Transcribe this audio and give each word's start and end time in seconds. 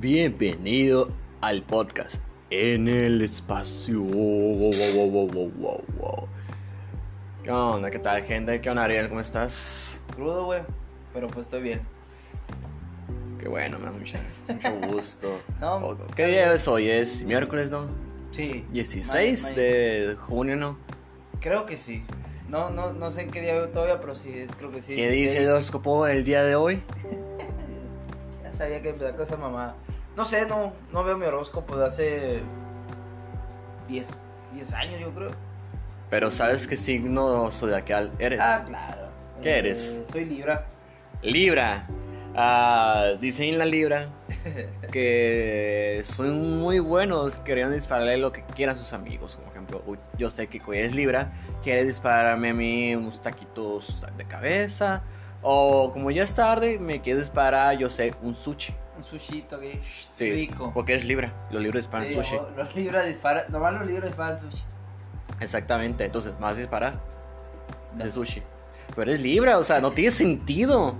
Bienvenido 0.00 1.08
al 1.42 1.62
podcast 1.62 2.22
en 2.48 2.88
el 2.88 3.20
espacio. 3.20 4.02
¿Qué 7.42 7.50
onda? 7.50 7.90
¿Qué 7.90 7.98
tal, 7.98 8.22
gente? 8.22 8.62
¿Qué 8.62 8.70
onda, 8.70 8.84
Ariel? 8.84 9.10
¿Cómo 9.10 9.20
estás? 9.20 10.00
Crudo, 10.14 10.46
güey. 10.46 10.62
Pero 11.12 11.26
pues 11.28 11.46
estoy 11.48 11.60
bien. 11.60 11.82
Qué 13.38 13.48
bueno, 13.48 13.78
me 13.78 13.84
da 13.84 13.90
mucho, 13.92 14.16
mucho 14.48 14.80
gusto. 14.92 15.38
No, 15.60 15.76
Oh, 15.76 15.96
¿Qué 16.16 16.26
día 16.28 16.52
es 16.54 16.66
hoy? 16.66 16.88
¿Es 16.88 17.22
miércoles, 17.22 17.70
no? 17.70 17.86
Sí. 18.32 18.64
16 18.72 19.42
Ma- 19.42 19.48
ma- 19.50 19.54
de 19.56 20.16
junio, 20.18 20.56
¿no? 20.56 20.78
Creo 21.40 21.66
que 21.66 21.76
sí. 21.76 22.04
No, 22.48 22.70
no, 22.70 22.94
no 22.94 23.10
sé 23.12 23.22
en 23.24 23.30
qué 23.30 23.40
día 23.42 23.52
veo 23.52 23.68
todavía, 23.68 24.00
pero 24.00 24.14
sí, 24.14 24.32
es, 24.34 24.54
creo 24.54 24.70
que 24.72 24.80
sí. 24.80 24.94
¿Qué 24.96 25.10
dice 25.10 25.36
el 25.36 25.44
16. 25.44 25.48
horóscopo 25.50 26.06
el 26.06 26.24
día 26.24 26.42
de 26.42 26.56
hoy? 26.56 26.82
Ya 28.42 28.52
sabía 28.66 28.82
que 28.82 28.90
empezaba 28.90 29.16
con 29.16 29.26
esa 29.26 29.36
mamá. 29.38 29.74
No 30.20 30.26
sé, 30.26 30.44
no, 30.44 30.74
no 30.92 31.02
veo 31.02 31.16
mi 31.16 31.24
horóscopo 31.24 31.78
de 31.78 31.86
hace 31.86 32.42
10, 33.88 34.06
10 34.52 34.74
años, 34.74 35.00
yo 35.00 35.14
creo. 35.14 35.30
Pero 36.10 36.30
¿sabes 36.30 36.66
qué 36.66 36.76
signo 36.76 37.50
zodiacal 37.50 38.12
eres? 38.18 38.38
Ah, 38.38 38.62
claro. 38.66 39.08
¿Qué 39.42 39.56
eres? 39.56 39.96
Eh, 39.96 40.04
Soy 40.12 40.26
Libra. 40.26 40.66
Libra. 41.22 41.86
Ah, 42.36 43.12
dice 43.18 43.48
en 43.48 43.56
la 43.56 43.64
Libra 43.64 44.10
que 44.92 46.02
son 46.04 46.60
muy 46.60 46.80
buenos, 46.80 47.36
querían 47.36 47.72
dispararle 47.72 48.18
lo 48.18 48.30
que 48.30 48.42
quieran 48.42 48.76
sus 48.76 48.92
amigos. 48.92 49.36
Como 49.36 49.50
ejemplo, 49.50 49.82
uy, 49.86 49.98
yo 50.18 50.28
sé 50.28 50.48
que 50.48 50.60
es 50.74 50.94
Libra, 50.94 51.32
quiere 51.62 51.82
dispararme 51.86 52.50
a 52.50 52.54
mí 52.54 52.94
unos 52.94 53.22
taquitos 53.22 54.04
de 54.18 54.26
cabeza. 54.26 55.02
O 55.40 55.90
como 55.94 56.10
ya 56.10 56.24
es 56.24 56.34
tarde, 56.34 56.78
me 56.78 57.00
quiere 57.00 57.20
disparar, 57.20 57.78
yo 57.78 57.88
sé, 57.88 58.12
un 58.20 58.34
sushi. 58.34 58.74
Un 59.00 59.06
sushito 59.06 59.56
aquí. 59.56 59.80
Sí, 60.10 60.30
Rico. 60.30 60.72
porque 60.74 60.94
es 60.94 61.04
Libra. 61.06 61.32
Los 61.50 61.62
Libras 61.62 61.84
disparan 61.84 62.08
Sí, 62.08 62.14
sushi. 62.14 62.36
Los 62.56 62.76
Libras 62.76 63.06
disparan. 63.06 63.44
Nomás 63.50 63.72
los 63.74 63.86
Libras 63.86 64.04
disparan 64.04 64.38
sushi. 64.38 64.62
Exactamente, 65.40 66.04
entonces, 66.04 66.38
más 66.38 66.58
disparar 66.58 67.00
No. 67.96 68.04
de 68.04 68.10
sushi. 68.10 68.42
Pero 68.94 69.10
es 69.10 69.22
Libra, 69.22 69.56
o 69.58 69.64
sea, 69.64 69.80
no 69.80 69.90
tiene 69.90 70.10
sentido. 70.10 70.94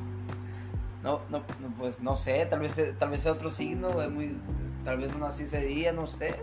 No, 1.03 1.21
no, 1.29 1.39
no, 1.61 1.75
pues 1.79 2.01
no 2.01 2.17
sé, 2.17 2.47
tal 2.47 2.61
vez, 2.61 2.79
tal 2.99 3.11
vez 3.11 3.23
sea 3.23 3.33
otro 3.33 3.51
signo, 3.51 3.91
güey, 3.91 4.09
muy, 4.09 4.37
tal 4.85 4.97
vez 4.99 5.15
no 5.17 5.27
así 5.27 5.43
ese 5.45 5.61
día, 5.61 5.93
no 5.93 6.07
sé. 6.07 6.35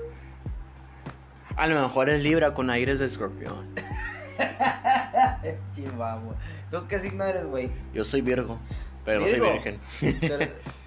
A 1.55 1.66
lo 1.67 1.81
mejor 1.81 2.09
es 2.09 2.22
Libra 2.23 2.53
con 2.53 2.69
aires 2.69 3.00
de 3.00 3.05
escorpión. 3.05 3.67
Chihuahua. 5.75 6.35
¿Tú 6.72 6.88
qué 6.88 7.00
signo 7.00 7.23
eres, 7.23 7.45
güey? 7.45 7.72
Yo 7.94 8.03
soy 8.03 8.22
Virgo, 8.22 8.59
pero 9.05 9.22
no 9.22 9.28
soy 9.28 9.39
virgen. 9.39 9.80
Pero- 10.22 10.45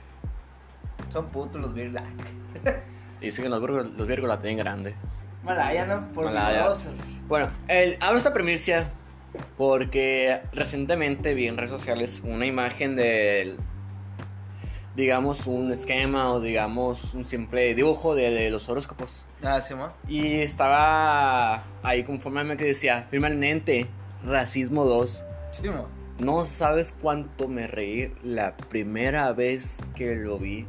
Son 1.11 1.27
putos 1.29 1.61
los 1.61 1.75
Virgo. 1.75 1.99
Dicen 3.21 3.45
que 3.45 3.49
los 3.49 3.61
Virgos 4.07 4.29
la 4.29 4.39
tienen 4.39 4.59
grande. 4.59 4.95
Malaya, 5.45 5.87
¿no? 5.87 6.13
Por 6.13 6.27
Malaya. 6.27 6.67
Bueno, 7.29 7.49
el, 7.69 7.97
abro 8.01 8.19
esta 8.19 8.33
primicia 8.33 8.91
porque 9.57 10.41
recientemente 10.53 11.35
vi 11.35 11.47
en 11.47 11.57
redes 11.57 11.71
sociales 11.71 12.23
una 12.25 12.47
imagen 12.47 12.97
del, 12.97 13.59
digamos, 14.97 15.47
un 15.47 15.71
esquema 15.71 16.33
o 16.33 16.41
digamos 16.41 17.15
un 17.15 17.25
simple 17.25 17.75
dibujo 17.75 18.15
de, 18.15 18.31
de 18.31 18.51
los 18.51 18.69
horóscopos. 18.69 19.25
Ah, 19.43 19.61
sí, 19.61 19.75
ma. 19.75 19.95
Y 20.09 20.41
estaba 20.41 21.63
ahí 21.83 22.05
conforme 22.05 22.57
que 22.57 22.65
decía, 22.65 23.07
firmemente, 23.09 23.87
racismo 24.25 24.85
2. 24.85 25.25
Sí, 25.53 25.69
ma. 25.69 25.87
No 26.19 26.45
sabes 26.45 26.95
cuánto 27.01 27.49
me 27.49 27.67
reí 27.67 28.13
la 28.23 28.55
primera 28.57 29.33
vez 29.33 29.91
que 29.95 30.17
lo 30.17 30.39
vi. 30.39 30.67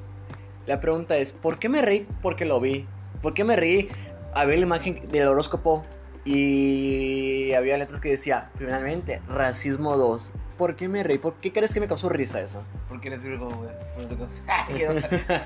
La 0.68 0.80
pregunta 0.80 1.18
es, 1.18 1.34
¿por 1.34 1.60
qué 1.60 1.70
me 1.70 1.82
reí? 1.82 2.08
Porque 2.22 2.46
lo 2.46 2.60
vi. 2.60 2.88
¿Por 3.22 3.34
qué 3.34 3.44
me 3.44 3.56
reí? 3.56 3.90
Había 4.34 4.58
la 4.58 4.64
imagen 4.64 5.08
del 5.10 5.28
horóscopo 5.28 5.86
y 6.24 7.54
había 7.54 7.78
letras 7.78 8.00
que 8.00 8.10
decía, 8.10 8.52
finalmente, 8.56 9.22
racismo 9.28 9.98
2. 9.98 10.32
¿Por 10.58 10.76
qué 10.76 10.88
me 10.88 11.04
reí? 11.04 11.18
¿Por 11.18 11.36
qué 11.36 11.52
crees 11.52 11.74
que 11.74 11.80
me 11.80 11.88
causó 11.88 12.10
risa 12.10 12.40
eso? 12.42 12.64
Porque 12.88 13.08
eres 13.08 13.24
Virgo, 13.24 13.50
güey. 13.50 13.72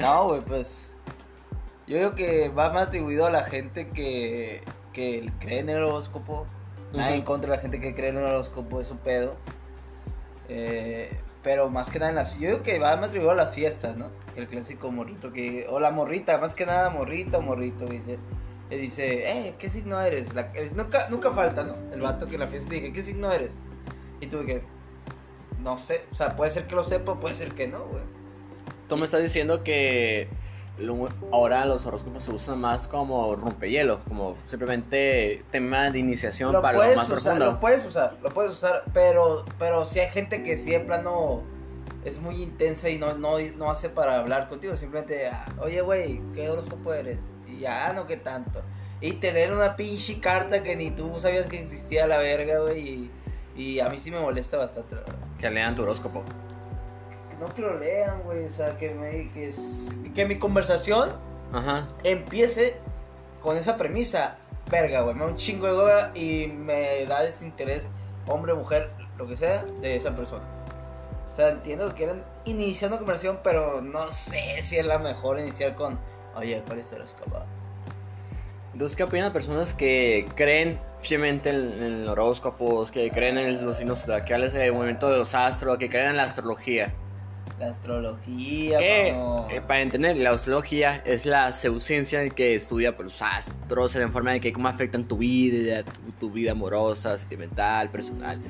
No, 0.00 0.24
güey, 0.26 0.40
pues. 0.40 0.96
Yo 1.86 1.96
digo 1.96 2.14
que 2.14 2.48
va 2.50 2.70
más 2.72 2.88
atribuido 2.88 3.26
a 3.26 3.30
la 3.30 3.44
gente 3.44 3.88
que, 3.88 4.62
que 4.92 5.32
cree 5.38 5.60
en 5.60 5.68
el 5.68 5.82
horóscopo. 5.82 6.46
Nada 6.92 7.14
en 7.14 7.22
contra 7.22 7.50
de 7.50 7.56
la 7.56 7.62
gente 7.62 7.80
que 7.80 7.94
cree 7.94 8.10
en 8.10 8.16
el 8.16 8.24
horóscopo, 8.24 8.80
es 8.80 8.90
un 8.90 8.98
pedo. 8.98 9.36
Eh, 10.48 11.16
pero 11.42 11.68
más 11.70 11.90
que 11.90 11.98
nada 11.98 12.10
en 12.10 12.16
las. 12.16 12.38
Yo 12.38 12.48
digo 12.50 12.62
que 12.62 12.78
va 12.78 12.96
más 12.96 13.06
atribuido 13.08 13.32
a 13.32 13.36
las 13.36 13.54
fiestas, 13.54 13.96
¿no? 13.96 14.10
El 14.36 14.48
clásico 14.48 14.90
morrito 14.90 15.32
que. 15.32 15.66
O 15.68 15.80
la 15.80 15.90
morrita, 15.90 16.38
más 16.38 16.54
que 16.54 16.66
nada 16.66 16.90
morrita 16.90 17.38
o 17.38 17.42
morrito, 17.42 17.86
dice. 17.86 18.18
Le 18.70 18.76
dice, 18.76 19.30
eh, 19.30 19.54
¿qué 19.58 19.70
signo 19.70 19.98
eres? 20.00 20.34
La- 20.34 20.50
eh, 20.54 20.70
nunca, 20.74 21.08
nunca 21.08 21.30
falta, 21.30 21.64
¿no? 21.64 21.74
El 21.92 22.02
vato 22.02 22.26
que 22.26 22.34
en 22.34 22.40
la 22.40 22.48
fiesta 22.48 22.74
dije, 22.74 22.92
¿qué 22.92 23.02
signo 23.02 23.32
eres? 23.32 23.50
Y 24.20 24.26
tú 24.26 24.44
que. 24.44 24.62
No 25.62 25.78
sé, 25.78 26.04
o 26.12 26.14
sea, 26.14 26.36
puede 26.36 26.50
ser 26.50 26.66
que 26.66 26.74
lo 26.74 26.84
sepa, 26.84 27.18
puede 27.18 27.34
ser 27.34 27.52
que 27.52 27.66
no, 27.66 27.84
güey. 27.86 28.02
Tú 28.88 28.96
me 28.96 29.04
estás 29.04 29.22
diciendo 29.22 29.64
que 29.64 30.28
lo- 30.78 31.08
ahora 31.32 31.64
los 31.66 31.84
horóscopos 31.86 32.24
se 32.24 32.30
usan 32.32 32.60
más 32.60 32.88
como 32.88 33.34
rompehielo, 33.36 34.00
como 34.08 34.36
simplemente 34.46 35.44
tema 35.50 35.90
de 35.90 35.98
iniciación 35.98 36.52
Lo 36.52 36.62
para 36.62 36.74
lo 36.74 36.78
puedes 36.80 36.96
más 36.96 37.10
usar, 37.10 37.38
lo 37.38 37.60
puedes 37.60 37.84
usar, 37.84 38.16
lo 38.22 38.30
puedes 38.30 38.52
usar, 38.52 38.84
pero, 38.92 39.44
pero 39.58 39.86
si 39.86 40.00
hay 40.00 40.08
gente 40.08 40.42
que 40.42 40.56
sí 40.58 40.70
de 40.70 40.80
plano 40.80 41.42
es 42.04 42.20
muy 42.20 42.42
intensa 42.42 42.88
y 42.88 42.98
no, 42.98 43.14
no, 43.18 43.38
no 43.56 43.70
hace 43.70 43.88
para 43.88 44.20
hablar 44.20 44.48
contigo, 44.48 44.76
simplemente, 44.76 45.28
ah, 45.28 45.46
oye, 45.60 45.80
güey, 45.80 46.20
¿qué 46.34 46.48
horóscopo 46.48 46.92
eres? 46.94 47.20
Y 47.46 47.58
ya, 47.60 47.92
no, 47.92 48.06
¿qué 48.06 48.16
tanto? 48.16 48.62
Y 49.00 49.14
tener 49.14 49.52
una 49.52 49.76
pinche 49.76 50.20
carta 50.20 50.62
que 50.62 50.76
ni 50.76 50.90
tú 50.90 51.18
sabías 51.20 51.46
que 51.48 51.60
existía 51.60 52.06
la 52.06 52.18
verga, 52.18 52.60
güey, 52.60 53.10
y, 53.56 53.60
y 53.62 53.80
a 53.80 53.88
mí 53.88 53.98
sí 54.00 54.10
me 54.10 54.20
molesta 54.20 54.56
bastante. 54.56 54.96
Que 55.38 55.50
lean 55.50 55.74
tu 55.74 55.82
horóscopo. 55.82 56.24
No 57.40 57.52
que 57.54 57.62
lo 57.62 57.78
lean, 57.78 58.22
güey, 58.24 58.44
o 58.46 58.50
sea, 58.50 58.76
que, 58.76 58.90
me, 58.94 59.30
que, 59.32 59.48
es- 59.48 59.94
que 60.14 60.26
mi 60.26 60.38
conversación 60.38 61.10
Ajá. 61.52 61.86
empiece 62.04 62.76
con 63.40 63.56
esa 63.56 63.76
premisa, 63.76 64.36
verga, 64.70 65.02
güey, 65.02 65.14
me 65.14 65.20
da 65.20 65.26
un 65.30 65.36
chingo 65.36 65.66
de 65.66 65.72
hueva 65.72 66.10
y 66.14 66.48
me 66.48 67.06
da 67.06 67.22
desinterés, 67.22 67.88
hombre, 68.26 68.54
mujer, 68.54 68.90
lo 69.16 69.26
que 69.26 69.36
sea, 69.36 69.64
de 69.80 69.96
esa 69.96 70.14
persona. 70.16 70.44
O 71.32 71.34
sea, 71.34 71.50
entiendo 71.50 71.88
que 71.90 71.94
quieren 71.94 72.24
iniciar 72.46 72.90
una 72.90 72.98
conversación, 72.98 73.38
pero 73.44 73.80
no 73.80 74.10
sé 74.10 74.60
si 74.62 74.76
es 74.76 74.84
la 74.84 74.98
mejor 74.98 75.38
iniciar 75.38 75.76
con, 75.76 75.98
oye, 76.34 76.60
¿cuál 76.66 76.80
es 76.80 76.90
el 76.92 77.02
horóscopo? 77.02 77.38
Entonces, 78.72 78.96
¿qué 78.96 79.04
opinan 79.04 79.32
personas 79.32 79.72
que 79.74 80.28
creen 80.34 80.80
fielmente 81.00 81.50
en, 81.50 81.82
en 81.82 82.08
horóscopos, 82.08 82.90
que 82.90 83.10
creen 83.10 83.38
en 83.38 83.64
los 83.64 83.76
signos 83.76 84.02
zodiacales, 84.02 84.54
el 84.54 84.72
movimiento 84.72 85.08
de 85.10 85.18
los 85.18 85.34
astros, 85.34 85.78
que 85.78 85.88
creen 85.88 86.10
en 86.10 86.16
la 86.16 86.24
astrología? 86.24 86.92
La 87.58 87.70
astrología, 87.70 88.78
Que, 88.78 89.12
mano. 89.12 89.46
eh, 89.50 89.60
para 89.60 89.80
entender, 89.82 90.16
la 90.16 90.30
astrología 90.30 91.02
es 91.04 91.26
la 91.26 91.52
pseudociencia 91.52 92.28
que 92.30 92.54
estudia 92.54 92.96
por 92.96 93.06
los 93.06 93.20
astros, 93.20 93.96
en 93.96 94.12
forma 94.12 94.32
de 94.32 94.40
que 94.40 94.52
cómo 94.52 94.68
afectan 94.68 95.04
tu 95.04 95.18
vida, 95.18 95.82
tu, 95.82 96.12
tu 96.20 96.30
vida 96.30 96.52
amorosa, 96.52 97.16
sentimental, 97.18 97.90
personal. 97.90 98.40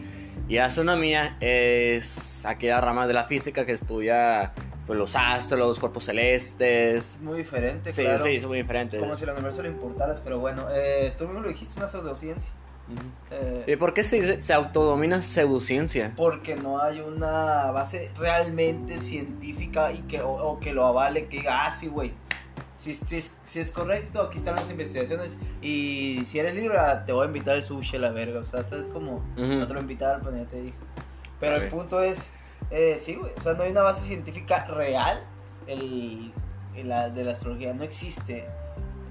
Y 0.48 0.56
la 0.56 0.66
astronomía 0.66 1.36
es 1.40 2.44
aquella 2.46 2.80
rama 2.80 3.06
de 3.06 3.14
la 3.14 3.24
física 3.24 3.64
que 3.66 3.72
estudia 3.72 4.52
pues, 4.86 4.98
los 4.98 5.14
astros, 5.16 5.58
los 5.60 5.78
cuerpos 5.80 6.04
celestes. 6.04 7.14
Es 7.16 7.20
muy 7.20 7.38
diferente, 7.38 7.90
Sí, 7.92 8.02
claro. 8.02 8.22
sí, 8.24 8.38
son 8.40 8.50
muy 8.50 8.58
diferentes. 8.58 9.00
Como 9.00 9.16
si 9.16 9.24
el 9.24 9.30
universo 9.30 9.62
lo 9.62 9.68
importaras, 9.68 10.20
pero 10.22 10.38
bueno, 10.38 10.66
eh, 10.72 11.12
tú 11.18 11.24
mismo 11.24 11.40
lo 11.40 11.48
dijiste, 11.48 11.78
una 11.80 11.88
pseudociencia. 11.88 12.52
Eh, 13.30 13.64
¿Y 13.66 13.76
por 13.76 13.92
qué 13.94 14.02
se, 14.04 14.42
se 14.42 14.52
autodomina 14.54 15.20
pseudociencia? 15.22 16.14
porque 16.16 16.56
no 16.56 16.80
hay 16.80 17.00
una 17.00 17.70
base 17.70 18.10
realmente 18.16 18.98
científica 18.98 19.92
y 19.92 19.98
que, 20.02 20.22
o, 20.22 20.30
o 20.30 20.58
que 20.60 20.72
lo 20.72 20.86
avale, 20.86 21.26
que 21.26 21.38
diga, 21.38 21.66
ah, 21.66 21.70
sí, 21.70 21.88
güey. 21.88 22.12
Si, 22.78 22.94
si, 22.94 23.16
es- 23.18 23.36
si 23.42 23.58
es 23.60 23.70
correcto, 23.70 24.22
aquí 24.22 24.38
están 24.38 24.54
las 24.56 24.70
investigaciones. 24.70 25.36
Y 25.60 26.22
si 26.24 26.38
eres 26.38 26.54
libre, 26.54 26.78
te 27.06 27.12
voy 27.12 27.24
a 27.24 27.26
invitar 27.26 27.56
al 27.56 27.62
sushi 27.64 27.96
a 27.96 27.98
la 28.00 28.10
verga. 28.10 28.40
O 28.40 28.44
sea, 28.44 28.66
¿sabes 28.66 28.86
cómo? 28.86 29.16
Ujú. 29.36 29.44
No 29.46 29.66
te 29.66 29.74
lo 29.74 29.80
invitaron, 29.80 30.22
pues 30.22 30.34
ya 30.36 30.44
te 30.46 30.62
dije. 30.62 30.76
Pero 31.40 31.56
el 31.56 31.68
punto 31.68 32.00
es, 32.00 32.30
eh, 32.70 32.96
sí, 32.98 33.16
güey. 33.16 33.32
O 33.36 33.40
sea, 33.40 33.54
no 33.54 33.64
hay 33.64 33.72
una 33.72 33.82
base 33.82 34.06
científica 34.06 34.64
real 34.68 35.22
el, 35.66 36.32
el 36.76 36.88
la- 36.88 37.10
de 37.10 37.24
la 37.24 37.32
astrología. 37.32 37.74
No 37.74 37.82
existe. 37.84 38.46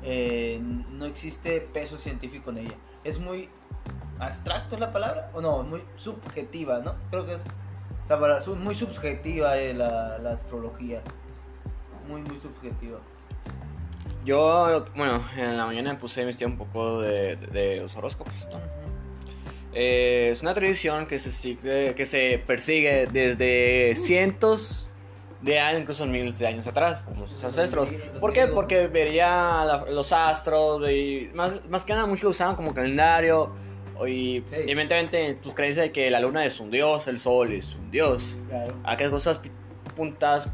eh, 0.03 0.59
no 0.61 1.05
existe 1.05 1.59
peso 1.61 1.97
científico 1.97 2.49
en 2.51 2.57
ella. 2.59 2.75
Es 3.03 3.19
muy 3.19 3.49
abstracto 4.19 4.75
es 4.75 4.81
la 4.81 4.91
palabra. 4.91 5.29
O 5.33 5.41
no, 5.41 5.63
muy 5.63 5.83
subjetiva, 5.95 6.79
¿no? 6.79 6.95
Creo 7.11 7.25
que 7.25 7.33
es 7.35 7.41
la 8.09 8.19
palabra. 8.19 8.43
Muy 8.55 8.75
subjetiva 8.75 9.57
eh, 9.57 9.73
la, 9.73 10.17
la 10.19 10.31
astrología. 10.33 11.01
Muy, 12.07 12.21
muy 12.21 12.39
subjetiva. 12.39 12.99
Yo, 14.25 14.83
bueno, 14.95 15.23
en 15.37 15.57
la 15.57 15.65
mañana 15.65 15.97
puse 15.99 16.19
a 16.19 16.23
investigar 16.23 16.51
un 16.51 16.57
poco 16.57 17.01
de, 17.01 17.35
de- 17.37 17.47
de 17.47 17.75
los 17.81 17.95
horóscopos. 17.95 18.49
¿no? 18.51 18.59
Eh, 19.73 20.29
es 20.31 20.41
una 20.41 20.53
tradición 20.53 21.05
que 21.05 21.19
se, 21.19 21.31
sigue- 21.31 21.93
que 21.95 22.05
se 22.05 22.41
persigue 22.45 23.07
desde 23.07 23.95
cientos 23.95 24.89
de 25.41 25.59
años, 25.59 25.81
incluso 25.81 26.05
miles 26.05 26.39
de 26.39 26.47
años 26.47 26.65
atrás, 26.67 27.01
como 27.05 27.27
sus 27.27 27.41
ancestros. 27.43 27.89
¿Por 28.19 28.33
qué? 28.33 28.47
Porque 28.47 28.87
vería 28.87 29.63
la- 29.65 29.85
los 29.89 30.11
astros, 30.11 30.89
y 30.89 31.29
más, 31.33 31.65
más 31.69 31.85
que 31.85 31.93
nada 31.93 32.05
muchos 32.05 32.23
lo 32.23 32.29
usaban 32.31 32.55
como 32.55 32.73
calendario. 32.73 33.51
Y 34.05 34.43
Sí. 34.47 34.55
evidentemente 34.67 35.35
tus 35.35 35.53
creencias 35.53 35.85
de 35.87 35.91
que 35.91 36.11
la 36.11 36.19
luna 36.19 36.45
es 36.45 36.59
un 36.59 36.69
dios, 36.69 37.07
el 37.07 37.17
sol 37.19 37.53
es 37.53 37.75
un 37.75 37.89
dios. 37.89 38.37
Claro. 38.49 38.73
Aquellas 38.83 39.11
cosas 39.11 39.39
puntas 39.95 40.51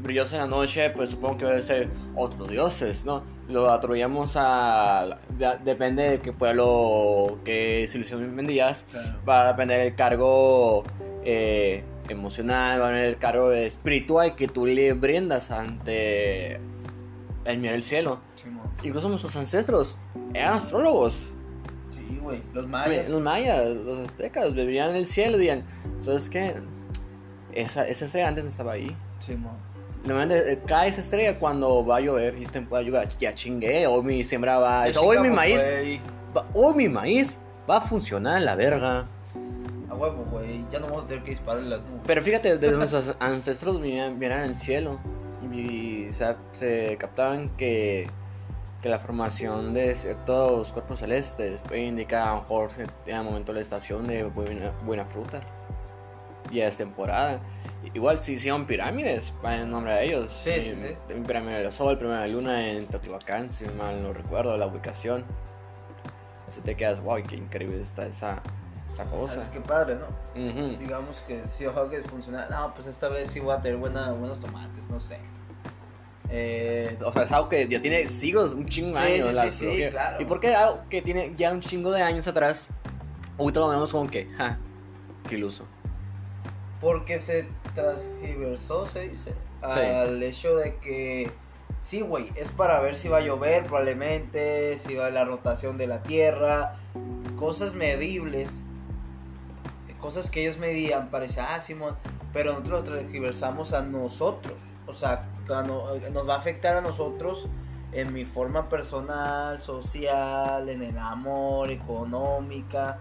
brillosas 0.00 0.34
en 0.34 0.38
la 0.40 0.46
noche, 0.46 0.90
pues 0.90 1.10
supongo 1.10 1.38
que 1.38 1.44
deben 1.46 1.62
ser 1.62 1.88
otros 2.14 2.48
dioses, 2.48 3.04
¿no? 3.04 3.22
Lo 3.48 3.70
atribuíamos 3.70 4.34
a... 4.36 5.18
depende 5.64 6.10
de 6.10 6.20
qué 6.20 6.32
pueblo, 6.32 7.38
qué 7.44 7.86
civilización 7.88 8.34
vendías 8.36 8.84
Claro. 8.90 9.18
va 9.28 9.44
a 9.44 9.52
depender 9.52 9.80
el 9.80 9.94
cargo 9.94 10.82
eh, 11.24 11.82
emocional, 12.08 12.80
va 12.80 12.86
a 12.86 12.88
depender 12.90 13.08
el 13.10 13.18
cargo 13.18 13.52
espiritual 13.52 14.36
que 14.36 14.48
tú 14.48 14.66
le 14.66 14.92
brindas 14.92 15.50
ante 15.50 16.60
el 17.44 17.58
mirar 17.58 17.76
el 17.76 17.82
cielo. 17.82 18.20
Simón. 18.34 18.66
Incluso 18.82 19.08
nuestros 19.08 19.34
ancestros 19.36 19.98
eran 20.34 20.54
astrólogos. 20.54 21.32
Sí, 22.06 22.18
güey. 22.22 22.42
Los 22.54 22.66
mayas. 22.66 23.08
Los 23.08 23.20
mayas, 23.20 23.74
los 23.74 23.98
aztecas, 23.98 24.54
veían 24.54 24.94
el 24.94 25.06
cielo 25.06 25.36
y 25.36 25.40
decían, 25.40 25.64
¿sabes 25.98 26.28
qué? 26.28 26.54
Esa, 27.52 27.86
esa 27.88 28.04
estrella 28.04 28.28
antes 28.28 28.44
no 28.44 28.50
estaba 28.50 28.72
ahí. 28.72 28.94
Normalmente 30.04 30.52
eh, 30.52 30.60
cae 30.66 30.88
esa 30.88 31.00
estrella 31.00 31.38
cuando 31.38 31.84
va 31.84 31.96
a 31.96 32.00
llover 32.00 32.38
y 32.38 32.42
es 32.44 32.52
temporada 32.52 32.84
de 32.84 32.90
lluvia. 32.90 33.08
Ya 33.18 33.34
chingué, 33.34 33.86
hoy 33.86 34.02
mi 34.04 34.22
siembra 34.24 34.58
va... 34.58 34.84
Hoy 35.02 35.18
mi 35.18 35.30
maíz... 35.30 35.68
güey. 35.70 36.00
va- 36.36 36.46
hoy 36.54 36.74
mi 36.74 36.88
maíz 36.88 37.38
va 37.68 37.78
a 37.78 37.80
funcionar 37.80 38.40
la 38.42 38.54
verga. 38.54 39.06
A 39.90 39.94
huevo, 39.94 40.24
güey. 40.30 40.64
Ya 40.70 40.78
no 40.78 40.86
vamos 40.86 41.04
a 41.04 41.06
tener 41.08 41.24
que 41.24 41.32
las 41.32 41.80
nubes. 41.80 42.02
Pero 42.06 42.22
fíjate, 42.22 42.58
de 42.58 42.72
nuestros 42.72 43.16
ancestros 43.20 43.80
venían, 43.80 44.18
venían 44.18 44.42
el 44.42 44.54
cielo 44.54 45.00
y 45.52 46.06
se 46.52 46.96
captaban 46.98 47.48
que, 47.56 48.08
que 48.82 48.88
la 48.88 48.98
formación 48.98 49.72
de 49.74 49.94
ciertos 49.94 50.72
cuerpos 50.72 50.98
celestes 50.98 51.60
puede 51.62 51.84
indicar 51.86 52.28
a 52.28 52.34
lo 52.36 52.40
mejor 52.42 52.70
en 53.06 53.16
el 53.16 53.24
momento 53.24 53.52
de 53.52 53.56
la 53.56 53.62
estación 53.62 54.06
de 54.06 54.24
buena, 54.24 54.70
buena 54.84 55.04
fruta. 55.04 55.40
Ya 56.52 56.68
es 56.68 56.76
temporada. 56.76 57.40
Igual 57.94 58.18
si 58.18 58.32
hicieron 58.34 58.66
pirámides, 58.66 59.32
va 59.44 59.56
en 59.56 59.70
nombre 59.70 59.94
de 59.94 60.04
ellos. 60.04 60.30
Sí, 60.30 60.52
sí, 60.62 60.76
Mi- 60.80 60.88
sí. 60.88 61.14
mi 61.14 61.26
pirámide 61.26 61.62
del 61.62 61.72
sol, 61.72 61.98
primera 61.98 62.22
de 62.22 62.28
luna 62.28 62.68
en 62.68 62.86
Teotihuacán, 62.86 63.50
si 63.50 63.64
mal 63.66 64.02
no 64.02 64.12
recuerdo 64.12 64.56
la 64.56 64.66
ubicación. 64.66 65.24
Así 66.46 66.60
te 66.60 66.76
quedas, 66.76 67.00
wow, 67.00 67.16
qué 67.26 67.34
increíble 67.36 67.80
está 67.82 68.06
esa, 68.06 68.40
esa 68.88 69.04
cosa. 69.06 69.34
¿Sabes 69.34 69.48
qué 69.48 69.60
padre, 69.60 69.96
no? 69.96 70.06
Ujú. 70.40 70.76
Digamos 70.78 71.20
que 71.26 71.48
si 71.48 71.66
ojalá 71.66 71.90
que 71.90 71.98
funciona. 72.02 72.46
No, 72.48 72.72
pues 72.74 72.86
esta 72.86 73.08
vez 73.08 73.28
sí 73.30 73.40
voy 73.40 73.54
a 73.54 73.60
tener 73.60 73.78
buena, 73.78 74.12
buenos 74.12 74.38
tomates, 74.38 74.88
no 74.88 75.00
sé. 75.00 75.18
Eh, 76.30 76.98
O 77.04 77.12
sea, 77.12 77.22
es 77.22 77.32
algo 77.32 77.48
que 77.48 77.68
ya 77.68 77.80
tiene 77.80 78.08
siglos, 78.08 78.54
un 78.54 78.66
chingo 78.66 78.98
de 78.98 79.16
Sí, 79.18 79.22
años. 79.38 79.54
sí, 79.54 79.84
claro. 79.90 80.20
¿Y 80.20 80.24
por 80.24 80.40
qué 80.40 80.54
algo 80.54 80.80
que 80.90 81.00
tiene 81.02 81.32
ya 81.36 81.52
un 81.52 81.60
chingo 81.60 81.92
de 81.92 82.02
años 82.02 82.26
atrás? 82.26 82.68
Ahorita 83.38 83.60
lo 83.60 83.68
vemos 83.68 83.92
como 83.92 84.10
que, 84.10 84.26
ja, 84.36 84.58
qué 85.28 85.36
iluso. 85.36 85.66
porque 86.80 87.18
se 87.20 87.46
transgiversó, 87.74 88.86
se 88.86 89.08
dice, 89.08 89.34
al 89.62 90.22
hecho 90.22 90.56
de 90.56 90.76
que 90.76 91.30
sí, 91.80 92.00
güey, 92.02 92.30
es 92.36 92.50
para 92.50 92.80
ver 92.80 92.96
si 92.96 93.08
va 93.08 93.18
a 93.18 93.20
llover 93.20 93.64
probablemente, 93.64 94.78
si 94.78 94.94
va 94.94 95.10
la 95.10 95.24
rotación 95.24 95.78
de 95.78 95.86
la 95.86 96.02
Tierra, 96.02 96.76
cosas 97.36 97.74
medibles, 97.74 98.64
cosas 100.00 100.30
que 100.30 100.42
ellos 100.42 100.58
medían, 100.58 101.08
parece, 101.10 101.40
ah, 101.40 101.60
Simón, 101.60 101.96
pero 102.36 102.50
nosotros 102.52 102.80
los 102.80 102.84
transgiversamos 102.84 103.72
a 103.72 103.80
nosotros, 103.80 104.56
o 104.86 104.92
sea, 104.92 105.24
cuando- 105.46 105.98
nos 106.12 106.28
va 106.28 106.34
a 106.34 106.36
afectar 106.36 106.76
a 106.76 106.82
nosotros 106.82 107.48
en 107.92 108.12
mi 108.12 108.26
forma 108.26 108.68
personal, 108.68 109.58
social, 109.58 110.68
en 110.68 110.82
el 110.82 110.98
amor, 110.98 111.70
económica. 111.70 112.98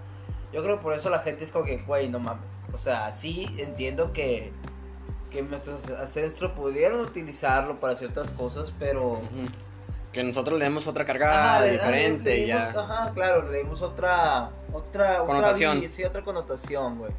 Yo 0.53 0.63
creo 0.63 0.77
que 0.77 0.83
por 0.83 0.93
eso 0.93 1.09
la 1.09 1.19
gente 1.19 1.43
es 1.43 1.51
como 1.51 1.65
que, 1.65 1.79
güey, 1.79 2.07
no 2.07 2.19
mames. 2.19 2.45
O 2.73 2.77
sea, 2.77 3.11
sí 3.11 3.53
entiendo 3.57 4.13
que, 4.13 4.53
que 5.31 5.41
nuestros 5.43 5.83
ancestros 5.89 6.53
pudieron 6.53 7.01
utilizarlo 7.01 7.77
para 7.81 7.97
ciertas 7.97 8.31
cosas, 8.31 8.71
pero... 8.79 9.19
Que 10.13 10.23
nosotros 10.23 10.57
le 10.57 10.63
demos 10.63 10.87
otra 10.87 11.03
carga 11.03 11.59
le- 11.59 11.73
diferente 11.73 12.23
le 12.29 12.37
y 12.37 12.45
dimos- 12.45 12.73
ya. 12.73 12.79
Ajá, 12.81 13.11
claro, 13.13 13.51
le 13.51 13.57
dimos 13.57 13.81
otra... 13.81 14.49
Otra 14.71 15.17
Connotación. 15.25 15.77
Otra, 15.79 15.89
sí, 15.89 16.03
otra 16.05 16.23
connotación, 16.23 16.99
güey. 16.99 17.11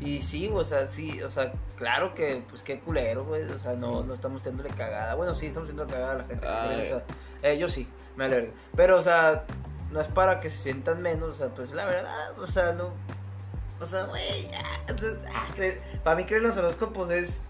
Y 0.00 0.22
sí, 0.22 0.50
o 0.52 0.64
sea, 0.64 0.86
sí, 0.88 1.22
o 1.22 1.30
sea, 1.30 1.52
claro 1.76 2.14
que, 2.14 2.42
pues 2.48 2.62
qué 2.62 2.80
culero, 2.80 3.24
güey. 3.24 3.42
O 3.42 3.58
sea, 3.58 3.74
no, 3.74 4.02
no 4.02 4.14
estamos 4.14 4.40
haciéndole 4.40 4.70
cagada. 4.70 5.14
Bueno, 5.14 5.34
sí, 5.34 5.46
estamos 5.46 5.68
haciendo 5.68 5.86
cagada 5.86 6.12
a 6.12 6.16
la 6.18 6.24
gente. 6.24 6.46
Ay. 6.48 7.02
eh, 7.42 7.58
yo 7.58 7.68
sí, 7.68 7.86
me 8.16 8.24
alegro. 8.24 8.52
Pero, 8.74 8.98
o 8.98 9.02
sea, 9.02 9.44
no 9.90 10.00
es 10.00 10.08
para 10.08 10.40
que 10.40 10.48
se 10.50 10.56
sientan 10.58 11.02
menos, 11.02 11.30
o 11.30 11.34
sea, 11.34 11.48
pues 11.48 11.72
la 11.72 11.84
verdad, 11.84 12.38
o 12.38 12.46
sea, 12.46 12.72
no. 12.72 12.92
O 13.80 13.86
sea, 13.86 14.04
güey, 14.04 14.48
ya, 14.50 14.94
o 14.94 14.98
sea, 14.98 15.08
ah, 15.34 15.46
creer- 15.56 15.80
para 16.02 16.16
mí 16.16 16.24
creer 16.24 16.42
en 16.42 16.48
los 16.48 16.56
horóscopos 16.56 17.10
es. 17.10 17.48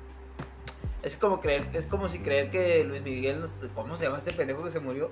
Es 1.02 1.16
como 1.16 1.40
creer, 1.40 1.66
es 1.72 1.86
como 1.86 2.08
si 2.10 2.18
creer 2.18 2.50
que 2.50 2.84
Luis 2.84 3.00
Miguel, 3.02 3.42
¿cómo 3.74 3.96
se 3.96 4.04
llama 4.04 4.18
este 4.18 4.32
pendejo 4.32 4.62
que 4.62 4.70
se 4.70 4.80
murió? 4.80 5.10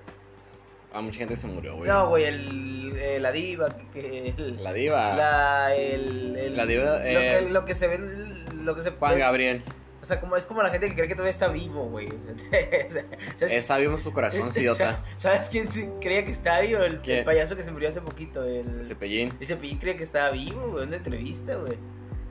A 0.93 1.01
mucha 1.01 1.19
gente 1.19 1.37
se 1.37 1.47
murió, 1.47 1.77
güey. 1.77 1.89
No, 1.89 2.09
güey, 2.09 2.25
el, 2.25 2.93
eh, 2.97 3.19
la 3.21 3.31
diva, 3.31 3.69
que, 3.93 4.35
el- 4.37 4.63
La 4.65 4.73
diva. 4.73 5.15
la, 5.15 5.75
el, 5.75 6.35
el- 6.37 6.57
La 6.57 6.65
diva, 6.67 6.85
lo, 6.85 6.99
eh, 7.05 7.39
que, 7.45 7.51
lo 7.51 7.65
que 7.67 7.75
se 7.75 7.87
ve, 7.89 7.99
lo 8.55 8.75
que 8.75 8.83
se 8.83 8.91
Juan 8.91 8.99
puede- 9.13 9.19
Gabriel. 9.21 9.63
o 10.03 10.07
sea, 10.07 10.19
como 10.21 10.37
es 10.37 10.47
como 10.47 10.63
la 10.63 10.71
gente 10.71 10.89
que 10.89 10.95
cree 10.95 11.07
que 11.09 11.15
todavía 11.15 11.31
está 11.33 11.49
vivo, 11.49 11.85
güey. 11.91 12.09
O 12.13 12.13
sea, 12.23 12.33
o 12.33 12.91
sea, 12.91 13.05
¿sabes- 13.37 13.53
Está 13.55 13.77
vivo 13.77 13.97
en 13.97 14.03
tu 14.03 14.13
corazón, 14.15 14.51
idiota. 14.57 15.05
¿Sabes 15.17 15.49
quién 15.51 15.69
creía 16.01 16.25
que 16.25 16.33
estaba 16.33 16.61
vivo? 16.61 16.81
El, 16.83 17.01
el 17.05 17.25
payaso 17.25 17.55
que 17.55 17.63
se 17.65 17.71
murió 17.71 17.91
hace 17.91 18.01
poquito. 18.01 18.43
El, 18.45 18.85
Cepillín. 18.87 19.35
el 19.41 19.47
Cepillín 19.47 19.79
creía 19.79 19.99
que 19.99 20.05
estaba 20.05 20.31
vivo, 20.31 20.69
güey, 20.71 20.85
en 20.85 20.89
una 20.89 20.97
entrevista, 20.97 21.55
güey. 21.57 21.77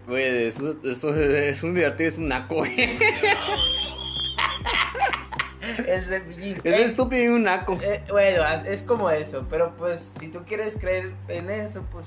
Güey, 0.07 0.47
eso, 0.47 0.75
eso 0.83 1.13
es 1.13 1.61
un 1.63 1.75
divertido, 1.75 2.07
es 2.09 2.17
un 2.17 2.29
naco, 2.29 2.55
güey. 2.55 2.97
El 5.87 6.03
Cepillín. 6.05 6.57
Es 6.63 6.75
Eh, 6.75 6.83
estúpido 6.83 7.23
y 7.23 7.27
un 7.27 7.43
naco. 7.43 7.77
eh, 7.81 8.03
bueno, 8.09 8.43
es 8.65 8.83
como 8.83 9.09
eso, 9.09 9.45
pero 9.49 9.75
pues 9.77 10.11
si 10.19 10.29
tú 10.29 10.43
quieres 10.45 10.77
creer 10.77 11.13
en 11.27 11.49
eso, 11.49 11.85
pues 11.91 12.05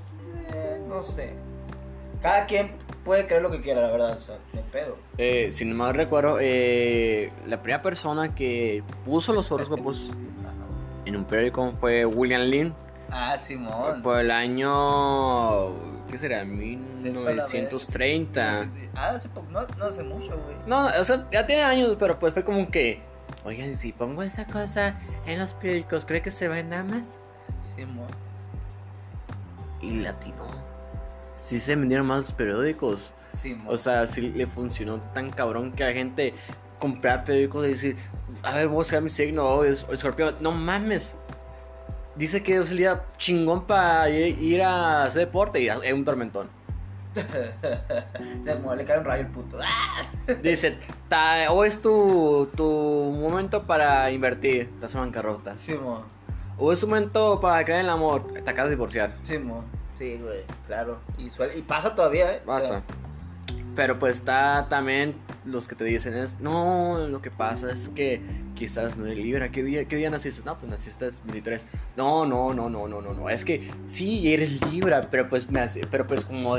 eh, 0.54 0.80
no 0.88 1.02
sé. 1.02 1.32
Cada 2.22 2.44
quien 2.46 2.72
puede 3.04 3.26
creer 3.26 3.42
lo 3.42 3.50
que 3.50 3.60
quiera, 3.62 3.80
la 3.82 3.90
verdad, 3.92 4.16
o 4.16 4.20
sea, 4.20 4.36
hay 4.54 4.62
pedo. 4.70 4.96
Eh, 5.16 5.50
si 5.52 5.64
no 5.64 5.74
mal 5.74 5.94
recuerdo, 5.94 6.38
eh, 6.40 7.30
la 7.46 7.62
primera 7.62 7.80
persona 7.82 8.34
que 8.34 8.82
puso 9.06 9.32
los 9.32 9.50
horóscopos 9.50 10.12
en 11.06 11.16
un 11.16 11.24
periódico 11.24 11.72
fue 11.80 12.04
William 12.04 12.42
Lynn. 12.42 12.74
Ah, 13.10 13.38
Simón. 13.38 14.02
Por 14.02 14.20
el 14.20 14.30
año. 14.30 15.70
¿Qué 16.10 16.18
será? 16.18 16.40
Sepa 16.40 17.20
la 17.30 17.46
1930. 17.46 18.68
Ah, 18.94 19.10
hace 19.10 19.28
poco, 19.28 19.46
no, 19.50 19.60
no 19.78 19.84
hace 19.86 20.02
mucho, 20.02 20.26
güey. 20.44 20.56
No, 20.66 20.86
o 20.86 21.04
sea, 21.04 21.26
ya 21.32 21.46
tiene 21.46 21.62
años, 21.62 21.96
pero 21.98 22.18
pues 22.18 22.34
fue 22.34 22.44
como 22.44 22.68
que. 22.70 23.00
Oigan, 23.44 23.74
si 23.76 23.92
pongo 23.92 24.22
esa 24.22 24.46
cosa 24.46 24.94
en 25.26 25.38
los 25.38 25.54
periódicos, 25.54 26.04
¿cree 26.04 26.20
que 26.22 26.30
se 26.30 26.48
venda 26.48 26.82
más? 26.84 27.18
Simón. 27.76 28.08
Y 29.80 29.92
latino. 30.00 30.44
Sí 31.34 31.58
se 31.58 31.74
vendieron 31.74 32.06
más 32.06 32.22
los 32.24 32.32
periódicos. 32.32 33.14
Simón. 33.32 33.66
O 33.68 33.76
sea, 33.76 34.06
sí 34.06 34.20
le 34.20 34.44
funcionó 34.46 35.00
tan 35.00 35.30
cabrón 35.30 35.72
que 35.72 35.84
la 35.84 35.92
gente 35.92 36.34
comprar 36.78 37.24
periódicos 37.24 37.66
y 37.66 37.70
decir, 37.70 37.96
a 38.42 38.54
ver, 38.54 38.66
voy 38.66 38.74
a 38.74 38.78
buscar 38.78 39.02
mi 39.02 39.08
signo, 39.08 39.44
oh, 39.44 39.64
es- 39.64 39.86
escorpión. 39.90 40.36
No 40.40 40.52
mames. 40.52 41.16
Dice 42.16 42.42
que 42.42 42.56
es 42.56 42.70
el 42.72 42.76
día 42.78 43.06
chingón 43.16 43.66
para 43.66 44.10
ir 44.10 44.62
a 44.62 45.04
hacer 45.04 45.20
deporte 45.20 45.60
y 45.62 45.68
es 45.68 45.92
un 45.94 46.04
tormentón. 46.04 46.50
se 48.44 48.54
mueve, 48.56 48.82
le 48.82 48.84
cae 48.84 48.98
un 48.98 49.04
rayo 49.04 49.22
el 49.22 49.28
puto. 49.28 49.58
Dice, 50.42 50.78
"Ta- 51.08 51.50
hoy 51.52 51.68
es 51.68 51.80
tu, 51.82 52.48
tu 52.56 52.64
momento 52.64 53.64
para 53.66 54.10
invertir, 54.10 54.68
estás 54.74 54.94
en 54.94 55.00
bancarrota. 55.02 55.56
Simón. 55.56 56.02
O 56.58 56.72
es 56.72 56.80
tu 56.80 56.86
momento 56.86 57.40
para 57.40 57.64
creer 57.64 57.80
en 57.80 57.86
el 57.86 57.90
amor, 57.90 58.26
te 58.32 58.38
acabas 58.40 58.66
de 58.66 58.76
divorciar. 58.76 59.14
Simón. 59.22 59.64
Sí, 59.94 60.18
güey, 60.22 60.42
claro. 60.66 60.98
Y, 61.18 61.30
suele- 61.30 61.56
y 61.58 61.62
pasa 61.62 61.94
todavía, 61.94 62.32
¿eh? 62.32 62.40
O 62.44 62.46
Pasa. 62.48 62.68
sea, 62.68 62.82
Pero 63.76 63.98
pues 63.98 64.16
está 64.16 64.66
también 64.68 65.14
los 65.44 65.68
que 65.68 65.74
te 65.74 65.84
dicen 65.84 66.14
es, 66.14 66.40
no, 66.40 67.06
lo 67.08 67.22
que 67.22 67.30
pasa 67.30 67.70
es 67.70 67.88
que 67.88 68.20
quizás 68.54 68.96
no 68.96 69.06
eres 69.06 69.18
Libra. 69.18 69.50
¿Qué 69.50 69.62
día, 69.62 69.86
¿Qué 69.86 69.96
día 69.96 70.10
naciste? 70.10 70.42
No, 70.44 70.58
pues 70.58 70.70
naciste 70.70 71.06
el 71.06 71.12
23. 71.24 71.66
No, 71.96 72.26
no, 72.26 72.52
no, 72.52 72.68
no, 72.68 72.88
no, 72.88 73.00
no, 73.00 73.12
no. 73.14 73.30
Es 73.30 73.44
que 73.44 73.70
sí 73.86 74.32
eres 74.32 74.64
Libra, 74.70 75.02
pero 75.10 75.28
pues, 75.28 75.50
nace- 75.50 75.86
pero 75.90 76.06
pues 76.06 76.24
como 76.24 76.56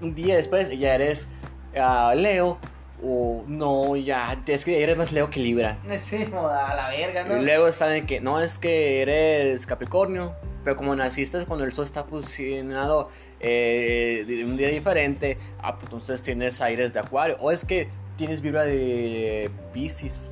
un 0.00 0.14
día 0.14 0.36
después 0.36 0.76
ya 0.78 0.94
eres 0.94 1.28
ah, 1.76 2.14
Leo. 2.16 2.58
O 3.06 3.44
no, 3.46 3.96
ya, 3.96 4.40
es 4.46 4.64
que 4.64 4.82
eres 4.82 4.96
más 4.96 5.12
Leo 5.12 5.28
que 5.28 5.40
Libra. 5.40 5.78
Simón, 5.98 6.46
a 6.46 6.74
la 6.74 6.88
verga, 6.88 7.24
¿no? 7.24 7.42
Y 7.42 7.44
luego 7.44 7.68
está 7.68 7.94
en 7.94 8.06
que 8.06 8.20
no 8.20 8.40
es 8.40 8.56
que 8.56 9.02
eres 9.02 9.66
Capricornio, 9.66 10.34
pero 10.62 10.76
como 10.76 10.96
naciste 10.96 11.44
cuando 11.44 11.66
el 11.66 11.72
sol 11.72 11.84
está 11.84 12.06
posicionado 12.06 13.10
eh, 13.40 14.24
de 14.26 14.44
un 14.44 14.56
día 14.56 14.68
diferente, 14.68 15.36
ah, 15.60 15.74
pues 15.74 15.84
entonces 15.84 16.22
tienes 16.22 16.62
aires 16.62 16.94
de 16.94 17.00
Acuario. 17.00 17.36
O 17.40 17.50
es 17.50 17.64
que 17.64 17.88
tienes 18.16 18.40
vibra 18.40 18.64
de 18.64 19.50
Pisces, 19.72 20.30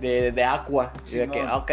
de, 0.00 0.32
de 0.32 0.44
Aqua. 0.44 0.92
Y 1.06 1.16
de 1.16 1.28
que, 1.28 1.40
ah, 1.40 1.58
ok, 1.58 1.72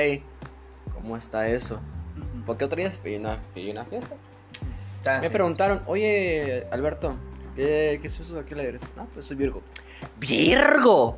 ¿cómo 0.93 1.15
está 1.15 1.47
eso? 1.47 1.75
Ujú. 2.17 2.45
Porque 2.45 2.65
otro 2.65 2.77
día 2.77 2.91
fui 2.91 3.15
a 3.15 3.19
una, 3.19 3.37
fui 3.53 3.69
a 3.69 3.71
una 3.71 3.85
fiesta. 3.85 4.15
Ah, 5.05 5.19
Me 5.21 5.29
preguntaron, 5.29 5.81
oye, 5.87 6.65
Alberto, 6.71 7.15
¿qué, 7.55 7.97
qué 8.01 8.07
es 8.07 8.19
eso? 8.19 8.39
¿A 8.39 8.45
qué 8.45 8.55
le 8.55 8.67
eres? 8.67 8.93
No, 8.95 9.07
pues 9.13 9.25
soy 9.25 9.35
Virgo. 9.35 9.61
¡Virgo! 10.19 11.17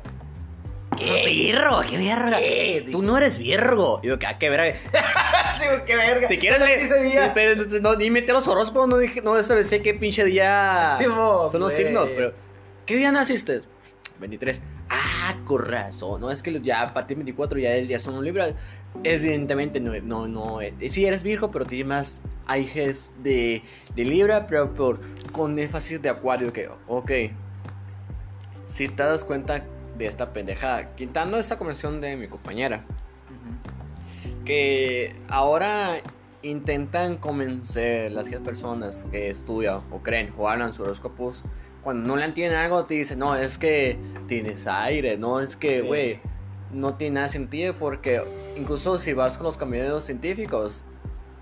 ¿Qué 0.96 1.24
Virgo? 1.26 1.82
¿Qué 1.88 1.98
verga? 1.98 2.38
¿Qué? 2.38 2.88
Tú 2.90 3.02
no 3.02 3.16
eres 3.18 3.38
Virgo. 3.38 4.00
Y 4.02 4.08
yo, 4.08 4.18
¿qué, 4.18 4.26
qué 4.38 4.50
verga? 4.50 4.74
Sí, 5.58 5.66
qué 5.86 5.96
verga. 5.96 6.28
Si 6.28 6.36
quieres, 6.38 6.60
le, 6.60 7.80
no, 7.80 7.96
ni 7.96 8.10
metí 8.10 8.30
los 8.30 8.46
horóscopos, 8.46 8.88
no 8.88 8.98
dije, 8.98 9.22
no 9.22 9.42
sabes 9.42 9.68
qué 9.82 9.94
pinche 9.94 10.24
día 10.24 10.98
son 11.50 11.60
los 11.60 11.72
signos, 11.72 12.08
pero 12.14 12.32
¿qué 12.84 12.96
día 12.96 13.10
naciste? 13.10 13.62
23. 14.20 14.62
Ah, 14.90 15.34
con 15.44 15.64
razón, 15.64 16.20
no 16.20 16.30
es 16.30 16.42
que 16.42 16.60
ya 16.60 16.82
a 16.82 16.94
partir 16.94 17.16
de 17.16 17.24
24 17.24 17.58
ya 17.58 17.74
el 17.74 17.88
día 17.88 17.98
son 17.98 18.14
un 18.14 18.24
libro. 18.24 18.44
Evidentemente 19.02 19.80
no, 19.80 19.92
no, 20.02 20.28
no, 20.28 20.60
eh, 20.60 20.74
sí 20.88 21.04
eres 21.04 21.22
Virgo, 21.22 21.50
pero 21.50 21.64
tienes 21.64 21.86
más 21.86 22.22
aires 22.46 23.12
de, 23.22 23.62
de 23.94 24.04
Libra, 24.04 24.46
pero 24.46 24.72
por, 24.74 25.00
con 25.32 25.58
énfasis 25.58 26.00
de 26.00 26.08
Acuario, 26.08 26.52
que, 26.52 26.68
ok, 26.86 27.10
si 28.68 28.88
te 28.88 29.02
das 29.02 29.24
cuenta 29.24 29.64
de 29.96 30.06
esta 30.06 30.32
pendejada, 30.32 30.94
quitando 30.94 31.38
esta 31.38 31.58
conversación 31.58 32.00
de 32.00 32.16
mi 32.16 32.28
compañera, 32.28 32.84
que 34.44 35.14
ahora 35.28 35.98
intentan 36.42 37.16
convencer 37.16 38.12
las 38.12 38.28
personas 38.28 39.04
que 39.10 39.28
estudian 39.28 39.80
o 39.90 40.02
creen 40.02 40.32
o 40.38 40.48
hablan 40.48 40.74
sobre 40.74 40.90
horóscopos 40.90 41.42
cuando 41.82 42.06
no 42.06 42.16
le 42.16 42.24
entienden 42.24 42.58
algo 42.58 42.84
te 42.84 42.94
dicen 42.94 43.18
no 43.18 43.34
es 43.34 43.58
que 43.58 43.98
tienes 44.28 44.66
aire 44.68 45.16
no 45.16 45.40
es 45.40 45.56
que 45.56 45.80
Sí. 45.80 45.86
güey 45.86 46.20
no 46.72 46.94
tiene 46.94 47.16
nada 47.16 47.28
sentido 47.28 47.74
porque 47.74 48.22
incluso 48.56 48.98
si 48.98 49.12
vas 49.12 49.36
con 49.36 49.46
los 49.46 49.56
caminos 49.56 50.04
científicos 50.04 50.82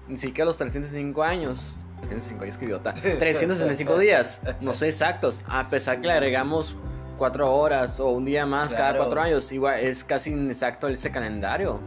ni 0.08 0.16
siquiera 0.16 0.46
los 0.46 0.56
305 0.56 1.23
años. 1.23 1.76
305 2.02 2.44
años 2.44 2.58
que 2.58 2.64
idiota. 2.66 2.94
365 3.18 3.99
días. 3.99 4.40
No 4.61 4.73
son 4.73 4.88
exactos 4.88 5.42
a 5.46 5.68
pesar 5.70 6.00
que 6.00 6.08
le 6.08 6.12
agregamos 6.14 6.76
cuatro 7.16 7.50
horas 7.54 8.00
o 8.00 8.08
un 8.08 8.25
día 8.25 8.44
más 8.44 8.75
cada 8.75 8.96
cuatro 8.96 9.20
años 9.23 9.50
igual 9.52 9.78
es 9.80 10.02
casi 10.04 10.30
inexacto 10.30 10.88
ese 10.88 11.11
calendario. 11.11 11.80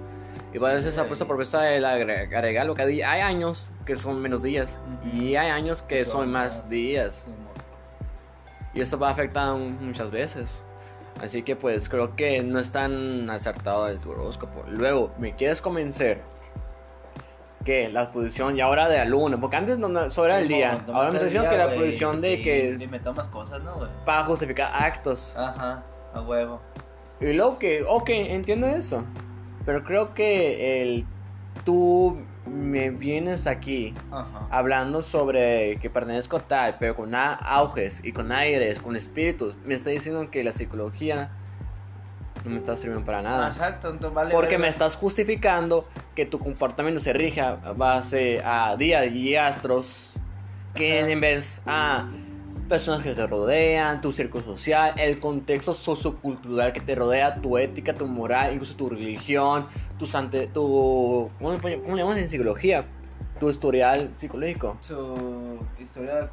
Y 0.54 0.58
a 0.58 0.74
veces 0.74 0.98
ha 0.98 1.06
puesto 1.06 1.28
propuesta 1.28 1.62
de 1.62 1.80
agre- 1.80 2.34
agregar 2.36 2.66
lo 2.66 2.74
que 2.74 2.82
hay 2.82 3.02
años 3.22 3.72
que 3.86 3.98
son 3.98 4.20
menos 4.22 4.42
días. 4.42 4.80
Y 5.14 5.36
hay 5.36 5.50
años 5.50 5.82
que 5.82 6.04
son 6.06 6.22
Son 6.22 6.32
más 6.32 6.70
días. 6.70 7.26
Y 8.74 8.82
eso 8.82 8.98
va 8.98 9.10
a 9.10 9.12
afectar 9.12 9.54
muchas 9.56 10.10
veces. 10.10 10.64
Así 11.22 11.44
que 11.44 11.56
pues 11.56 11.90
creo 11.90 12.16
que 12.16 12.42
no 12.44 12.60
es 12.60 12.72
tan 12.72 13.30
acertado 13.30 13.88
el 13.90 13.98
horóscopo. 14.08 14.64
Luego, 14.70 15.12
¿me 15.20 15.36
quieres 15.36 15.62
convencer 15.62 16.22
que 17.68 17.90
la 17.90 18.14
posición 18.14 18.56
y 18.56 18.62
ahora 18.62 18.88
de 18.88 18.96
la 18.96 19.04
luna? 19.04 19.38
Porque 19.42 19.58
antes 19.58 19.78
no, 19.78 19.90
era 19.90 20.40
el 20.40 20.48
día. 20.48 20.82
Ahora 20.88 21.10
me 21.10 21.18
está 21.18 21.26
diciendo 21.26 21.50
que 21.50 21.58
la 21.58 21.68
posición 21.68 22.22
de 22.22 22.38
sí, 22.38 22.42
que 22.42 22.78
inventó 22.80 23.14
más 23.14 23.28
cosas, 23.28 23.62
¿no, 23.62 23.76
güey? 23.76 23.90
para 24.06 24.24
justificar 24.24 24.72
actos. 24.74 25.34
Ajá, 25.36 25.84
a 26.14 26.22
huevo. 26.22 26.62
Y 27.20 27.34
luego 27.34 27.60
que, 27.60 27.84
ok, 27.86 28.10
entiendo 28.10 28.68
eso. 28.68 29.04
Pero 29.66 29.84
creo 29.84 30.14
que 30.14 30.82
el 30.82 31.06
tú 31.66 32.18
me 32.46 32.90
vienes 32.90 33.48
aquí 33.48 33.94
Ajá. 34.12 34.48
hablando 34.50 35.04
sobre 35.04 35.78
que 35.82 35.90
pertenezco 35.90 36.38
a 36.38 36.40
tal, 36.40 36.78
pero 36.80 36.96
con 36.96 37.14
auges 37.14 38.00
y 38.02 38.14
con 38.14 38.32
aires, 38.32 38.80
con 38.80 38.96
espíritus, 38.96 39.58
me 39.66 39.74
está 39.74 39.90
diciendo 39.90 40.32
que 40.32 40.42
la 40.46 40.54
psicología 40.54 41.32
no 42.48 42.54
me 42.54 42.60
está 42.60 42.78
sirviendo 42.78 43.06
para 43.06 43.22
nada. 43.22 43.48
Exacto, 43.50 43.90
entonces 43.90 44.14
vale. 44.14 44.32
Porque 44.32 44.52
verga. 44.52 44.64
me 44.64 44.68
estás 44.70 44.96
justificando 44.96 45.88
que 46.16 46.26
tu 46.26 46.40
comportamiento 46.40 47.00
se 47.00 47.14
rige 47.14 47.42
a 47.42 47.56
base 47.76 48.42
a 48.44 48.76
días 48.76 49.12
y 49.12 49.36
astros, 49.36 50.14
que 50.74 51.00
Ajá. 51.00 51.10
en 51.10 51.20
vez 51.20 51.62
a 51.66 52.10
personas 52.68 53.02
que 53.02 53.14
te 53.14 53.26
rodean, 53.26 54.02
tu 54.02 54.12
círculo 54.12 54.44
social, 54.44 54.94
el 54.98 55.20
contexto 55.20 55.74
sociocultural 55.74 56.74
que 56.74 56.82
te 56.82 56.96
rodea, 56.96 57.36
tu 57.42 57.58
ética, 57.58 57.94
tu 57.94 58.08
moral, 58.08 58.54
incluso 58.54 58.76
tu 58.76 58.90
religión, 58.90 59.68
tu 59.98 60.06
sante, 60.06 60.48
tu 60.48 61.30
¿cómo 61.40 61.58
le, 61.64 61.80
llamamos 61.80 62.18
en 62.18 62.30
psicología? 62.30 62.86
Tu 63.40 63.50
historial 63.50 64.12
psicológico. 64.14 64.78
Su 64.82 65.60
historia 65.80 66.32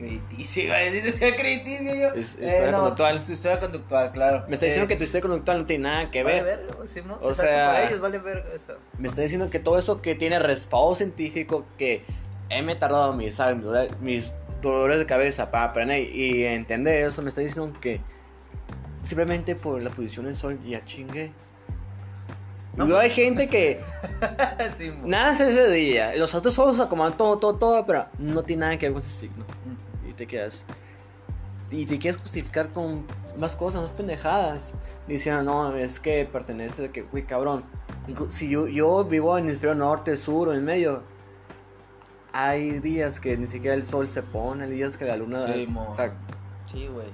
crediticia, 0.00 0.64
iba 0.64 0.74
a 0.74 0.78
decir 0.78 1.06
historia 1.06 1.36
crediticia 1.36 1.94
yo. 1.94 2.14
Es- 2.14 2.30
historia 2.32 2.72
conductual. 2.72 3.26
Su 3.26 3.32
historia 3.34 3.60
conductual, 3.60 4.12
claro. 4.12 4.44
Me 4.48 4.54
está 4.54 4.66
diciendo 4.66 4.86
Eh, 4.86 4.88
que 4.88 4.96
tu 4.96 5.04
historia 5.04 5.22
conductual 5.22 5.58
no 5.58 5.66
tiene 5.66 5.84
nada 5.84 6.10
que 6.10 6.22
vale 6.22 6.42
ver. 6.42 6.56
verga, 6.58 6.74
güey, 6.76 6.88
sí, 6.88 7.00
¿no? 7.06 7.14
O 7.16 7.30
Exacto, 7.30 7.42
sea- 7.52 7.66
Para 7.72 7.88
ellos 7.88 8.00
vale 8.00 8.18
verga 8.18 8.48
eso. 8.54 8.74
Me 8.98 9.08
está 9.08 9.22
diciendo 9.22 9.50
que 9.50 9.58
todo 9.60 9.78
eso 9.78 10.00
que 10.02 10.14
tiene 10.14 10.38
respaldo 10.38 10.94
científico, 10.94 11.64
que 11.78 12.02
he 12.48 12.62
me 12.62 12.74
tardado 12.74 13.12
mis, 13.12 13.34
¿sabes? 13.36 13.56
mis, 13.56 13.64
dolores- 13.66 14.00
mis 14.00 14.34
dolores 14.62 14.98
de 14.98 15.06
cabeza 15.06 15.50
para 15.50 15.64
aprender 15.64 16.00
y 16.14 16.44
entender 16.44 17.02
eso, 17.04 17.22
me 17.22 17.28
está 17.28 17.40
diciendo 17.42 17.72
que 17.80 18.00
simplemente 19.02 19.54
por 19.54 19.82
la 19.82 19.90
posición 19.90 20.26
del 20.26 20.34
sol 20.34 20.58
ya 20.64 20.84
chingue. 20.84 21.32
No. 22.76 22.84
Luego 22.86 23.00
hay 23.00 23.10
gente 23.10 23.48
que 23.48 23.80
sí, 24.78 24.90
mo. 24.90 25.06
nace 25.08 25.50
ese 25.50 25.68
día, 25.70 26.14
los 26.14 26.34
otros 26.34 26.54
solos 26.54 26.78
acomodan 26.78 27.16
todo, 27.16 27.36
todo, 27.38 27.56
todo, 27.56 27.84
pero 27.84 28.06
no 28.18 28.42
tiene 28.44 28.60
nada 28.60 28.78
que 28.78 28.86
ver 28.86 28.92
con 28.92 29.02
ese 29.02 29.10
signo. 29.10 29.44
Y 30.20 30.26
te 30.26 30.26
quedas. 30.26 30.64
Y 31.70 31.86
te 31.86 31.98
quieres 31.98 32.20
justificar 32.20 32.68
con 32.74 33.06
más 33.38 33.56
cosas, 33.56 33.80
más 33.80 33.92
pendejadas. 33.94 34.74
Diciendo, 35.08 35.42
no, 35.42 35.74
es 35.74 35.98
que 35.98 36.28
pertenece 36.30 36.82
de 36.82 36.90
que, 36.90 37.02
güey, 37.02 37.24
cabrón. 37.24 37.64
Si 38.28 38.50
yo, 38.50 38.66
yo 38.68 39.02
vivo 39.04 39.38
en 39.38 39.44
el 39.44 39.50
hemisferio 39.50 39.74
norte, 39.74 40.16
sur 40.18 40.48
o 40.48 40.52
en 40.52 40.62
medio, 40.62 41.02
hay 42.34 42.80
días 42.80 43.18
que 43.18 43.36
ni 43.38 43.46
siquiera 43.46 43.74
el 43.74 43.84
sol 43.84 44.10
se 44.10 44.22
pone, 44.22 44.64
hay 44.64 44.70
días 44.72 44.98
que 44.98 45.06
la 45.06 45.16
luna. 45.16 45.46
Sí, 45.46 45.66
o 45.88 45.94
sea, 45.94 46.12
Sí, 46.66 46.86
güey. 46.86 47.06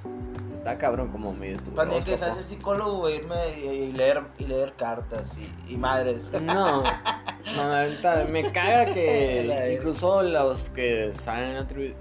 está 0.47 0.77
cabrón 0.79 1.09
como 1.13 1.33
me 1.33 1.55
tú. 1.55 1.71
Para 1.71 1.91
que 2.01 2.11
dejar 2.11 2.31
de 2.31 2.35
ser 2.37 2.45
psicólogo, 2.45 2.99
güey, 2.99 3.17
irme 3.19 3.37
y, 3.61 3.93
leer, 3.93 4.23
y 4.39 4.45
leer 4.47 4.75
cartas 4.77 5.35
y, 5.39 5.73
y 5.73 5.77
madres. 5.77 6.33
No, 6.43 6.83
no, 6.83 8.29
me 8.31 8.53
caga 8.53 8.93
que 8.93 9.75
incluso 9.79 10.23
los 10.23 10.71
que 10.71 11.13
salen 11.15 11.67
tribu- 11.69 11.95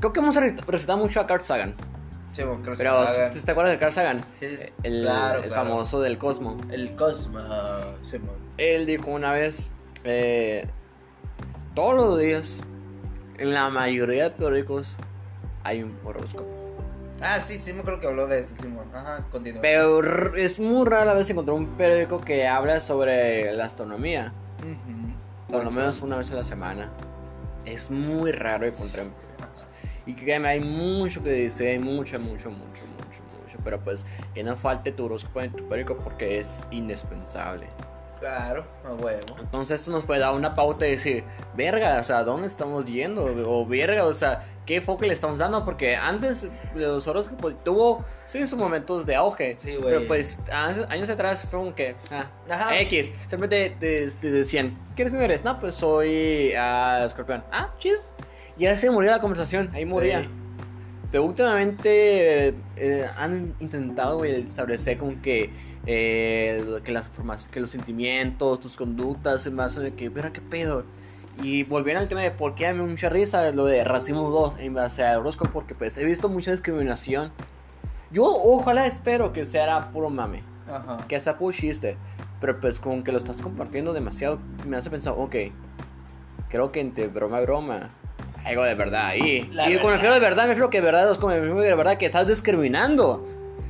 Creo 0.00 0.12
que 0.12 0.20
hemos 0.20 0.34
re- 0.36 0.54
recetado 0.66 0.98
mucho 0.98 1.20
a 1.20 1.26
Carl 1.26 1.40
Sagan. 1.42 1.74
Sí, 2.32 2.42
creo 2.42 2.62
que 2.62 2.70
Pero, 2.76 3.06
se 3.06 3.12
haga. 3.20 3.30
¿te 3.30 3.40
te 3.40 3.50
acuerdas 3.50 3.72
de 3.72 3.78
Carl 3.78 3.92
Sagan? 3.92 4.24
Sí, 4.38 4.46
sí, 4.48 4.56
sí. 4.56 4.68
El, 4.82 5.02
Claro, 5.02 5.42
el 5.42 5.48
claro. 5.50 5.68
famoso 5.68 6.00
del 6.00 6.16
Cosmo. 6.18 6.56
El 6.70 6.94
Cosmo. 6.96 7.40
Sí. 8.10 8.18
Él 8.58 8.86
dijo 8.86 9.10
una 9.10 9.32
vez, 9.32 9.72
eh, 10.04 10.66
todos 11.74 11.94
los 11.96 12.18
días, 12.18 12.60
en 13.38 13.52
la 13.52 13.68
mayoría 13.68 14.24
de 14.24 14.30
periódicos, 14.30 14.96
hay 15.64 15.82
un 15.82 15.98
horóscopo. 16.04 16.46
Ah, 17.22 17.38
sí, 17.40 17.58
sí, 17.58 17.72
me 17.74 17.82
creo 17.82 18.00
que 18.00 18.06
habló 18.06 18.26
de 18.26 18.40
eso, 18.40 18.54
Simón. 18.60 18.86
Ajá, 18.94 19.24
continúa. 19.30 19.60
Pero 19.60 20.34
es 20.36 20.58
muy 20.58 20.86
rara 20.88 21.04
la 21.04 21.14
vez 21.14 21.28
encontrar 21.28 21.56
un 21.58 21.66
periódico 21.76 22.20
que 22.20 22.46
habla 22.48 22.80
sobre 22.80 23.52
la 23.52 23.66
astronomía. 23.66 24.32
Ujú. 24.60 25.52
Por 25.52 25.64
lo 25.64 25.70
menos 25.70 26.00
una 26.00 26.16
vez 26.16 26.30
a 26.30 26.36
la 26.36 26.44
semana. 26.44 26.90
Es 27.66 27.90
muy 27.90 28.32
raro 28.32 28.64
encontrar. 28.64 29.06
Y 30.10 30.14
créeme, 30.14 30.48
hay 30.48 30.58
mucho 30.58 31.22
que 31.22 31.30
decir, 31.30 31.68
hay 31.68 31.78
mucho, 31.78 32.18
mucho, 32.18 32.50
mucho, 32.50 32.82
mucho, 32.96 33.22
mucho. 33.44 33.58
Pero 33.62 33.78
pues 33.78 34.04
que 34.34 34.42
no 34.42 34.56
falte 34.56 34.90
tu 34.90 35.04
horóscopo 35.04 35.40
en 35.40 35.52
tu 35.52 35.68
periódico 35.68 36.02
porque 36.02 36.40
es 36.40 36.66
indispensable. 36.72 37.68
Claro, 38.18 38.66
a 38.84 38.92
huevo. 38.92 39.36
Entonces 39.38 39.78
esto 39.78 39.92
nos 39.92 40.04
puede 40.04 40.18
dar 40.18 40.34
una 40.34 40.56
pauta 40.56 40.84
y 40.84 40.90
decir, 40.90 41.22
verga, 41.54 42.00
o 42.00 42.02
sea, 42.02 42.24
¿dónde 42.24 42.48
estamos 42.48 42.86
yendo? 42.86 43.24
O 43.24 43.64
verga, 43.64 44.04
o 44.04 44.12
sea, 44.12 44.44
¿qué 44.66 44.76
enfoque 44.78 45.06
le 45.06 45.12
estamos 45.12 45.38
dando? 45.38 45.64
Porque 45.64 45.94
antes 45.94 46.48
los 46.74 47.06
horóscopos 47.06 47.62
tuvo, 47.62 48.04
sí, 48.26 48.44
sus 48.48 48.58
momentos 48.58 49.06
de 49.06 49.14
auge. 49.14 49.54
Sí, 49.60 49.76
güey. 49.76 49.94
Pero 49.94 50.08
pues 50.08 50.40
años, 50.52 50.86
años 50.90 51.08
atrás 51.08 51.46
fue 51.48 51.60
un 51.60 51.72
que, 51.72 51.94
ah, 52.10 52.26
Ajá. 52.50 52.80
X. 52.80 53.12
Simplemente 53.28 53.76
te, 53.78 54.10
te 54.10 54.30
decían, 54.32 54.76
¿qué 54.96 55.02
eres? 55.02 55.44
No, 55.44 55.60
pues 55.60 55.76
soy 55.76 56.52
ah, 56.58 57.04
escorpión. 57.06 57.44
Ah, 57.52 57.72
chido. 57.78 58.00
Y 58.60 58.66
ahora 58.66 58.76
se 58.76 58.90
moría 58.90 59.12
la 59.12 59.20
conversación, 59.22 59.70
ahí 59.72 59.86
moría. 59.86 60.20
Sí. 60.20 60.28
Pero 61.10 61.24
últimamente 61.24 62.48
eh, 62.48 62.54
eh, 62.76 63.06
han 63.16 63.54
intentado 63.58 64.18
güey, 64.18 64.32
establecer 64.32 64.98
como 64.98 65.20
que, 65.22 65.50
eh, 65.86 66.62
que, 66.84 66.92
las 66.92 67.08
formas, 67.08 67.48
que 67.48 67.58
los 67.58 67.70
sentimientos, 67.70 68.60
tus 68.60 68.76
conductas, 68.76 69.42
se 69.42 69.48
basan 69.48 69.86
en 69.86 69.96
que, 69.96 70.10
pero 70.10 70.30
qué 70.30 70.42
pedo. 70.42 70.84
Y 71.42 71.62
volvieron 71.62 72.02
al 72.02 72.08
tema 72.10 72.20
de 72.20 72.32
por 72.32 72.54
qué 72.54 72.66
a 72.66 72.74
mí 72.74 72.84
mucha 72.86 73.08
risa 73.08 73.50
lo 73.52 73.64
de 73.64 73.82
racismo 73.82 74.28
2 74.28 74.60
en 74.60 74.74
base 74.74 75.06
a 75.06 75.18
horóscopo, 75.18 75.52
porque 75.52 75.74
pues 75.74 75.96
he 75.96 76.04
visto 76.04 76.28
mucha 76.28 76.50
discriminación. 76.50 77.32
Yo 78.10 78.24
ojalá 78.26 78.86
espero 78.86 79.32
que 79.32 79.46
sea 79.46 79.90
puro 79.90 80.10
mame, 80.10 80.42
Ajá. 80.68 80.98
que 81.08 81.18
sea 81.18 81.38
puro 81.38 81.56
chiste, 81.56 81.96
pero 82.42 82.60
pues 82.60 82.78
como 82.78 83.02
que 83.04 83.10
lo 83.10 83.16
estás 83.16 83.40
compartiendo 83.40 83.94
demasiado, 83.94 84.38
me 84.68 84.76
hace 84.76 84.90
pensar, 84.90 85.14
ok, 85.16 85.34
creo 86.50 86.70
que 86.70 86.80
entre 86.80 87.08
broma 87.08 87.40
broma, 87.40 87.90
algo 88.44 88.64
de 88.64 88.74
verdad 88.74 89.06
ahí. 89.06 89.48
La 89.52 89.68
y 89.68 89.78
con 89.78 89.88
el 89.88 89.94
refiero 89.94 90.14
de 90.14 90.20
verdad, 90.20 90.42
me 90.44 90.48
refiero 90.48 90.70
que 90.70 90.78
de 90.78 90.84
verdad 90.84 91.10
es 91.10 91.18
como 91.18 91.32
refiero 91.32 91.60
de 91.60 91.74
verdad 91.74 91.98
que 91.98 92.06
estás 92.06 92.26
discriminando. 92.26 93.26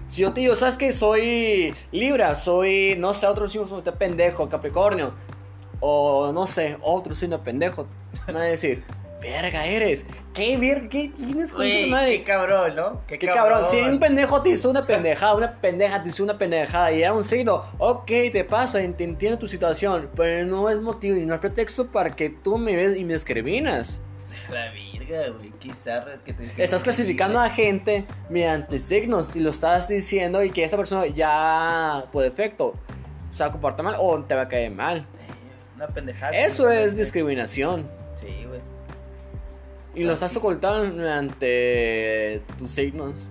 Si 0.09 0.23
yo 0.23 0.33
te 0.33 0.41
digo, 0.41 0.57
¿sabes 0.57 0.77
qué? 0.77 0.93
Soy 0.93 1.73
Libra, 1.93 2.35
soy, 2.35 2.97
no 2.99 3.15
sé, 3.15 3.27
otro 3.27 3.49
signo, 3.49 3.69
soy 3.69 3.83
pendejo, 3.97 4.49
Capricornio. 4.49 5.13
O 5.79 6.33
no 6.33 6.47
sé, 6.47 6.77
otro 6.83 7.15
signo 7.15 7.43
pendejo. 7.43 7.87
Van 8.27 8.37
a 8.37 8.43
decir, 8.43 8.83
verga 9.21 9.67
eres. 9.67 10.05
¿Qué 10.35 10.57
verga? 10.57 10.89
¿Qué 10.89 11.13
tienes 11.15 11.53
con 11.53 11.65
esa 11.65 11.87
madre? 11.89 12.19
qué 12.19 12.25
cabrón, 12.25 12.75
¿no? 12.75 13.01
Qué 13.07 13.19
cabrón, 13.19 13.65
si 13.65 13.77
un 13.77 14.01
pendejo 14.01 14.43
te 14.43 14.51
hizo 14.51 14.71
una 14.71 14.87
pendejada, 14.87 15.35
una 15.35 15.61
pendeja 15.61 16.03
te 16.03 16.09
hizo 16.09 16.25
una 16.25 16.37
pendejada 16.39 16.93
y 16.93 17.03
era 17.03 17.13
un 17.13 17.25
signo, 17.25 17.63
ok, 17.79 18.07
te 18.33 18.45
pasa, 18.45 18.81
entiendo 18.83 19.39
tu 19.39 19.47
situación, 19.47 20.11
pero 20.17 20.45
no 20.47 20.69
es 20.69 20.81
motivo 20.81 21.17
y 21.17 21.25
no 21.25 21.35
es 21.35 21.41
pretexto 21.41 21.87
para 21.87 22.11
que 22.11 22.31
tú 22.31 22.59
me 22.59 22.75
ves 22.75 22.97
y 22.97 23.05
me 23.05 23.15
discriminas. 23.15 24.01
La 24.51 24.71
virga, 24.71 25.29
güey, 25.31 25.51
quizás 25.59 26.05
que 26.25 26.33
te 26.33 26.63
Estás 26.63 26.83
clasificando 26.83 27.39
a 27.39 27.49
gente 27.51 28.07
mediante 28.29 28.79
signos 28.79 29.37
y 29.37 29.41
lo 29.41 29.51
estás 29.51 29.89
diciendo 29.89 30.43
y 30.43 30.51
que 30.51 30.65
esta 30.65 30.77
persona 30.77 31.07
ya, 31.07 32.07
por 32.13 32.23
defecto, 32.23 32.75
se 33.31 33.43
va 33.43 33.51
a 33.51 33.53
comportar 33.53 33.85
mal 33.85 33.97
o 33.99 34.23
te 34.25 34.35
va 34.35 34.43
a 34.43 34.49
caer 34.49 34.71
mal. 34.71 34.99
Eh, 34.99 35.05
Una 35.77 35.89
pendejada. 35.89 36.33
Eso 36.33 36.71
es 36.71 36.97
discriminación. 36.97 37.89
Sí, 38.21 38.45
güey. 38.47 38.61
Y 39.95 40.05
lo 40.05 40.13
estás 40.13 40.37
ocultando 40.37 40.95
mediante 40.95 42.43
tus 42.59 42.71
signos. 42.71 43.31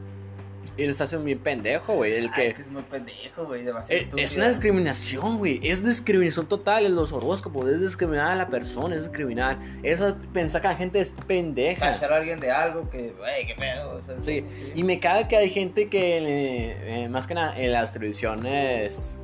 Y 0.80 0.88
los 0.88 1.02
hacen 1.02 1.24
bien 1.26 1.40
pendejo, 1.40 1.96
güey. 1.96 2.14
El 2.14 2.28
Ah, 2.30 2.34
que... 2.36 2.48
es 2.48 2.54
que 2.56 2.62
es 2.62 2.68
muy 2.70 2.82
pendejo, 2.84 3.46
güey, 3.46 3.64
demasiado 3.64 3.94
Es, 3.94 4.02
es 4.08 4.14
estúpido. 4.16 4.38
una 4.38 4.48
discriminación, 4.48 5.38
güey. 5.38 5.60
Es 5.62 5.84
discriminación 5.84 6.48
total 6.48 6.86
en 6.86 6.96
los 6.96 7.12
horóscopos. 7.12 7.68
Es 7.70 7.82
discriminar 7.82 8.32
a 8.32 8.36
la 8.36 8.48
persona, 8.48 8.96
es 8.96 9.04
discriminar. 9.04 9.60
Es 9.84 10.00
pensar 10.34 10.62
que 10.62 10.68
la 10.70 10.76
gente 10.76 11.00
es 11.02 11.12
pendeja. 11.28 11.92
Tachar 11.92 12.14
a 12.14 12.18
alguien 12.18 12.40
de 12.40 12.50
algo 12.52 12.90
que, 12.90 13.12
güey, 13.12 13.46
qué 13.48 13.56
pedo. 13.56 13.96
O 13.96 14.02
sea, 14.02 14.16
Sí, 14.24 14.46
y 14.76 14.84
me 14.84 15.00
caga 15.00 15.28
que 15.28 15.36
hay 15.38 15.50
gente 15.50 15.90
que, 15.90 16.18
eh, 16.20 17.04
eh, 17.04 17.10
más 17.10 17.28
que 17.28 17.34
nada, 17.34 17.60
en 17.60 17.72
las 17.74 17.92
televisiones 17.92 19.18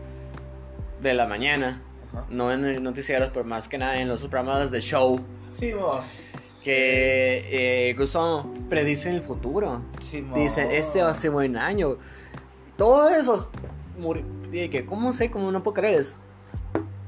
de 1.02 1.14
la 1.14 1.26
mañana, 1.28 1.82
Ajá. 2.14 2.26
no 2.30 2.52
en 2.52 2.84
noticieros, 2.84 3.30
pero 3.34 3.46
más 3.46 3.68
que 3.68 3.78
nada 3.78 4.00
en 4.00 4.08
los 4.08 4.22
programas 4.28 4.72
de 4.72 4.82
show, 4.82 5.20
Sí, 5.60 5.74
mo. 5.74 6.02
Que 6.66 7.46
eh, 7.52 7.90
incluso 7.92 8.52
predicen 8.70 9.14
el 9.14 9.22
futuro. 9.22 9.84
Sí. 10.00 10.26
Dicen, 10.34 10.72
este 10.72 11.04
va 11.04 11.12
a 11.12 11.14
ser 11.14 11.30
buen 11.30 11.58
año. 11.58 11.98
Todos 12.76 13.12
esos. 13.12 13.50
que, 14.52 14.84
¿Cómo 14.88 15.14
sé? 15.14 15.30
¿Cómo 15.30 15.52
no 15.52 15.62
puedo 15.62 15.76
creer? 15.76 16.00
Es, 16.00 16.18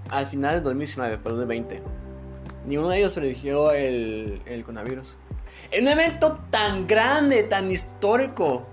Al 0.10 0.28
final 0.28 0.54
del 0.54 0.64
2019, 0.64 1.20
pero 1.24 1.36
2020. 1.38 1.82
Ni 2.68 2.78
uno 2.78 2.90
de 2.90 3.00
ellos 3.00 3.16
predijo 3.16 3.72
el, 3.72 4.44
el 4.46 4.64
coronavirus. 4.64 5.18
En 5.72 5.86
un 5.86 5.90
evento 5.90 6.38
tan 6.52 6.86
grande, 6.86 7.42
tan 7.42 7.72
histórico, 7.72 8.68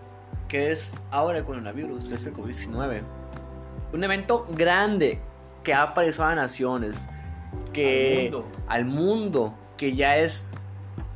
que 0.49 0.71
es 0.71 0.93
ahora 1.11 1.39
el 1.39 1.45
coronavirus, 1.45 2.11
que 2.11 2.17
es 2.17 2.27
el 2.27 2.35
COVID-19. 2.35 3.01
Un 3.95 4.05
evento 4.05 4.45
grande 4.51 5.19
que 5.63 5.73
ha 5.73 5.81
aparecido 5.81 6.27
a 6.27 6.35
naciones. 6.35 7.07
Que, 7.73 8.27
Al 8.29 8.33
mundo. 8.33 8.47
al 8.69 8.85
mundo, 8.85 9.55
que 9.79 9.97
ya 9.97 10.19
es 10.19 10.51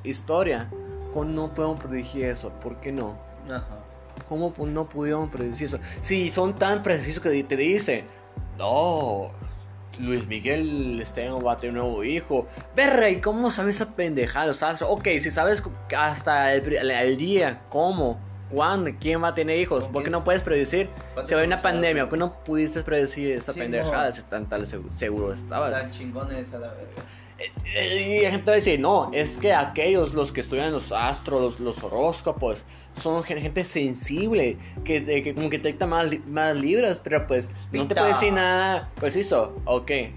historia. 0.05 0.69
¿Cómo 1.13 1.25
no 1.31 1.55
podemos 1.55 1.81
predecir 1.81 2.25
eso? 2.27 2.51
¿Por 2.63 2.77
qué 2.81 2.93
no? 2.93 3.19
Ajá. 3.47 3.67
¿Cómo 4.29 4.53
no 4.67 4.89
pudieron 4.89 5.31
predecir 5.31 5.67
eso? 5.67 5.79
Si 6.03 6.31
son 6.31 6.55
tan 6.59 6.83
precisos 6.83 7.23
que 7.23 7.43
te 7.45 7.57
dicen, 7.57 8.05
no, 8.59 9.31
Luis 9.99 10.27
Miguel 10.27 11.01
Esteban 11.01 11.45
va 11.45 11.53
a 11.55 11.57
tener 11.57 11.77
un 11.77 11.87
nuevo 11.89 12.05
hijo. 12.05 12.47
¿y 13.11 13.21
cómo 13.21 13.51
sabes 13.51 13.77
esa 13.77 13.95
pendejada? 13.97 14.51
O 14.51 14.55
sea, 14.55 14.77
ok, 14.87 15.05
si 15.19 15.31
sabes 15.31 15.63
hasta 15.97 16.53
el, 16.55 16.73
el- 16.77 16.91
el 16.91 17.17
día, 17.17 17.63
cómo, 17.69 18.19
cuándo, 18.51 18.91
quién 19.01 19.23
va 19.23 19.29
a 19.29 19.35
tener 19.35 19.59
hijos, 19.59 19.85
¿Con 19.85 19.93
¿por 19.95 20.03
qué 20.03 20.07
quién? 20.07 20.13
no 20.13 20.25
puedes 20.25 20.43
predecir? 20.43 20.89
¿Cuánto 21.15 21.29
Si 21.29 21.35
va 21.35 21.41
a 21.41 21.45
haber 21.45 21.49
una 21.55 21.63
pandemia, 21.63 22.05
¿por 22.05 22.13
qué 22.13 22.19
no 22.19 22.33
pudiste 22.45 22.83
predecir 22.83 23.33
esa 23.33 23.53
Sí, 23.53 23.61
pendejada 23.61 24.07
no. 24.07 24.13
si 24.13 24.23
tan 24.23 24.47
tal 24.47 24.67
seguro, 24.67 24.93
seguro 24.93 25.33
estabas? 25.33 25.73
Tan 25.81 25.91
chingones 25.91 26.53
a 26.55 26.59
la 26.59 26.69
verga. 26.69 27.03
Eh, 27.39 28.19
Y 28.21 28.23
la 28.25 28.31
gente 28.33 28.47
va 28.47 28.53
a 28.53 28.57
decir, 28.57 28.81
no, 28.81 29.11
es 29.13 29.37
que 29.39 29.53
aquellos, 29.55 30.13
los 30.15 30.33
que 30.33 30.41
estudian 30.41 30.73
los 30.73 30.91
astros, 30.91 31.41
los, 31.41 31.61
los 31.61 31.83
horóscopos, 31.85 32.65
son 33.01 33.23
gen- 33.23 33.41
gente 33.41 33.65
sensible, 33.65 34.57
que, 34.85 35.33
como 35.35 35.49
que 35.49 35.59
detecta 35.59 35.87
más, 35.87 36.07
más 36.27 36.57
libras, 36.57 37.01
pero 37.01 37.27
pues 37.29 37.51
no 37.73 37.87
te 37.87 37.95
puede 37.95 38.09
decir 38.09 38.33
nada 38.33 38.91
preciso. 38.97 39.55
Ok, 39.67 39.87
te 39.87 40.13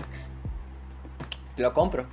lo 1.62 1.74
compro. 1.74 2.06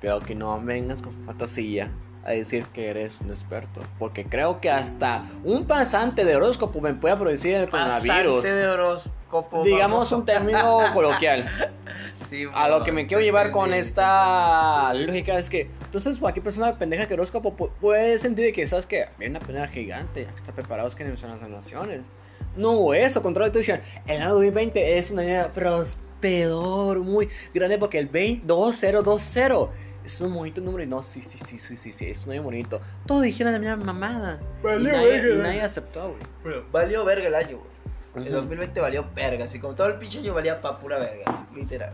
Pero 0.00 0.20
que 0.20 0.34
no 0.34 0.60
vengas 0.60 1.00
con 1.02 1.12
fantasía 1.26 1.90
a 2.24 2.30
decir 2.32 2.66
que 2.66 2.88
eres 2.88 3.20
un 3.20 3.28
experto. 3.30 3.82
Porque 3.98 4.24
creo 4.24 4.60
que 4.60 4.70
hasta 4.70 5.24
un 5.44 5.66
pasante 5.66 6.24
de 6.24 6.36
horóscopo 6.36 6.80
me 6.80 6.94
puede 6.94 7.16
producir 7.16 7.54
el 7.54 7.68
coronavirus. 7.70 8.36
Pasante 8.44 8.54
de 8.54 8.68
horóscopo. 8.68 9.64
Digamos 9.64 10.10
vamos. 10.10 10.12
un 10.12 10.24
término 10.24 10.80
coloquial. 10.94 11.48
Sí, 12.28 12.46
A 12.54 12.68
lo 12.70 12.82
que 12.82 12.92
me 12.92 13.06
quiero 13.06 13.22
llevar 13.22 13.50
con 13.50 13.74
esta 13.74 14.94
lógica 14.94 15.36
es 15.38 15.50
que, 15.50 15.68
entonces, 15.84 16.16
cualquier 16.16 16.42
persona 16.42 16.78
pendeja 16.78 17.06
que 17.06 17.12
horóscopo 17.12 17.54
pu- 17.54 17.70
puede 17.78 18.16
sentir 18.18 18.54
que, 18.54 18.66
¿sabes 18.66 18.86
que 18.86 19.04
Hay 19.20 19.26
una 19.26 19.38
pendeja 19.40 19.66
gigante, 19.68 20.24
que 20.24 20.34
está 20.34 20.52
preparados 20.52 20.94
que 20.94 21.14
son 21.18 21.30
las 21.30 21.42
naciones. 21.42 22.10
No, 22.56 22.94
eso, 22.94 23.22
contrario, 23.22 23.52
tú 23.52 23.58
dices, 23.58 23.80
el 24.06 24.22
año 24.22 24.30
2020 24.30 24.96
es 24.96 25.10
un 25.10 25.18
año 25.18 25.46
prosperador, 25.52 27.00
muy 27.00 27.28
grande, 27.52 27.76
porque 27.76 27.98
el 27.98 28.06
20, 28.06 28.46
2020 28.46 29.68
es 30.04 30.20
un 30.20 30.34
bonito 30.34 30.60
número. 30.60 30.82
Y 30.84 30.86
no, 30.86 31.02
sí, 31.02 31.22
sí, 31.22 31.38
sí, 31.38 31.58
sí, 31.58 31.76
sí, 31.76 31.92
sí, 31.92 32.06
es 32.10 32.24
un 32.26 32.32
año 32.32 32.42
bonito. 32.42 32.80
Todos 33.06 33.22
dijeron 33.22 33.52
la 33.52 33.58
misma 33.58 33.76
mamada. 33.76 34.40
y, 34.60 34.64
Valió 34.64 34.92
nadie, 34.92 35.08
verga, 35.08 35.34
y 35.34 35.38
nadie 35.38 35.62
aceptó, 35.62 36.14
güey. 36.44 36.62
Valió 36.72 37.04
verga 37.04 37.28
el 37.28 37.34
año, 37.34 37.58
güey. 37.58 37.72
El 38.14 38.22
Ujú. 38.32 38.40
2020 38.42 38.80
valió 38.80 39.06
verga, 39.14 39.44
así 39.46 39.58
como 39.58 39.74
todo 39.74 39.86
el 39.86 39.94
pinche 39.94 40.18
año 40.18 40.34
valía 40.34 40.60
pa' 40.60 40.78
pura 40.78 40.98
verga, 40.98 41.24
así, 41.26 41.42
literal. 41.60 41.92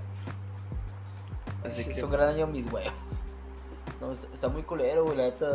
Así 1.65 1.83
Sí, 1.83 1.89
que- 1.91 1.93
Es 1.97 2.03
un 2.03 2.11
gran 2.11 2.29
año 2.29 2.47
mis 2.47 2.67
huevos. 2.73 2.93
No, 4.01 4.13
está, 4.13 4.27
está 4.33 4.49
muy 4.49 4.63
culero, 4.63 5.05
güey, 5.05 5.17
la 5.17 5.25
neta, 5.25 5.47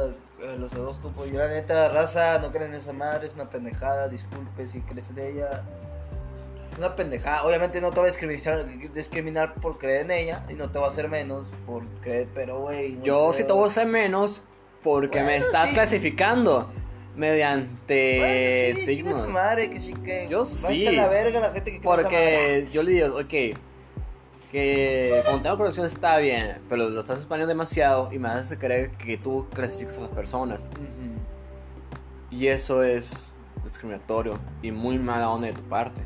eh, 0.41 0.57
los 0.59 0.73
horóscopos. 0.73 1.29
Yo 1.31 1.37
la 1.39 1.47
neta, 1.47 1.89
raza, 1.89 2.39
no 2.39 2.51
creen 2.51 2.71
en 2.73 2.75
esa 2.79 2.91
madre, 2.93 3.27
es 3.27 3.35
una 3.35 3.49
pendejada, 3.49 4.07
disculpe 4.09 4.67
si 4.67 4.81
crees 4.81 5.09
en 5.11 5.19
ella. 5.19 5.63
Una 6.77 6.95
pendejada, 6.95 7.43
obviamente 7.43 7.79
no 7.81 7.91
te 7.91 7.99
va 7.99 8.07
a 8.07 8.09
discriminar, 8.09 8.65
discriminar 8.93 9.53
por 9.55 9.77
creer 9.77 10.01
en 10.05 10.12
ella 10.12 10.45
y 10.49 10.53
no 10.53 10.71
te 10.71 10.79
va 10.79 10.88
a 10.88 10.89
hacer 10.89 11.07
menos 11.07 11.45
por 11.65 11.83
creer, 12.01 12.27
pero 12.33 12.62
güey. 12.62 12.93
no 12.93 13.03
Yo 13.03 13.33
sí 13.33 13.43
te 13.43 13.53
voy 13.53 13.65
a 13.65 13.67
hacer 13.67 13.86
menos 13.88 14.41
porque 14.81 15.21
me 15.21 15.38
estás 15.38 15.69
sí. 15.69 15.75
clasificando 15.75 16.67
mediante 17.15 18.17
Bueno, 18.73 18.79
sí, 18.79 18.86
signos. 18.95 19.27
madre, 19.29 19.69
que 19.69 19.79
sí 19.79 19.93
que. 19.93 20.27
Yo 20.29 20.45
sí. 20.45 20.88
a 20.88 20.91
la 20.93 21.07
verga 21.07 21.39
la 21.39 21.51
gente 21.51 21.73
que 21.73 21.79
Porque 21.79 22.67
yo 22.71 22.81
le 22.83 22.91
digo, 22.91 23.17
ok, 23.19 23.57
que 24.51 25.21
cuando 25.25 25.41
tengo 25.43 25.57
conexión 25.57 25.86
está 25.86 26.17
bien, 26.17 26.59
pero 26.69 26.89
lo 26.89 26.99
estás 26.99 27.19
expandiendo 27.19 27.49
demasiado 27.49 28.09
y 28.12 28.19
me 28.19 28.29
hace 28.29 28.57
creer 28.57 28.91
que 28.91 29.17
tú 29.17 29.47
clasificas 29.53 29.97
a 29.97 30.01
las 30.01 30.12
personas. 30.12 30.69
Y 32.29 32.47
eso 32.47 32.83
es 32.83 33.31
discriminatorio 33.63 34.39
y 34.62 34.71
muy 34.71 34.97
mala 34.97 35.29
onda 35.29 35.47
de 35.47 35.53
tu 35.53 35.63
parte. 35.63 36.01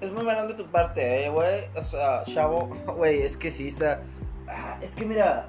Es 0.00 0.12
muy 0.12 0.22
mal 0.24 0.46
de 0.46 0.54
tu 0.54 0.66
parte, 0.66 1.24
eh, 1.24 1.28
güey. 1.28 1.64
O 1.74 1.82
sea, 1.82 2.22
chavo, 2.24 2.66
güey, 2.96 3.22
es 3.22 3.36
que 3.36 3.50
sí 3.50 3.68
está. 3.68 4.00
Ah, 4.48 4.78
es 4.80 4.94
que 4.94 5.04
mira. 5.04 5.48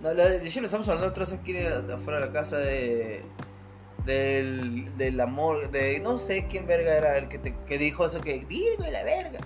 No, 0.00 0.12
la- 0.14 0.28
de 0.28 0.46
hecho, 0.46 0.60
lo 0.60 0.66
estamos 0.66 0.88
hablando 0.88 1.12
vez 1.14 1.32
aquí 1.32 1.56
afuera 1.94 2.20
de 2.20 2.26
la 2.26 2.32
casa 2.32 2.56
de. 2.58 3.22
Del, 4.06 4.96
del 4.96 5.20
amor, 5.20 5.70
de 5.70 6.00
no 6.00 6.18
sé 6.18 6.46
quién 6.48 6.66
verga 6.66 6.94
era 6.96 7.18
el 7.18 7.28
que, 7.28 7.38
te, 7.38 7.54
que 7.66 7.76
dijo 7.76 8.06
eso, 8.06 8.22
que 8.22 8.38
Virgo 8.46 8.86
y 8.86 8.90
la 8.90 9.02
verga. 9.04 9.40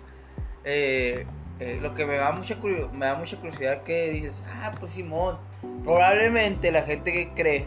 Eh, 0.63 1.27
eh, 1.59 1.79
lo 1.83 1.95
que 1.97 2.07
me 2.07 2.17
da, 2.17 2.31
mucha 2.31 2.57
me 2.93 3.05
da 3.07 3.17
mucha 3.17 3.37
curiosidad 3.37 3.83
que 3.83 4.11
dices, 4.11 4.43
ah, 4.49 4.73
pues 4.79 4.93
Simón, 4.93 5.39
probablemente 5.83 6.71
la 6.71 6.83
gente 6.83 7.13
que 7.13 7.31
cree 7.35 7.67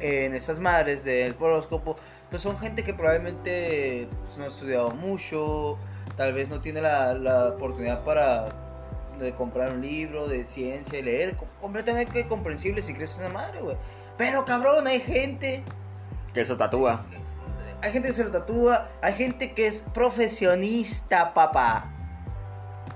en 0.00 0.34
esas 0.34 0.60
madres 0.60 1.02
del 1.02 1.34
horóscopo, 1.40 1.96
pues 2.30 2.42
son 2.42 2.58
gente 2.58 2.82
que 2.84 2.92
probablemente 2.94 4.08
pues, 4.26 4.36
no 4.38 4.44
ha 4.44 4.48
estudiado 4.48 4.90
mucho, 4.90 5.78
tal 6.16 6.32
vez 6.32 6.48
no 6.48 6.60
tiene 6.60 6.80
la, 6.82 7.14
la 7.14 7.48
oportunidad 7.48 8.04
para 8.04 8.48
de 9.18 9.34
comprar 9.34 9.72
un 9.72 9.80
libro 9.80 10.28
de 10.28 10.44
ciencia 10.44 10.98
y 10.98 11.02
leer, 11.02 11.36
com- 11.36 11.48
completamente 11.60 12.26
comprensible 12.28 12.82
si 12.82 12.94
crees 12.94 13.16
en 13.18 13.24
esa 13.24 13.34
madre, 13.34 13.60
güey. 13.60 13.76
Pero 14.16 14.44
cabrón, 14.44 14.86
hay 14.86 15.00
gente 15.00 15.64
Que 16.34 16.42
eso 16.42 16.56
tatúa. 16.56 17.04
hay 17.80 17.92
gente 17.92 18.08
que 18.08 18.14
se 18.14 18.24
lo 18.24 18.30
tatúa, 18.30 18.88
hay 19.02 19.14
gente 19.14 19.52
que 19.54 19.66
es 19.66 19.80
profesionista, 19.94 21.34
papá. 21.34 21.90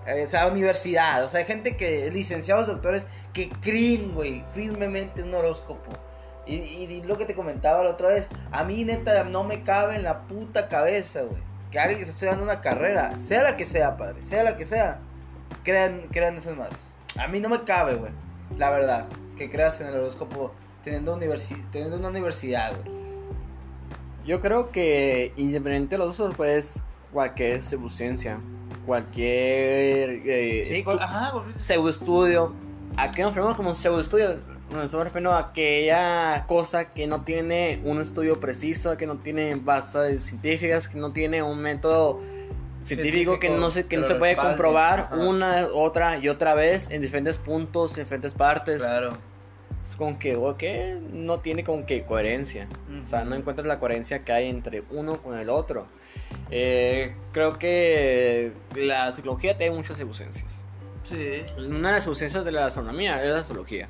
Eh, 0.07 0.25
O 0.25 0.29
sea, 0.29 0.47
universidad, 0.49 1.25
o 1.25 1.29
sea, 1.29 1.41
hay 1.41 1.47
gente 1.47 1.77
que, 1.77 2.11
licenciados, 2.13 2.67
doctores, 2.67 3.07
que 3.33 3.49
creen, 3.49 4.15
güey, 4.15 4.45
firmemente 4.55 5.21
en 5.23 5.29
un 5.29 5.35
horóscopo. 5.35 5.91
Y, 6.47 6.55
y 6.57 7.03
lo 7.05 7.17
que 7.17 7.25
te 7.25 7.35
comentaba 7.35 7.85
la 7.85 7.91
otra 7.91 8.09
vez, 8.09 8.29
a 8.51 8.65
mí 8.65 8.85
neta 8.85 9.23
no 9.25 9.45
me 9.45 9.63
cabe 9.63 9.95
en 9.97 10.03
la 10.03 10.23
puta 10.23 10.69
cabeza, 10.69 11.23
güey. 11.23 11.41
Que 11.71 11.79
alguien 11.79 11.99
que 11.99 12.03
está 12.03 12.13
estudiando 12.15 12.43
una 12.43 12.61
carrera, 12.61 13.19
sea 13.21 13.43
la 13.43 13.57
que 13.57 13.65
sea, 13.65 13.97
padre, 13.97 14.25
sea 14.27 14.43
la 14.43 14.57
que 14.57 14.67
sea, 14.67 14.99
crean, 15.63 16.03
crean 16.11 16.37
esas 16.37 16.57
madres. 16.57 16.79
A 17.17 17.29
mí 17.29 17.41
no 17.41 17.49
me 17.49 17.63
cabe, 17.63 17.95
güey, 17.95 18.13
la 18.59 18.71
verdad, 18.71 19.07
que 19.39 19.49
creas 19.51 19.81
en 19.81 19.87
el 19.87 19.95
horóscopo 19.95 20.53
teniendo, 20.83 21.15
universi 21.15 21.55
teniendo 21.71 21.97
una 21.97 22.09
universidad, 22.09 22.73
güey. 22.83 22.97
Yo 24.27 24.41
creo 24.41 24.71
que 24.71 25.33
independiente 25.37 25.95
de 25.95 25.99
los 25.99 26.19
usos, 26.19 26.35
pues 26.37 26.81
cualquier 27.13 27.63
pseudociencia, 27.63 28.39
cualquier 28.85 30.11
eh, 30.25 30.65
Sí, 30.67 30.85
estu- 30.85 30.99
ajá, 31.01 31.31
porque- 31.33 31.59
pseudoestudio, 31.59 32.53
¿a 32.97 33.11
qué 33.13 33.23
nos 33.23 33.33
referimos 33.35 33.57
como 33.57 33.75
Nos 34.73 34.87
estamos 34.87 35.05
refiriendo 35.05 35.33
a 35.33 35.39
aquella 35.39 36.47
cosa 36.47 36.93
que 36.95 37.07
no 37.07 37.25
tiene 37.25 37.81
un 37.85 38.01
estudio 38.01 38.41
preciso, 38.41 38.97
que 38.97 39.07
no 39.07 39.19
tiene 39.19 39.55
bases 39.57 40.25
científicas, 40.25 40.89
que 40.89 40.99
no 40.99 41.13
tiene 41.13 41.43
un 41.43 41.59
método 41.59 42.21
científico, 42.83 43.39
que 43.39 43.51
no 43.51 43.69
se, 43.69 43.87
que 43.87 43.99
no 43.99 44.05
se 44.05 44.15
puede 44.15 44.35
comprobar 44.35 45.01
Ajá. 45.01 45.17
una, 45.17 45.67
otra 45.75 46.17
y 46.19 46.31
otra 46.31 46.55
vez 46.55 46.89
en 46.91 47.03
diferentes 47.03 47.37
puntos, 47.37 47.99
en 47.99 48.05
diferentes 48.05 48.33
partes. 48.33 48.81
Claro. 48.81 49.19
Es 49.85 49.95
como 49.97 50.19
que, 50.19 50.99
no 51.13 51.41
tiene 51.41 51.65
como 51.65 51.85
que 51.85 52.05
coherencia. 52.05 52.67
O 53.03 53.07
sea, 53.07 53.25
no 53.25 53.35
encuentras 53.35 53.67
la 53.67 53.79
coherencia 53.79 54.25
que 54.25 54.33
hay 54.33 54.49
entre 54.49 54.85
uno 54.91 55.21
con 55.21 55.37
el 55.37 55.51
otro. 55.51 55.87
Eh, 56.51 57.15
creo 57.33 57.59
que 57.59 58.53
la 58.75 59.13
psicología 59.13 59.59
tiene 59.59 59.77
muchas 59.77 60.01
evidencias. 60.01 60.65
Sí. 61.05 61.43
Una 61.59 61.89
de 61.89 61.95
las 61.97 62.07
evidencias 62.07 62.45
de 62.45 62.53
la 62.53 62.67
astronomía 62.67 63.23
es 63.23 63.31
la 63.31 63.41
astrología. 63.41 63.89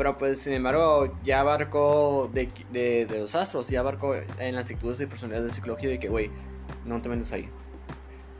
Pero 0.00 0.16
pues, 0.16 0.40
sin 0.40 0.54
embargo, 0.54 1.12
ya 1.22 1.40
abarcó 1.40 2.30
de, 2.32 2.48
de, 2.72 3.04
de 3.04 3.18
los 3.18 3.34
astros, 3.34 3.68
ya 3.68 3.80
abarcó 3.80 4.14
en 4.14 4.54
las 4.54 4.62
actitudes 4.62 4.98
y 4.98 5.04
personalidades 5.04 5.48
de 5.50 5.54
psicología 5.54 5.90
de 5.90 5.98
que, 5.98 6.08
güey, 6.08 6.30
no 6.86 7.02
te 7.02 7.10
metes 7.10 7.30
ahí. 7.32 7.50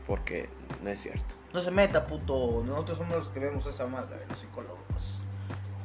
Porque 0.07 0.49
no 0.81 0.89
es 0.89 0.99
cierto. 0.99 1.35
No 1.53 1.61
se 1.61 1.69
meta, 1.69 2.07
puto. 2.07 2.63
Nosotros 2.65 2.97
somos 2.97 3.15
los 3.15 3.27
que 3.27 3.41
vemos 3.41 3.63
esa 3.67 3.85
madre, 3.85 4.25
los 4.27 4.39
psicólogos. 4.39 5.23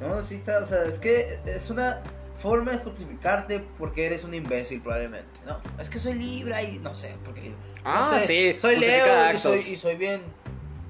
No, 0.01 0.23
sí 0.23 0.37
está, 0.37 0.61
o 0.61 0.65
sea, 0.65 0.83
es 0.87 0.99
que 0.99 1.27
es 1.45 1.69
una 1.69 2.01
forma 2.39 2.73
de 2.73 2.79
justificarte 2.79 3.63
porque 3.77 4.07
eres 4.07 4.25
un 4.25 4.33
imbécil 4.33 4.81
probablemente, 4.81 5.29
¿no? 5.45 5.61
Es 5.79 5.91
que 5.91 5.99
soy 5.99 6.15
Libra 6.15 6.63
y 6.63 6.79
no 6.79 6.95
sé, 6.95 7.15
porque 7.23 7.43
Libra. 7.43 7.59
No 7.85 7.91
Ah, 7.91 8.19
sé, 8.19 8.27
sí, 8.55 8.59
Soy 8.59 8.77
Leo 8.77 9.07
y 9.07 9.11
actos. 9.11 9.43
soy, 9.43 9.59
y 9.61 9.77
soy 9.77 9.97
bien 9.97 10.23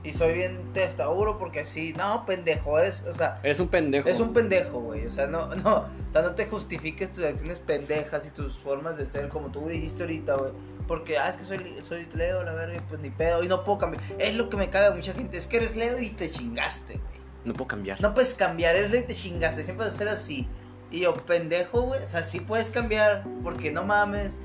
y 0.07 0.15
soy 0.15 0.35
bien 0.35 0.73
testauro 0.73 1.37
porque 1.37 1.65
sí, 1.65 1.93
no, 1.97 2.25
pendejo, 2.27 2.79
es, 2.79 3.07
o 3.07 3.15
sea, 3.15 3.41
Eres 3.43 3.59
un 3.59 3.69
pendejo. 3.69 4.09
es 4.09 4.21
un 4.21 4.33
pendejo, 4.33 4.81
güey. 4.81 5.05
O 5.07 5.11
sea, 5.11 5.27
no, 5.27 5.55
no, 5.57 5.77
o 5.79 6.13
sea, 6.13 6.23
no 6.23 6.35
te 6.35 6.47
justifiques 6.47 7.13
tus 7.13 7.25
acciones 7.25 7.59
pendejas 7.59 8.25
y 8.27 8.31
tus 8.31 8.59
formas 8.59 8.97
de 8.97 9.07
ser 9.07 9.29
como 9.29 9.51
tú 9.51 9.67
dijiste 9.67 10.05
ahorita, 10.05 10.37
güey. 10.37 10.53
Porque, 10.87 11.19
ah, 11.19 11.29
es 11.29 11.37
que 11.37 11.45
soy, 11.45 11.77
soy 11.83 12.07
Leo, 12.15 12.45
la 12.45 12.53
verga, 12.53 12.77
y 12.77 12.81
pues 12.89 13.01
ni 13.01 13.11
pedo, 13.11 13.43
y 13.43 13.49
no 13.49 13.65
puedo 13.65 13.79
cambiar. 13.79 14.03
Es 14.19 14.37
lo 14.37 14.49
que 14.49 14.57
me 14.57 14.71
caga 14.71 14.89
a 14.89 14.91
mucha 14.93 15.13
gente, 15.13 15.37
es 15.37 15.47
que 15.47 15.57
eres 15.57 15.75
Leo 15.75 15.99
y 16.01 16.11
te 16.11 16.31
chingaste, 16.31 16.95
güey. 16.95 17.17
No 17.45 17.55
puedo 17.55 17.67
cambiar. 17.67 18.01
No 18.01 18.15
puedes 18.15 18.35
cambiar, 18.35 18.77
eres 18.77 18.93
Leo 18.93 19.01
y 19.01 19.05
te 19.07 19.15
chingaste, 19.15 19.65
siempre 19.65 19.87
vas 19.87 19.95
a 19.97 19.99
ser 19.99 20.09
así. 20.09 20.49
Y 20.93 21.01
yo, 21.01 21.15
pendejo, 21.17 21.83
güey, 21.83 22.01
o 22.05 22.07
sea, 22.07 22.23
sí 22.23 22.39
puedes 22.39 22.71
cambiar, 22.71 23.25
porque 23.43 23.73
no 23.73 23.83
mames. 23.83 24.39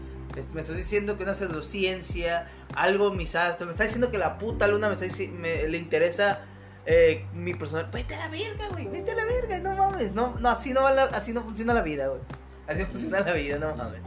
Me 0.53 0.61
estás 0.61 0.77
diciendo 0.77 1.17
que 1.17 1.23
una 1.23 1.35
pseudociencia, 1.35 2.47
algo 2.75 3.11
mis 3.11 3.35
astros, 3.35 3.67
me 3.67 3.71
estás 3.71 3.87
diciendo 3.87 4.11
que 4.11 4.17
la 4.17 4.37
puta 4.37 4.67
luna 4.67 4.87
me, 4.89 4.93
está 4.95 5.05
me- 5.33 5.67
le 5.67 5.77
interesa 5.77 6.41
eh, 6.85 7.25
mi 7.33 7.53
personal. 7.53 7.89
Vete 7.93 8.15
a 8.15 8.19
la 8.19 8.27
verga, 8.29 8.67
güey, 8.71 8.87
vete 8.87 9.11
a 9.11 9.15
la 9.15 9.25
verga, 9.25 9.59
no 9.59 9.75
mames. 9.75 10.13
No, 10.13 10.33
no, 10.39 10.49
así 10.49 10.73
no, 10.73 10.81
va 10.83 10.91
la- 10.91 11.03
así 11.05 11.33
no 11.33 11.41
funciona 11.41 11.73
la 11.73 11.81
vida, 11.81 12.07
güey. 12.07 12.21
Así 12.67 12.85
funciona 12.85 13.19
la 13.21 13.33
vida, 13.33 13.57
no 13.57 13.75
mames. 13.75 13.99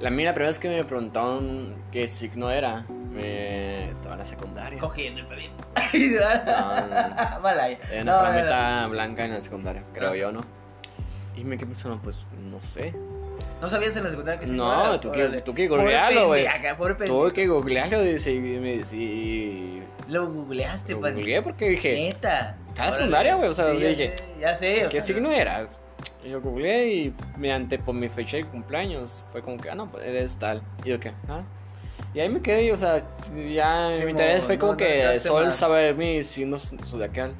La 0.00 0.10
mía, 0.10 0.26
la 0.26 0.34
primera 0.34 0.48
vez 0.48 0.58
que 0.58 0.68
me 0.68 0.82
preguntaron 0.84 1.74
qué 1.92 2.08
signo 2.08 2.50
era, 2.50 2.86
me... 3.12 3.90
estaba 3.90 4.14
en 4.14 4.20
la 4.20 4.24
secundaria. 4.24 4.78
Cogiendo 4.78 5.20
el 5.20 5.26
pedín. 5.26 5.50
Ah, 5.76 7.38
Malaya. 7.42 7.78
Era 7.92 8.04
No, 8.04 8.20
una 8.20 8.42
no, 8.44 8.82
no. 8.84 8.90
blanca 8.90 9.24
en 9.26 9.32
la 9.34 9.40
secundaria, 9.40 9.82
creo 9.92 10.12
Ah. 10.12 10.16
yo, 10.16 10.32
¿no? 10.32 10.40
Y 11.36 11.44
me 11.44 11.56
quedé 11.58 11.66
pensando, 11.66 12.00
pues, 12.02 12.26
no 12.50 12.60
sé. 12.62 12.94
¿No 13.60 13.68
sabías 13.68 13.96
en 13.96 14.04
la 14.04 14.10
secundaria 14.10 14.40
que 14.40 14.46
sí 14.46 14.52
No, 14.52 14.98
tú 15.00 15.12
que- 15.12 15.40
tú 15.42 15.52
googlealo, 15.68 16.28
güey. 16.28 16.46
Tuve 17.06 17.32
que 17.32 17.46
googlearlo 17.46 18.02
dice, 18.02 18.32
y 18.32 18.40
me 18.40 18.74
y 18.92 19.82
Lo 20.08 20.26
googleaste, 20.28 20.92
Lo 20.94 21.00
googleé 21.00 21.42
porque 21.42 21.68
dije, 21.68 21.92
Neta. 21.92 22.56
Estaba 22.68 22.88
en 22.88 22.94
secundaria, 22.94 23.34
güey, 23.36 23.48
o 23.48 23.52
sea, 23.52 23.70
Sí, 23.72 23.78
ya 23.78 23.88
dije, 23.88 24.14
sé, 24.16 24.24
Ya 24.40 24.56
sé, 24.56 24.86
o 24.86 24.88
¿qué 24.88 25.00
sea, 25.00 25.14
signo 25.14 25.30
era? 25.30 25.66
Y 26.24 26.30
yo 26.30 26.40
googleé 26.40 26.88
y 26.94 27.14
mediante 27.36 27.78
por 27.78 27.94
mi 27.94 28.08
fecha 28.08 28.36
de 28.38 28.44
cumpleaños 28.44 29.22
fue 29.30 29.42
como 29.42 29.56
que, 29.58 29.70
ah, 29.70 29.74
no, 29.74 29.90
pues 29.90 30.04
eres 30.06 30.36
tal. 30.36 30.62
Y 30.84 30.88
yo, 30.90 31.00
¿qué? 31.00 31.12
¿Ah? 31.28 31.42
Y 32.14 32.20
ahí 32.20 32.28
me 32.28 32.40
quedé, 32.40 32.72
o 32.72 32.76
sea, 32.76 33.02
ya 33.52 33.90
Sí, 33.92 34.04
mi 34.04 34.10
interés 34.10 34.42
fue 34.42 34.58
como 34.58 34.72
no 34.72 34.78
que 34.78 35.20
solo 35.20 35.50
saber 35.50 35.94
mi 35.94 36.22
signo 36.24 36.58
zodiacal. 36.58 37.34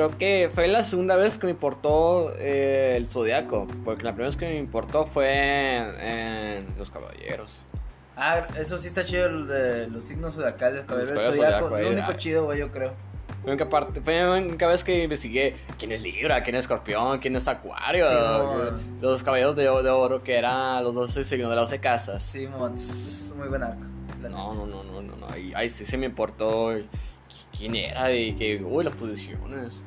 Creo 0.00 0.16
que 0.16 0.50
fue 0.50 0.66
la 0.66 0.82
segunda 0.82 1.14
vez 1.14 1.36
que 1.36 1.44
me 1.44 1.50
importó 1.50 2.32
eh, 2.38 2.94
el 2.96 3.06
zodiaco, 3.06 3.66
porque 3.84 4.02
la 4.02 4.12
primera 4.12 4.28
vez 4.30 4.38
que 4.38 4.46
me 4.46 4.56
importó 4.56 5.04
fue 5.04 5.76
en, 5.76 6.00
en 6.00 6.78
Los 6.78 6.90
Caballeros. 6.90 7.60
Ah, 8.16 8.46
eso 8.58 8.78
sí 8.78 8.88
está 8.88 9.04
chido, 9.04 9.26
el 9.26 9.46
de 9.46 9.88
los 9.88 10.06
signos 10.06 10.36
zodiacales, 10.36 10.84
caballero 10.84 11.06
del 11.06 11.16
caballeros 11.18 11.36
zodiaco. 11.36 11.68
zodiaco, 11.68 11.82
Lo 11.82 11.90
único 11.90 12.12
ah. 12.12 12.16
chido, 12.16 12.44
güey, 12.46 12.60
yo 12.60 12.72
creo. 12.72 12.88
Fue 13.42 13.44
la 13.44 13.52
única, 13.52 13.68
parte, 13.68 14.00
fue 14.00 14.18
la 14.18 14.32
única 14.38 14.66
vez 14.68 14.82
que 14.82 15.02
investigué 15.02 15.56
quién 15.78 15.92
es 15.92 16.00
Libra, 16.00 16.42
quién 16.42 16.56
es 16.56 16.60
Escorpión, 16.60 17.18
quién 17.18 17.36
es 17.36 17.46
Acuario, 17.46 18.08
Sí, 18.08 18.14
no. 18.14 18.78
los 19.02 19.22
Caballeros 19.22 19.54
de, 19.54 19.64
de 19.64 19.90
Oro, 19.90 20.22
que 20.22 20.34
eran 20.34 20.82
los 20.82 20.94
12 20.94 21.24
signos 21.24 21.50
de 21.50 21.56
las 21.56 21.68
12 21.68 21.78
casas. 21.78 22.22
Sí, 22.22 22.46
mo, 22.46 22.70
tss, 22.70 23.34
muy 23.36 23.48
buen 23.48 23.62
arco. 23.62 23.82
No, 24.18 24.54
no, 24.54 24.64
no, 24.64 24.82
no, 24.82 25.02
no, 25.02 25.16
no. 25.16 25.26
Ahí, 25.28 25.52
ahí 25.54 25.68
sí 25.68 25.84
se 25.84 25.98
me 25.98 26.06
importó 26.06 26.72
quién 27.54 27.76
era 27.76 28.10
y 28.14 28.32
que, 28.32 28.62
uy, 28.64 28.82
las 28.82 28.96
posiciones. 28.96 29.82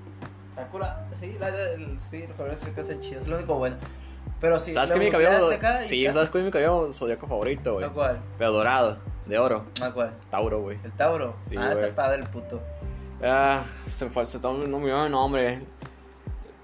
Sakura, 0.56 1.06
sí, 1.20 1.36
la, 1.40 1.50
el, 1.50 1.98
sí, 2.00 2.26
los 2.28 2.38
cabellos 2.38 2.60
zodiacales 2.60 2.90
están 2.90 3.02
chidos, 3.02 3.24
es 3.24 3.28
lo 3.28 3.38
único 3.38 3.56
bueno. 3.58 3.78
Pero 4.40 4.60
sí, 4.60 4.74
¿Sabes 4.74 4.92
qué 4.92 5.00
mi 5.00 5.10
cabello? 5.10 5.50
Sí. 5.84 6.06
¿sabes 6.12 6.30
cuál 6.30 6.42
es 6.42 6.46
mi 6.46 6.52
cabello 6.52 6.94
zodiaco 6.94 7.28
favorito, 7.28 7.74
güey? 7.74 7.86
¿A 7.86 7.90
cuál? 7.90 8.20
Pero 8.38 8.52
dorado, 8.52 8.98
de 9.26 9.40
oro, 9.40 9.66
¿A 9.82 9.92
cuál? 9.92 10.14
Tauro, 10.30 10.60
güey. 10.62 10.78
¿El 10.84 10.92
Tauro? 10.92 11.36
Sí, 11.40 11.56
ah, 11.58 11.72
está 11.72 11.96
padre 11.96 12.22
el 12.24 12.30
puto. 12.30 12.62
Ah, 13.24 13.64
se 13.88 14.10
fue, 14.10 14.26
se 14.26 14.38
está, 14.38 14.52
no 14.52 14.80
me 14.80 14.86
dio 14.86 15.06
el 15.06 15.12
nombre. 15.12 15.62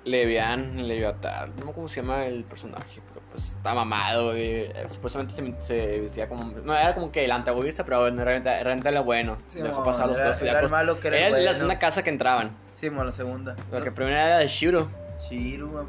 Levian, 0.06 0.88
Leviatán, 0.88 1.50
no 1.50 1.56
me 1.56 1.62
acuerdo 1.62 1.74
cómo 1.74 1.88
se 1.90 2.02
llama 2.02 2.26
el 2.26 2.44
personaje, 2.46 3.02
pero 3.08 3.22
pues 3.32 3.50
está 3.50 3.74
mamado, 3.74 4.28
güey. 4.32 4.62
Eh, 4.62 4.86
Supuestamente 4.90 5.34
se, 5.34 5.54
se 5.62 6.00
vestía 6.00 6.28
como. 6.30 6.46
No, 6.46 6.76
era 6.76 6.96
como 6.96 7.12
que 7.12 7.26
el 7.26 7.32
antagonista, 7.32 7.84
pero 7.84 8.02
bueno, 8.02 8.24
realmente, 8.24 8.64
realmente 8.64 8.90
era 8.90 9.02
bueno. 9.02 9.38
Sí, 9.50 9.62
Dejó 9.62 9.84
pasar 9.84 10.08
los 10.08 10.18
cosas 10.18 10.42
era 10.42 10.62
el 10.62 10.70
malo 10.70 11.00
que 11.00 11.10
era 11.10 11.18
Era 11.18 11.30
la 11.32 11.38
bueno. 11.38 11.54
segunda 11.54 11.80
casa 11.80 12.02
que 12.04 12.10
entraban. 12.10 12.52
Sí, 12.76 12.90
mo, 12.90 13.04
la 13.04 13.12
segunda. 13.12 13.56
La 13.72 13.82
que 13.82 13.92
primera 13.92 14.26
era 14.26 14.38
de 14.40 14.48
Shiro, 14.48 14.88
Shiru, 15.30 15.68
amor. 15.78 15.88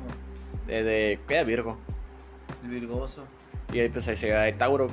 de, 0.66 0.82
de, 0.82 1.20
¿qué 1.28 1.34
era 1.34 1.44
Virgo. 1.44 1.78
El 2.64 2.70
virgoso. 2.70 3.24
Y 3.72 3.78
ahí 3.78 3.88
pues 3.88 4.06
ahí 4.08 4.16
se 4.16 4.26
de 4.26 4.52
Tauro. 4.54 4.88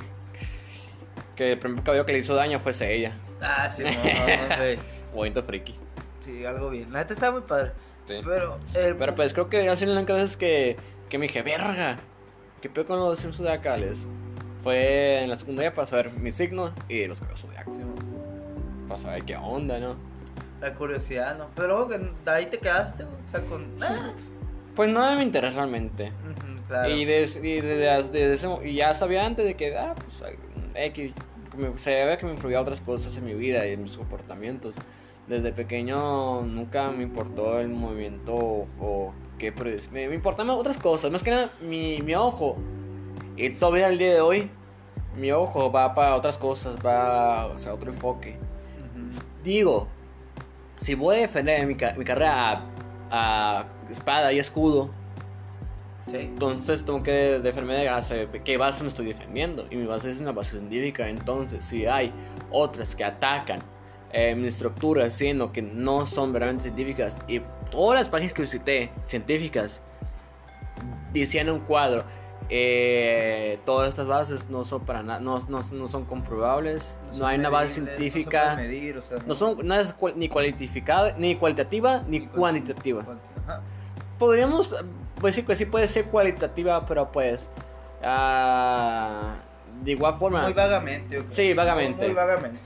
Que 1.34 1.52
el 1.52 1.58
primer 1.58 1.82
cabello 1.82 2.06
que 2.06 2.12
le 2.12 2.18
hizo 2.18 2.34
daño 2.34 2.60
fue 2.60 2.72
ella. 2.94 3.16
Ah, 3.40 3.68
sí, 3.68 3.82
güey. 3.82 4.78
Bonito 5.14 5.42
friki. 5.42 5.74
Sí, 6.20 6.44
algo 6.44 6.70
bien. 6.70 6.92
La 6.92 7.00
neta 7.00 7.14
está 7.14 7.30
muy 7.30 7.42
padre. 7.42 7.72
Sí. 8.08 8.14
Pero, 8.24 8.58
el 8.74 8.96
Pero 8.96 9.14
pues 9.14 9.32
creo 9.32 9.48
que 9.48 9.68
hace 9.68 9.84
una 9.88 10.02
veces 10.02 10.36
que, 10.36 10.76
que 11.08 11.18
me 11.18 11.26
dije, 11.26 11.42
verga, 11.42 11.98
¿qué 12.60 12.68
peor 12.68 12.86
con 12.86 12.98
los 12.98 13.18
signos 13.18 13.36
zodiacales? 13.36 14.06
Fue 14.64 15.22
en 15.22 15.30
la 15.30 15.36
secundaria 15.36 15.72
para 15.74 15.86
saber 15.86 16.10
mi 16.12 16.32
signo 16.32 16.72
y 16.88 17.06
los 17.06 17.20
cabellos 17.20 17.40
zodiacos. 17.42 17.74
Sí. 17.74 17.82
Para 18.88 18.98
saber 18.98 19.24
qué 19.24 19.36
onda, 19.36 19.78
¿no? 19.78 19.94
La 20.60 20.74
curiosidad, 20.74 21.38
¿no? 21.38 21.48
Pero 21.54 21.68
luego 21.68 21.88
que 21.88 21.98
de 21.98 22.30
ahí 22.30 22.46
te 22.46 22.58
quedaste. 22.58 23.04
O 23.04 23.30
sea, 23.30 23.40
con. 23.42 23.66
Ah. 23.80 24.10
Pues 24.74 24.90
no 24.90 25.14
me 25.14 25.22
interesa 25.22 25.56
realmente. 25.58 26.10
Claro. 26.66 26.90
Y, 26.94 27.04
des- 27.04 27.36
y 27.36 27.60
de- 27.60 27.76
de- 27.76 28.08
desde 28.10 28.68
y 28.68 28.74
ya 28.74 28.92
sabía 28.94 29.24
antes 29.24 29.44
de 29.46 29.54
que, 29.54 29.76
ah, 29.76 29.94
pues, 29.94 30.22
X, 30.74 31.12
que 31.50 31.56
me- 31.56 31.78
se 31.78 32.04
ve 32.04 32.18
que 32.18 32.26
me 32.26 32.32
influía 32.32 32.60
otras 32.60 32.80
cosas 32.80 33.16
en 33.16 33.24
mi 33.24 33.34
vida 33.34 33.66
y 33.66 33.72
en 33.72 33.82
mis 33.82 33.96
comportamientos. 33.96 34.76
Desde 35.28 35.52
pequeño 35.52 36.42
nunca 36.42 36.90
me 36.90 37.02
importó 37.02 37.60
el 37.60 37.68
movimiento 37.68 38.34
o 38.34 39.12
qué 39.38 39.52
me, 39.92 40.08
me 40.08 40.14
importaban 40.14 40.50
otras 40.56 40.78
cosas, 40.78 41.10
más 41.10 41.22
que 41.22 41.30
nada 41.30 41.50
mi, 41.60 42.00
mi 42.00 42.14
ojo. 42.14 42.56
Y 43.36 43.50
todavía 43.50 43.86
al 43.86 43.98
día 43.98 44.14
de 44.14 44.20
hoy, 44.20 44.50
mi 45.16 45.30
ojo 45.30 45.70
va 45.70 45.94
para 45.94 46.16
otras 46.16 46.36
cosas, 46.38 46.76
va 46.84 47.52
hacia 47.52 47.72
otro 47.72 47.90
enfoque. 47.90 48.36
Digo, 49.44 49.86
si 50.76 50.94
voy 50.94 51.16
a 51.16 51.20
defender 51.20 51.66
mi, 51.66 51.74
mi 51.74 52.04
carrera 52.04 52.64
a, 53.10 53.60
a 53.60 53.66
espada 53.90 54.32
y 54.32 54.38
escudo, 54.38 54.90
Sí. 56.08 56.16
entonces 56.16 56.86
tengo 56.86 57.02
que 57.02 57.38
defenderme 57.38 57.74
de 57.74 57.90
base, 57.90 58.28
qué 58.42 58.56
base 58.56 58.82
me 58.82 58.88
estoy 58.88 59.04
defendiendo. 59.04 59.66
Y 59.70 59.76
mi 59.76 59.84
base 59.84 60.10
es 60.10 60.20
una 60.20 60.32
base 60.32 60.52
científica. 60.52 61.06
Entonces, 61.06 61.62
si 61.62 61.84
hay 61.84 62.14
otras 62.50 62.96
que 62.96 63.04
atacan 63.04 63.60
eh, 64.12 64.34
mi 64.34 64.48
estructura, 64.48 65.10
siendo 65.10 65.52
que 65.52 65.62
no 65.62 66.06
son 66.06 66.32
verdaderamente 66.32 66.64
científicas, 66.64 67.18
y 67.28 67.40
todas 67.70 67.98
las 68.00 68.08
páginas 68.08 68.32
que 68.32 68.42
visité, 68.42 68.90
científicas, 69.04 69.80
decían 71.12 71.48
en 71.48 71.54
un 71.54 71.60
cuadro, 71.60 72.04
eh, 72.50 73.58
todas 73.66 73.90
estas 73.90 74.06
bases 74.08 74.48
no 74.48 74.64
son 74.64 74.84
para 74.86 75.02
nada, 75.02 75.20
no, 75.20 75.38
no, 75.48 75.60
no 75.72 75.88
son 75.88 76.04
comprobables, 76.06 76.98
no, 77.18 77.26
hay 77.26 77.38
una 77.38 77.50
base 77.50 77.74
científica, 77.74 78.50
No, 78.52 78.56
medir, 78.56 78.96
o 78.98 79.02
sea, 79.02 79.18
no 79.26 79.34
son, 79.34 79.58
no 79.66 79.74
es 79.74 79.92
cual- 79.92 80.14
ni 80.16 80.28
cualificada, 80.28 81.14
ni 81.18 81.36
cualitativa, 81.36 82.02
ni 82.06 82.26
cuantitativa 82.26 83.02
Ajá. 83.46 83.60
podríamos 84.18 84.74
pues 85.20 85.34
sí, 85.34 85.42
pues 85.42 85.58
sí 85.58 85.64
puede 85.66 85.88
ser 85.88 86.06
cualitativa, 86.06 86.86
pero 86.86 87.10
pues 87.12 87.50
Ah, 88.02 89.36
de 89.82 89.90
igual 89.92 90.16
forma. 90.18 90.42
Muy 90.42 90.52
vagamente. 90.52 91.16
creo. 91.18 91.24
Sí, 91.28 91.52
vagamente. 91.52 92.06
Muy 92.06 92.14
vagamente. 92.14 92.60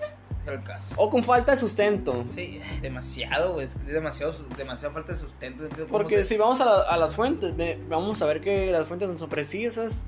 Es 0.45 0.49
el 0.53 0.63
caso. 0.63 0.95
O 0.97 1.09
con 1.11 1.23
falta 1.23 1.53
de 1.53 1.59
sustento. 1.59 2.25
Sí, 2.35 2.61
demasiado, 2.81 3.55
güey. 3.55 3.67
Es 3.67 3.87
demasiado, 3.87 4.35
demasiado 4.57 4.93
falta 4.95 5.13
de 5.13 5.19
sustento. 5.19 5.65
Porque 5.91 6.17
se- 6.17 6.25
si 6.25 6.37
vamos 6.37 6.61
a, 6.61 6.65
la- 6.65 6.81
a 6.83 6.97
las 6.97 7.15
fuentes, 7.15 7.53
vamos 7.89 8.21
a 8.23 8.27
ver 8.27 8.41
que 8.41 8.71
las 8.73 8.87
fuentes 8.89 9.09
no 9.09 9.19
son 9.19 9.29
precisas 9.29 10.03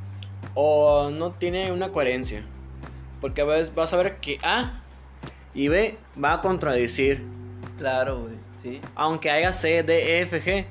o 0.55 1.11
no 1.11 1.33
tiene 1.33 1.71
una 1.73 1.91
coherencia. 1.93 2.45
Porque 3.21 3.43
a 3.43 3.45
veces 3.45 3.75
vas 3.75 3.93
a 3.95 3.97
ver 3.97 4.17
que 4.17 4.39
A 4.43 4.83
y 5.55 5.69
B 5.69 5.97
va 6.23 6.35
a 6.35 6.43
contradecir. 6.43 7.23
Claro, 7.79 8.23
güey. 8.23 8.35
Sí. 8.63 8.81
Aunque 8.97 9.31
haya 9.31 9.53
C, 9.53 9.83
D, 9.83 10.19
E, 10.19 10.23
F, 10.23 10.43
G, 10.43 10.67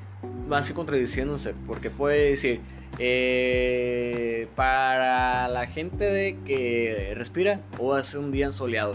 va 0.52 0.58
a 0.58 0.62
seguir 0.62 0.76
contradiciéndose. 0.76 1.54
Porque 1.66 1.90
puede 1.90 2.30
decir, 2.30 2.60
eh, 2.98 4.48
para 4.56 5.48
la 5.48 5.66
gente 5.66 6.04
de 6.04 6.38
que 6.44 7.12
respira, 7.16 7.60
o 7.78 8.00
ser 8.02 8.20
un 8.20 8.30
día 8.32 8.52
soleado. 8.52 8.94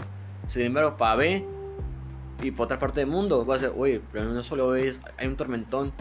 Sin 0.50 0.62
embargo, 0.62 0.96
para 0.96 1.14
B 1.14 1.44
y 2.42 2.50
por 2.50 2.64
otra 2.64 2.76
parte 2.80 2.98
del 3.00 3.08
mundo, 3.08 3.46
va 3.46 3.54
a 3.54 3.58
ser, 3.60 3.72
oye, 3.76 4.00
pero 4.10 4.24
no 4.24 4.42
solo 4.42 4.74
es, 4.74 4.98
hay 5.16 5.28
un 5.28 5.36
tormentón. 5.36 5.92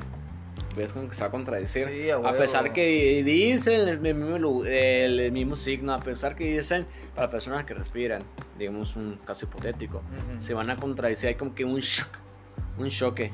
Ves 0.76 0.92
como 0.92 1.08
que 1.08 1.14
se 1.14 1.22
va 1.22 1.28
a 1.28 1.32
contradecir. 1.32 1.86
Sí, 1.88 2.10
a 2.10 2.16
a 2.18 2.32
pesar 2.34 2.74
que 2.74 3.22
dicen 3.24 3.88
el 3.88 4.00
mismo, 4.00 4.64
el 4.66 5.32
mismo 5.32 5.56
signo, 5.56 5.94
a 5.94 6.00
pesar 6.00 6.36
que 6.36 6.46
dicen 6.58 6.88
para 7.16 7.30
personas 7.30 7.64
que 7.66 7.76
respiran, 7.76 8.24
digamos 8.58 8.96
un 8.96 9.20
caso 9.24 9.46
hipotético, 9.46 9.98
Ujú. 9.98 10.40
se 10.42 10.56
van 10.56 10.72
a 10.72 10.78
contradecir. 10.78 11.30
Hay 11.30 11.36
como 11.36 11.54
que 11.54 11.64
un 11.64 11.80
shock, 11.80 12.10
un 12.80 12.90
choque. 12.90 13.32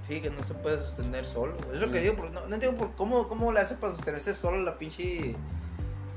Sí, 0.00 0.20
que 0.20 0.30
no 0.30 0.42
se 0.42 0.54
puede 0.54 0.78
sostener 0.78 1.24
solo. 1.26 1.54
Es 1.72 1.80
lo 1.80 1.92
que 1.92 2.00
Mm. 2.00 2.02
digo, 2.02 2.30
no, 2.32 2.48
no 2.48 2.54
entiendo 2.56 2.76
por 2.76 2.92
cómo, 2.96 3.28
cómo 3.28 3.52
le 3.52 3.60
hace 3.60 3.76
para 3.76 3.92
sostenerse 3.94 4.34
solo 4.34 4.60
la 4.62 4.76
pinche. 4.78 5.36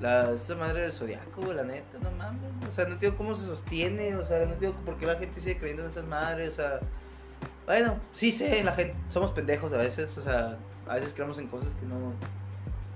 La, 0.03 0.33
esa 0.33 0.55
madre 0.55 0.81
del 0.81 0.91
zodiaco, 0.91 1.53
la 1.53 1.63
neta, 1.63 1.97
no 1.97 2.11
mames. 2.11 2.51
O 2.67 2.71
sea, 2.73 2.83
no 2.83 2.91
entiendo 2.91 3.17
cómo 3.17 3.33
se 3.35 3.45
sostiene, 3.45 4.17
o 4.17 4.25
sea, 4.25 4.45
no 4.45 4.51
entiendo 4.51 4.77
por 4.83 4.97
qué 4.97 5.05
la 5.05 5.15
gente 5.15 5.39
sigue 5.39 5.57
creyendo 5.57 5.83
en 5.83 5.91
esas 5.91 6.05
madres, 6.05 6.49
o 6.49 6.55
sea. 6.55 6.81
Bueno, 7.65 7.95
sí 8.11 8.33
sé, 8.33 8.61
la 8.65 8.73
gente, 8.73 8.95
somos 9.07 9.31
pendejos 9.31 9.71
a 9.71 9.77
veces, 9.77 10.17
o 10.17 10.21
sea, 10.21 10.57
a 10.89 10.95
veces 10.95 11.13
creemos 11.13 11.39
en 11.39 11.47
cosas 11.47 11.73
que 11.75 11.85
no. 11.85 12.11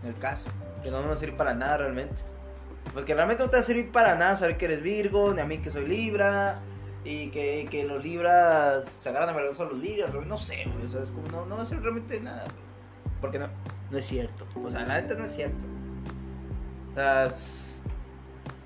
En 0.03 0.09
el 0.09 0.19
caso, 0.19 0.49
que 0.83 0.91
no 0.91 1.01
van 1.01 1.11
a 1.11 1.15
servir 1.15 1.37
para 1.37 1.53
nada 1.53 1.77
realmente. 1.77 2.23
Porque 2.93 3.15
realmente 3.15 3.41
no 3.41 3.49
te 3.49 3.55
va 3.55 3.61
a 3.61 3.65
servir 3.65 3.89
para 3.89 4.15
nada 4.15 4.35
saber 4.35 4.57
que 4.57 4.65
eres 4.65 4.81
Virgo, 4.81 5.33
ni 5.33 5.39
a 5.39 5.45
mí 5.45 5.59
que 5.59 5.69
soy 5.69 5.85
Libra, 5.85 6.59
y 7.05 7.29
que, 7.29 7.69
que 7.71 7.85
los 7.85 8.03
Libras 8.03 8.83
se 8.83 9.07
agarran 9.07 9.29
a 9.29 9.31
verdad 9.31 9.55
a 9.57 9.63
los 9.63 9.79
Libras, 9.79 10.13
no 10.13 10.37
sé, 10.37 10.65
güey, 10.73 10.85
o 10.85 10.89
sea, 10.89 11.03
es 11.03 11.11
como, 11.11 11.29
no, 11.29 11.45
no 11.45 11.55
va 11.55 11.63
a 11.63 11.65
servir 11.65 11.83
realmente 11.83 12.19
nada, 12.19 12.43
güey. 12.43 12.67
Porque 13.21 13.39
no, 13.39 13.47
no 13.91 13.97
es 13.97 14.05
cierto, 14.05 14.45
o 14.61 14.69
sea, 14.69 14.85
la 14.85 14.99
neta 14.99 15.13
no 15.13 15.23
es 15.23 15.33
cierto. 15.33 15.76
Sea, 16.97 17.29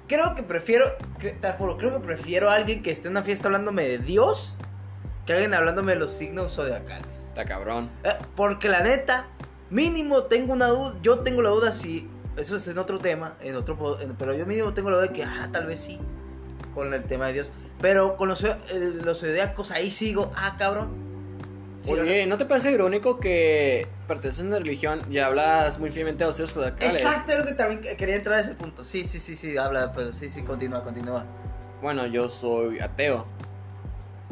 creo 0.07 0.35
que 0.35 0.43
prefiero, 0.43 0.85
te 1.19 1.51
juro, 1.57 1.75
creo 1.77 1.99
que 1.99 2.05
prefiero 2.05 2.49
a 2.49 2.55
alguien 2.55 2.81
que 2.81 2.91
esté 2.91 3.07
en 3.09 3.13
una 3.13 3.23
fiesta 3.23 3.47
hablándome 3.49 3.85
de 3.87 3.97
Dios 3.97 4.55
que 5.25 5.33
alguien 5.33 5.53
hablándome 5.53 5.91
de 5.93 5.99
los 5.99 6.13
signos 6.13 6.55
zodiacales. 6.55 7.05
Está 7.27 7.43
cabrón. 7.45 7.89
Eh, 8.05 8.13
Porque 8.37 8.69
la 8.69 8.81
neta, 8.83 9.27
mínimo 9.69 10.23
tengo 10.23 10.53
una 10.53 10.67
duda, 10.67 10.95
yo 11.03 11.19
tengo 11.19 11.41
la 11.41 11.49
duda 11.49 11.73
si, 11.73 12.09
eso 12.37 12.55
es 12.55 12.65
en 12.69 12.77
otro 12.77 12.99
tema, 12.99 13.35
en 13.41 13.55
otro, 13.57 13.99
en- 14.01 14.15
pero 14.15 14.33
yo 14.33 14.45
mínimo 14.45 14.73
tengo 14.73 14.89
la 14.89 14.95
duda 14.97 15.07
de 15.07 15.13
que, 15.13 15.23
ah, 15.25 15.49
tal 15.51 15.65
vez 15.67 15.81
sí, 15.81 15.99
con 16.73 16.93
el 16.93 17.03
tema 17.03 17.27
de 17.27 17.33
Dios. 17.33 17.47
Pero 17.81 18.15
con 18.15 18.29
los, 18.29 18.43
eh, 18.45 18.55
los 19.03 19.19
zodiacos 19.19 19.71
ahí 19.71 19.91
sigo, 19.91 20.31
ah, 20.37 20.55
cabrón. 20.57 20.89
Sí, 21.83 21.91
Oye, 21.93 22.25
¿no 22.27 22.37
te 22.37 22.45
parece 22.45 22.71
irónico 22.71 23.19
que 23.19 23.87
perteneces 24.11 24.41
a 24.43 24.47
una 24.47 24.59
religión 24.59 25.01
y 25.09 25.19
hablas 25.19 25.79
muy 25.79 25.89
fielmente 25.89 26.23
de 26.23 26.27
los 26.27 26.37
dioses 26.37 26.53
zodiacales? 26.53 26.95
Exacto, 26.95 27.31
es 27.31 27.39
lo 27.39 27.45
que 27.45 27.53
también 27.53 27.81
que- 27.81 27.95
quería 27.95 28.15
entrar 28.15 28.39
a 28.39 28.41
ese 28.41 28.55
punto. 28.55 28.83
Sí, 28.83 29.05
sí, 29.05 29.19
sí, 29.19 29.35
sí, 29.35 29.55
habla, 29.57 29.93
pero 29.93 30.13
sí, 30.13 30.29
sí, 30.29 30.43
continúa, 30.43 30.83
continúa. 30.83 31.25
Bueno, 31.81 32.05
yo 32.07 32.27
soy 32.29 32.79
ateo. 32.79 33.25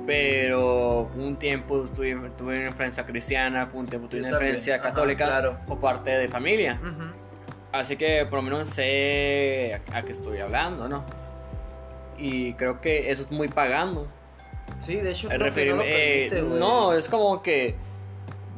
Pero 0.05 1.09
un 1.15 1.35
tiempo 1.37 1.83
estuve, 1.85 2.15
tuve 2.37 2.57
una 2.59 2.67
influencia 2.67 3.05
cristiana, 3.05 3.69
un 3.73 3.85
tiempo 3.85 4.07
tuve 4.07 4.21
Yo 4.21 4.27
una 4.27 4.31
también, 4.31 4.55
influencia 4.55 4.75
ajá, 4.75 4.83
católica 4.83 5.25
claro. 5.25 5.57
por 5.67 5.79
parte 5.79 6.09
de 6.11 6.27
familia. 6.29 6.79
Así 7.71 7.95
que 7.95 8.25
por 8.25 8.39
lo 8.39 8.43
menos 8.43 8.69
sé 8.69 9.79
a, 9.93 9.97
a 9.97 10.01
qué 10.03 10.11
estoy 10.11 10.39
hablando, 10.39 10.87
¿no? 10.89 11.05
Y 12.17 12.53
creo 12.53 12.81
que 12.81 13.11
eso 13.11 13.21
es 13.21 13.31
muy 13.31 13.47
pagando. 13.47 14.07
Sí, 14.79 14.95
de 14.95 15.11
hecho, 15.11 15.29
creo 15.29 15.53
que 15.53 15.65
lo 15.65 15.81
eh, 15.83 16.43
no, 16.57 16.93
es 16.93 17.07
como 17.09 17.41
que 17.41 17.75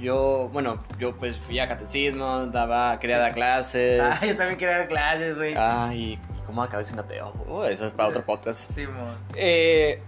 yo, 0.01 0.49
bueno, 0.51 0.83
yo 0.99 1.15
pues 1.15 1.37
fui 1.37 1.59
a 1.59 1.67
catecismo, 1.67 2.47
daba, 2.47 2.99
quería 2.99 3.19
dar 3.19 3.33
clases. 3.33 4.01
Ah, 4.01 4.17
yo 4.25 4.35
también 4.35 4.57
quería 4.57 4.79
dar 4.79 4.87
clases, 4.87 5.37
güey. 5.37 5.53
Ay, 5.55 6.19
¿cómo 6.45 6.63
acabé 6.63 6.83
siendo 6.83 7.03
ateo? 7.03 7.65
Eso 7.65 7.85
es 7.85 7.93
para 7.93 8.09
otro 8.09 8.23
podcast. 8.23 8.71
Sí, 8.71 8.87
mo. 8.87 9.05
Eh, 9.35 10.01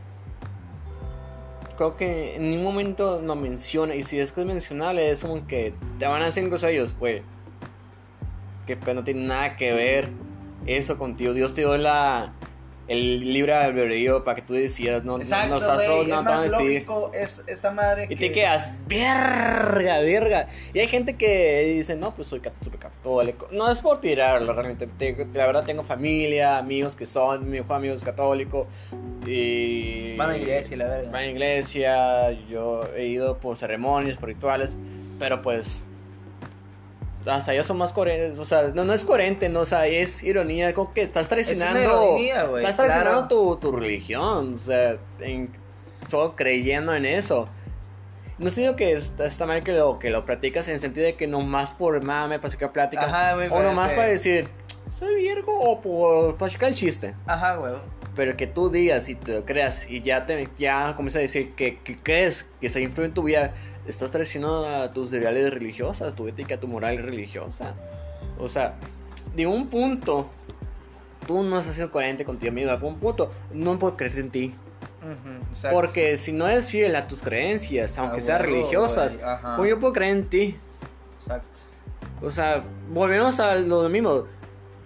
creo 1.77 1.95
que 1.95 2.35
en 2.35 2.49
ningún 2.49 2.65
momento 2.65 3.21
lo 3.21 3.35
menciona. 3.35 3.95
Y 3.95 4.03
si 4.03 4.19
es 4.19 4.31
que 4.31 4.41
es 4.41 4.47
mencionable, 4.47 5.09
es 5.09 5.21
como 5.21 5.45
que 5.47 5.73
te 5.99 6.07
van 6.07 6.21
a 6.21 6.25
decir 6.25 6.49
cosas 6.49 6.71
ellos, 6.71 6.95
güey. 6.97 7.21
Que 8.65 8.75
pues, 8.75 8.95
no 8.95 9.03
tiene 9.03 9.21
nada 9.27 9.55
que 9.57 9.73
ver 9.73 10.09
eso 10.65 10.97
contigo. 10.97 11.33
Dios 11.33 11.53
te 11.53 11.61
dio 11.61 11.77
la, 11.77 12.33
el 12.87 13.33
libre 13.33 13.53
albedrío 13.53 14.23
para 14.23 14.35
que 14.35 14.41
tú 14.41 14.53
decidas. 14.53 15.03
No, 15.03 15.17
Exacto, 15.17 15.59
no, 15.59 15.73
güey, 15.75 15.87
solo, 15.87 16.01
es 16.03 16.07
no 16.09 16.15
a 16.17 16.21
más 16.21 16.51
lógico 16.51 17.11
es 17.13 17.43
esa 17.47 17.71
madre 17.71 18.05
Y 18.05 18.07
que... 18.09 18.15
te 18.15 18.31
quedas, 18.31 18.69
verga, 18.87 19.99
verga. 19.99 20.47
Y 20.73 20.79
hay 20.79 20.87
gente 20.87 21.15
que 21.15 21.73
dice, 21.77 21.95
no, 21.95 22.13
pues 22.13 22.27
soy 22.27 22.41
súper 22.61 22.79
católico. 22.79 23.47
No 23.51 23.71
es 23.71 23.81
por 23.81 24.01
tirarlo, 24.01 24.53
realmente. 24.53 24.87
Te- 24.87 25.15
la 25.33 25.45
verdad, 25.45 25.63
tengo 25.63 25.83
familia, 25.83 26.57
amigos 26.57 26.95
que 26.95 27.05
son, 27.05 27.45
mi 27.49 27.59
mejor 27.59 27.77
amigo 27.77 27.93
es 27.93 28.03
católico. 28.03 28.67
Y. 29.25 30.15
Van 30.17 30.31
a 30.31 30.37
iglesia, 30.37 30.77
la 30.77 30.85
verga. 30.85 31.11
Van 31.11 31.21
a 31.23 31.25
iglesia. 31.25 32.31
Yo 32.49 32.81
he 32.95 33.05
ido 33.07 33.37
por 33.37 33.57
ceremonias, 33.57 34.17
por 34.17 34.29
rituales. 34.29 34.77
Pero 35.19 35.41
pues. 35.41 35.87
Hasta 37.25 37.53
ellos 37.53 37.65
son 37.65 37.77
más 37.77 37.93
coherentes. 37.93 38.37
O 38.37 38.45
sea, 38.45 38.71
no, 38.73 38.83
no 38.83 38.93
es 38.93 39.03
coherente, 39.05 39.47
no, 39.49 39.61
o 39.61 39.65
sea, 39.65 39.85
es 39.85 40.23
ironía. 40.23 40.73
Como 40.73 40.93
que 40.93 41.01
estás 41.01 41.27
traicionando. 41.29 41.81
ironía, 41.81 42.43
güey, 42.45 42.63
estás 42.63 42.75
traicionando 42.77 43.27
claro. 43.27 43.57
tu, 43.57 43.57
tu 43.57 43.71
religión. 43.71 44.53
O 44.53 44.57
sea, 44.57 44.97
en- 45.19 45.51
solo 46.07 46.35
creyendo 46.35 46.93
en 46.93 47.05
eso. 47.05 47.47
No 48.39 48.47
estoy 48.47 48.63
diciendo 48.63 48.75
que 48.75 48.91
está, 48.93 49.25
está 49.25 49.45
mal 49.45 49.63
que 49.63 49.71
lo, 49.73 49.99
que 49.99 50.09
lo 50.09 50.25
practicas 50.25 50.67
en 50.67 50.73
el 50.73 50.79
sentido 50.79 51.05
de 51.05 51.15
que 51.15 51.27
nomás 51.27 51.71
por 51.71 52.01
mame, 52.03 52.39
para 52.39 52.49
sacar 52.51 52.71
plática. 52.73 53.05
Ajá, 53.05 53.35
güey, 53.35 53.47
o 53.47 53.51
güey, 53.51 53.63
nomás 53.63 53.93
para 53.93 54.07
decir, 54.07 54.49
soy 54.91 55.15
virgo 55.15 55.57
o 55.57 55.79
por, 55.79 56.35
para 56.35 56.51
checar 56.51 56.69
el 56.69 56.75
chiste. 56.75 57.13
Ajá, 57.25 57.55
güey. 57.57 57.73
Pero 58.15 58.37
que 58.37 58.45
tú 58.47 58.69
digas 58.69 59.09
y 59.09 59.15
te 59.15 59.33
lo 59.33 59.45
creas 59.45 59.89
y 59.89 60.01
ya, 60.01 60.25
te, 60.25 60.47
ya 60.57 60.95
comienzas 60.95 61.19
a 61.19 61.21
decir 61.21 61.53
que, 61.55 61.77
que 61.77 61.95
crees 61.95 62.47
que 62.61 62.69
se 62.69 62.81
influye 62.81 63.07
en 63.07 63.13
tu 63.13 63.23
vida, 63.23 63.53
estás 63.87 64.11
traicionando 64.11 64.67
a 64.67 64.93
tus 64.93 65.11
ideales 65.11 65.51
religiosas, 65.51 66.13
tu 66.13 66.27
ética, 66.27 66.59
tu 66.59 66.67
moral 66.67 66.97
religiosa. 66.97 67.73
O 68.37 68.47
sea, 68.47 68.75
de 69.35 69.47
un 69.47 69.67
punto, 69.67 70.29
tú 71.25 71.41
no 71.43 71.57
estás 71.57 71.73
siendo 71.73 71.91
coherente 71.91 72.23
contigo 72.23 72.51
mismo. 72.51 72.71
De 72.77 72.85
un 72.85 72.97
punto, 72.99 73.31
no 73.51 73.79
puedo 73.79 73.97
creer 73.97 74.19
en 74.19 74.29
ti. 74.29 74.55
Porque 75.71 76.15
si 76.17 76.31
no 76.31 76.47
eres 76.47 76.69
fiel 76.69 76.95
a 76.95 77.07
tus 77.07 77.21
creencias, 77.21 77.97
aunque 77.97 78.19
Ah, 78.19 78.21
sean 78.21 78.41
religiosas. 78.43 79.17
¿cómo 79.41 79.65
yo 79.65 79.79
puedo 79.79 79.91
creer 79.91 80.15
en 80.17 80.29
ti? 80.29 80.55
Exacto. 81.19 81.57
O 82.21 82.31
sea, 82.31 82.63
volvemos 82.91 83.39
a 83.39 83.55
lo 83.55 83.89
mismo. 83.89 84.25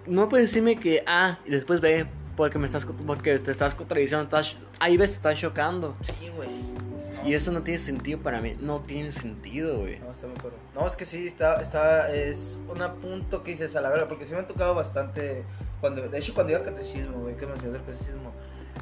No 0.07 0.29
puedes 0.29 0.47
decirme 0.47 0.77
que 0.79 1.03
A 1.05 1.39
y 1.45 1.51
después 1.51 1.81
B 1.81 2.07
porque 2.37 2.59
me 2.59 2.67
estás 2.67 2.85
porque 2.85 3.39
te 3.39 3.51
estás 3.51 3.75
contradiciendo, 3.75 4.23
estás, 4.23 4.55
ahí 4.79 4.95
ves 4.95 5.09
te 5.09 5.15
estás 5.17 5.37
chocando. 5.37 5.97
Sí, 6.01 6.29
güey. 6.33 6.47
No, 6.47 7.27
Y 7.27 7.33
eso 7.33 7.51
no 7.51 7.63
tiene 7.63 7.79
sentido 7.79 8.19
para 8.21 8.39
mí, 8.39 8.55
no 8.61 8.79
tiene 8.79 9.11
sentido, 9.11 9.79
güey. 9.79 9.99
No, 9.99 10.11
está 10.11 10.27
muy 10.27 10.37
cabrón. 10.37 10.59
No, 10.75 10.85
es 10.87 10.95
que 10.95 11.03
sí, 11.03 11.27
está, 11.27 11.59
está, 11.59 12.13
es 12.13 12.59
un 12.69 13.01
punto 13.01 13.43
que 13.43 13.51
dices 13.51 13.75
a 13.75 13.81
la 13.81 13.89
verga, 13.89 14.07
porque 14.07 14.25
sí 14.25 14.33
me 14.33 14.39
ha 14.39 14.47
tocado 14.47 14.75
bastante, 14.75 15.43
cuando, 15.81 16.07
de 16.07 16.17
hecho 16.17 16.35
cuando 16.35 16.53
iba 16.53 16.61
a 16.61 16.63
catecismo, 16.63 17.19
güey, 17.21 17.35
que 17.35 17.47
mencioné 17.47 17.79
el 17.79 17.83
catecismo, 17.83 18.31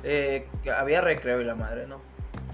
eh, 0.04 0.48
había 0.78 1.00
recreo 1.00 1.40
y 1.40 1.46
la 1.46 1.56
madre, 1.56 1.88
¿no? 1.88 2.02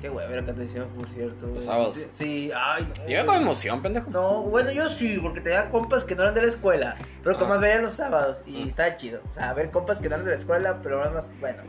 Qué 0.02 0.10
güey, 0.10 0.26
era 0.32 0.44
catecismo, 0.46 0.86
por 0.88 1.08
cierto. 1.10 1.46
Los 1.48 1.66
sábados. 1.66 1.96
Sí, 1.96 2.08
sí, 2.12 2.52
ay, 2.56 2.88
no. 2.98 3.04
Güey. 3.04 3.26
con 3.26 3.36
emoción, 3.36 3.82
pendejo. 3.84 4.10
No, 4.10 4.42
bueno, 4.44 4.72
yo 4.72 4.90
sí, 4.90 5.20
porque 5.22 5.42
tenía 5.42 5.70
compas 5.70 6.04
que 6.04 6.16
no 6.16 6.24
eran 6.24 6.34
de 6.34 6.42
la 6.42 6.48
escuela, 6.48 6.96
pero 7.24 7.38
que 7.38 7.44
Ah. 7.44 7.48
más 7.48 7.62
veían 7.62 7.84
los 7.84 7.94
sábados 7.94 8.42
y 8.48 8.64
Ah. 8.64 8.66
estaba 8.68 8.98
chido. 8.98 9.22
O 9.30 9.34
sea, 9.34 9.54
ver 9.54 9.70
compas 9.70 10.00
que 10.00 10.10
no 10.10 10.16
eran 10.16 10.26
de 10.26 10.32
la 10.32 10.38
escuela, 10.38 10.80
pero 10.82 11.00
eran 11.02 11.14
más, 11.14 11.30
bueno. 11.40 11.62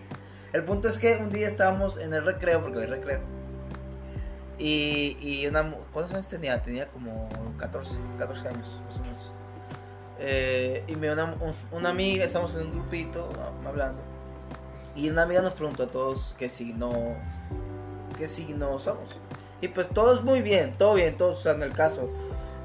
El 0.54 0.64
punto 0.64 0.88
es 0.88 0.98
que 0.98 1.16
un 1.16 1.30
día 1.30 1.46
estábamos 1.46 1.98
en 1.98 2.14
el 2.14 2.24
recreo, 2.24 2.62
porque 2.62 2.80
hay 2.80 2.86
recreo. 2.86 3.20
Y, 4.58 5.16
y 5.20 5.46
una, 5.46 5.74
¿cuántos 5.92 6.14
años 6.14 6.28
tenía? 6.28 6.60
Tenía 6.62 6.88
como 6.88 7.28
14, 7.58 7.98
14 8.18 8.48
años, 8.48 8.80
más 8.86 8.96
o 8.96 9.00
menos. 9.00 9.34
Eh, 10.18 10.84
y 10.86 10.94
me 10.96 11.12
una, 11.12 11.24
un- 11.24 11.54
una 11.72 11.88
amiga, 11.90 12.24
estamos 12.24 12.54
en 12.54 12.66
un 12.68 12.72
grupito 12.72 13.28
ah, 13.40 13.68
hablando. 13.68 14.00
Y 14.94 15.08
una 15.10 15.22
amiga 15.22 15.42
nos 15.42 15.54
preguntó 15.54 15.84
a 15.84 15.90
todos 15.90 16.34
que 16.38 16.48
si 16.48 16.72
no, 16.74 16.92
que 18.12 18.28
si 18.28 18.54
no 18.54 18.78
somos. 18.78 19.08
Y 19.60 19.68
pues 19.68 19.88
todos 19.88 20.24
muy 20.24 20.42
bien, 20.42 20.74
todo 20.76 20.94
bien, 20.94 21.16
todos 21.16 21.38
están 21.38 21.56
en 21.56 21.62
el 21.62 21.72
caso. 21.72 22.10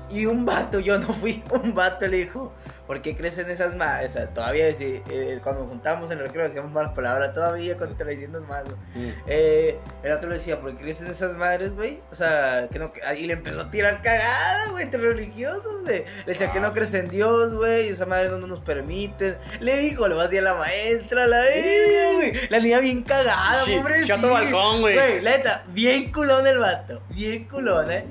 Y 0.10 0.26
un 0.26 0.46
vato, 0.46 0.80
yo 0.80 0.98
no 1.00 1.08
fui, 1.08 1.44
un 1.52 1.74
vato 1.76 2.08
le 2.08 2.18
dijo, 2.18 2.52
¿por 2.88 3.02
qué 3.02 3.16
crecen 3.16 3.50
esas 3.50 3.76
madres? 3.76 4.12
O 4.12 4.14
sea, 4.14 4.30
todavía 4.34 4.68
eh, 4.70 5.40
cuando 5.44 5.62
nos 5.62 5.70
juntamos 5.70 6.10
en 6.10 6.20
el 6.20 6.26
recreo 6.26 6.46
decíamos 6.46 6.72
malas 6.72 6.94
palabras, 6.94 7.34
todavía 7.34 7.76
contradiciendo 7.78 8.42
más, 8.42 8.64
güey. 8.64 8.76
Mm. 8.96 9.14
Eh, 9.28 9.78
el 10.04 10.12
otro 10.14 10.30
le 10.30 10.36
decía, 10.36 10.60
¿por 10.62 10.72
qué 10.78 10.84
crecen 10.86 11.08
esas 11.08 11.36
madres, 11.36 11.76
güey? 11.76 12.00
O 12.12 12.16
sea, 12.16 12.68
que 12.72 12.80
no. 12.80 12.92
Y 13.18 13.28
le 13.28 13.34
empezó 13.34 13.62
a 13.62 13.70
tirar 13.70 14.02
cagada, 14.02 14.72
güey, 14.72 14.86
entre 14.86 15.00
religiosos, 15.02 15.82
güey. 15.84 16.06
Le 16.26 16.34
decía 16.34 16.52
que 16.52 16.60
no 16.62 16.74
crecen 16.74 17.10
Dios, 17.10 17.54
güey, 17.54 17.88
y 17.88 17.90
esa 17.90 18.06
madre 18.06 18.30
no 18.30 18.40
nos 18.48 18.62
permiten. 18.62 19.38
Le 19.60 19.78
dijo, 19.78 20.08
le 20.08 20.16
va 20.16 20.24
a 20.24 20.28
decir 20.28 20.40
a 20.40 20.54
la 20.54 20.56
maestra, 20.56 21.28
la 21.28 21.40
verga, 21.40 22.14
güey. 22.14 22.34
La 22.50 22.60
niña 22.60 22.80
bien 22.80 23.04
cagada, 23.04 23.64
Chi- 23.64 23.78
pobrecita. 23.78 24.16
chato 24.16 24.32
balcón, 24.32 24.82
güey. 24.82 24.96
Güey, 24.96 25.22
la 25.22 25.32
neta, 25.32 25.66
bien 25.68 26.12
culón 26.12 26.48
el 26.48 26.58
vato, 26.60 27.02
bien 27.10 27.46
culón, 27.50 27.92
eh. 27.92 28.06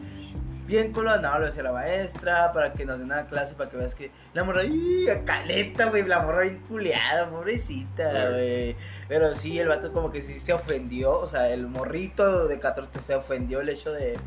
Bien 0.66 0.92
culón, 0.92 1.22
no, 1.22 1.38
lo 1.38 1.46
decía 1.46 1.62
la 1.62 1.72
maestra 1.72 2.52
para 2.52 2.72
que 2.72 2.84
nos 2.84 2.98
den 2.98 3.06
una 3.06 3.26
clase 3.26 3.54
para 3.54 3.70
que 3.70 3.76
veas 3.76 3.94
que 3.94 4.10
la 4.34 4.42
morra, 4.42 4.64
¡y! 4.64 5.06
caleta, 5.24 5.90
güey, 5.90 6.02
la 6.02 6.20
morra 6.20 6.42
bien 6.42 6.58
culeada, 6.68 7.30
pobrecita, 7.30 8.30
güey. 8.30 8.74
Pero 9.06 9.36
sí, 9.36 9.58
el 9.60 9.68
vato 9.68 9.92
como 9.92 10.10
que 10.10 10.22
sí 10.22 10.40
se 10.40 10.52
ofendió, 10.52 11.20
o 11.20 11.28
sea, 11.28 11.50
el 11.50 11.68
morrito 11.68 12.48
de 12.48 12.58
14 12.58 13.00
se 13.00 13.14
ofendió 13.14 13.60
el 13.60 13.68
hecho 13.68 13.92
de, 13.92 14.18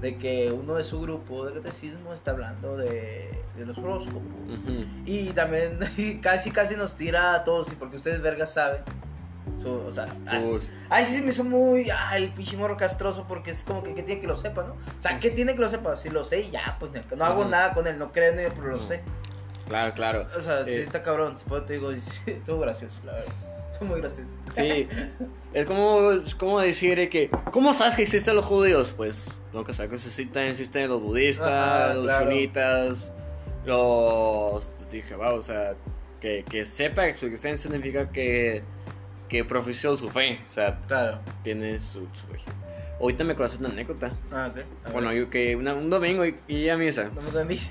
de 0.00 0.16
que 0.16 0.50
uno 0.50 0.74
de 0.74 0.82
su 0.82 1.00
grupo 1.00 1.46
de 1.46 1.54
catecismo 1.54 2.12
está 2.12 2.32
hablando 2.32 2.76
de, 2.76 3.30
de 3.56 3.66
los 3.66 3.78
horóscopos. 3.78 4.22
Y 5.06 5.28
también 5.30 5.78
y 5.96 6.16
casi 6.18 6.50
casi 6.50 6.74
nos 6.74 6.96
tira 6.96 7.34
a 7.34 7.44
todos, 7.44 7.70
y 7.70 7.76
porque 7.76 7.96
ustedes 7.96 8.20
vergas 8.20 8.52
saben. 8.52 8.82
Su, 9.56 9.70
o 9.70 9.90
sea, 9.90 10.06
Sus- 10.40 10.70
Ay, 10.88 11.04
sí 11.06 11.14
se 11.16 11.22
me 11.22 11.30
hizo 11.30 11.44
muy. 11.44 11.86
Ay, 11.90 12.24
el 12.24 12.30
pinche 12.32 12.56
morro 12.56 12.76
castroso 12.76 13.24
porque 13.28 13.50
es 13.50 13.64
como 13.64 13.82
que, 13.82 13.94
que 13.94 14.02
tiene 14.02 14.20
que 14.20 14.26
lo 14.26 14.36
sepa, 14.36 14.64
¿no? 14.64 14.72
O 14.74 15.02
sea, 15.02 15.18
¿qué 15.20 15.30
tiene 15.30 15.54
que 15.54 15.60
lo 15.60 15.68
sepa? 15.70 15.96
Si 15.96 16.10
lo 16.10 16.24
sé 16.24 16.50
ya, 16.50 16.76
pues 16.78 16.92
no 17.16 17.24
hago 17.24 17.44
nada 17.44 17.74
con 17.74 17.86
él, 17.86 17.98
no 17.98 18.12
creo 18.12 18.32
en 18.32 18.38
él, 18.40 18.52
pero 18.54 18.68
lo 18.68 18.80
sé. 18.80 19.02
Claro, 19.68 19.92
claro. 19.94 20.26
O 20.36 20.40
sea, 20.40 20.64
sí 20.64 20.70
Eh. 20.70 20.82
está 20.82 21.02
cabrón. 21.02 21.34
Después 21.34 21.66
te 21.66 21.74
digo, 21.74 21.92
sí, 21.92 22.20
estuvo 22.26 22.60
gracioso, 22.60 23.00
la 23.04 23.12
verdad. 23.12 23.32
Estuvo 23.70 23.88
muy 23.90 24.00
gracioso. 24.00 24.32
Sí, 24.54 24.88
es 25.52 25.66
como, 25.66 26.10
como 26.38 26.58
decir 26.60 27.08
que, 27.10 27.28
¿cómo 27.52 27.74
sabes 27.74 27.96
que 27.96 28.02
existen 28.02 28.34
los 28.34 28.46
judíos? 28.46 28.94
Pues, 28.96 29.36
lo 29.52 29.62
que 29.64 29.74
sabes 29.74 29.90
que 29.90 29.96
existen, 29.96 30.44
existen 30.44 30.88
los 30.88 31.02
budistas, 31.02 31.48
Ajá, 31.52 31.94
los 31.94 32.04
claro. 32.04 32.24
shunitas, 32.30 33.12
los 33.66 34.70
de 34.90 35.02
Jehová, 35.02 35.34
o 35.34 35.42
sea, 35.42 35.74
que, 36.20 36.44
que 36.48 36.64
sepa 36.64 37.06
que 37.06 37.14
su 37.16 37.26
existencia 37.26 37.70
significa 37.70 38.08
que, 38.10 38.64
que 39.28 39.44
profesó 39.44 39.96
su 39.96 40.08
fe, 40.08 40.40
o 40.46 40.50
sea, 40.50 40.78
Claro. 40.86 41.18
tiene 41.42 41.78
su, 41.80 42.00
su 42.14 42.26
fe. 42.26 42.38
Ahorita 43.00 43.22
me 43.24 43.34
conoces 43.36 43.60
una 43.60 43.68
anécdota. 43.68 44.12
Ah, 44.32 44.50
ok. 44.50 44.92
Bueno, 44.92 45.12
yo 45.12 45.30
que 45.30 45.54
una- 45.54 45.74
un 45.74 45.88
domingo 45.90 46.24
y, 46.26 46.36
y 46.48 46.68
a 46.68 46.76
misa. 46.76 47.10
Me 47.14 47.30
doy 47.30 47.44
misa. 47.44 47.70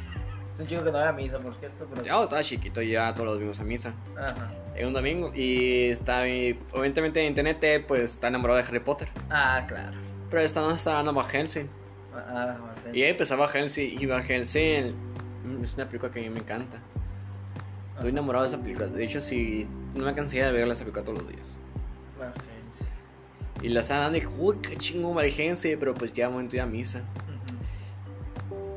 Es 0.54 0.60
un 0.62 0.68
chico 0.68 0.84
que 0.84 0.92
no 0.92 0.98
va 0.98 1.10
a 1.10 1.14
misa, 1.14 1.38
por 1.40 1.54
cierto. 1.56 1.86
Pero... 1.90 2.04
Ya 2.04 2.24
estaba 2.24 2.42
chiquito, 2.42 2.82
ya 2.82 3.14
todos 3.14 3.26
los 3.26 3.36
domingos 3.36 3.60
a 3.60 3.64
misa. 3.64 3.94
Ajá. 4.18 4.52
Era 4.76 4.88
un 4.88 4.94
domingo 4.94 5.32
y 5.36 5.86
está, 5.90 6.22
obviamente 6.22 7.20
en 7.22 7.28
internet, 7.28 7.58
eh, 7.64 7.84
pues 7.86 8.02
está 8.12 8.28
enamorado 8.30 8.58
de 8.60 8.66
Harry 8.68 8.80
Potter. 8.80 9.10
Ah, 9.30 9.66
claro. 9.68 9.98
Pero 10.30 10.42
esta 10.42 10.62
no 10.62 10.72
está 10.72 10.94
dando 10.94 11.14
Van 11.14 11.26
Helsing. 11.28 11.68
Ah, 12.16 12.58
Van 12.86 12.96
Y 12.96 13.04
ahí 13.04 13.10
empezaba 13.10 13.48
Helsing 13.48 14.00
y 14.02 14.06
Van 14.06 14.24
Helsing 14.24 14.94
mm, 15.46 15.64
es 15.64 15.74
una 15.76 15.86
película 15.88 16.12
que 16.12 16.20
a 16.20 16.24
mí 16.24 16.30
me 16.30 16.40
encanta. 16.40 16.78
Estoy 17.96 18.10
enamorado 18.12 18.44
de 18.46 18.50
esa 18.50 18.60
película. 18.62 18.88
De 18.88 19.04
hecho, 19.04 19.20
si 19.20 19.68
no 19.96 20.06
me 20.06 20.14
cansé 20.16 20.42
de 20.44 20.52
ver 20.52 20.68
esa 20.68 20.80
película 20.82 21.04
todos 21.04 21.20
los 21.20 21.28
días. 21.30 21.58
Helsing. 22.20 22.88
Y 23.64 23.70
la 23.70 23.80
estaban 23.80 24.14
dando 24.14 24.18
y 24.20 24.40
uy, 24.40 24.58
qué 24.62 25.02
Van 25.02 25.26
Helsing. 25.26 25.78
Pero 25.80 25.94
pues 25.94 26.14
ya 26.14 26.30
momento 26.30 26.56
ir 26.56 26.62
a 26.62 26.66
misa. 26.66 27.02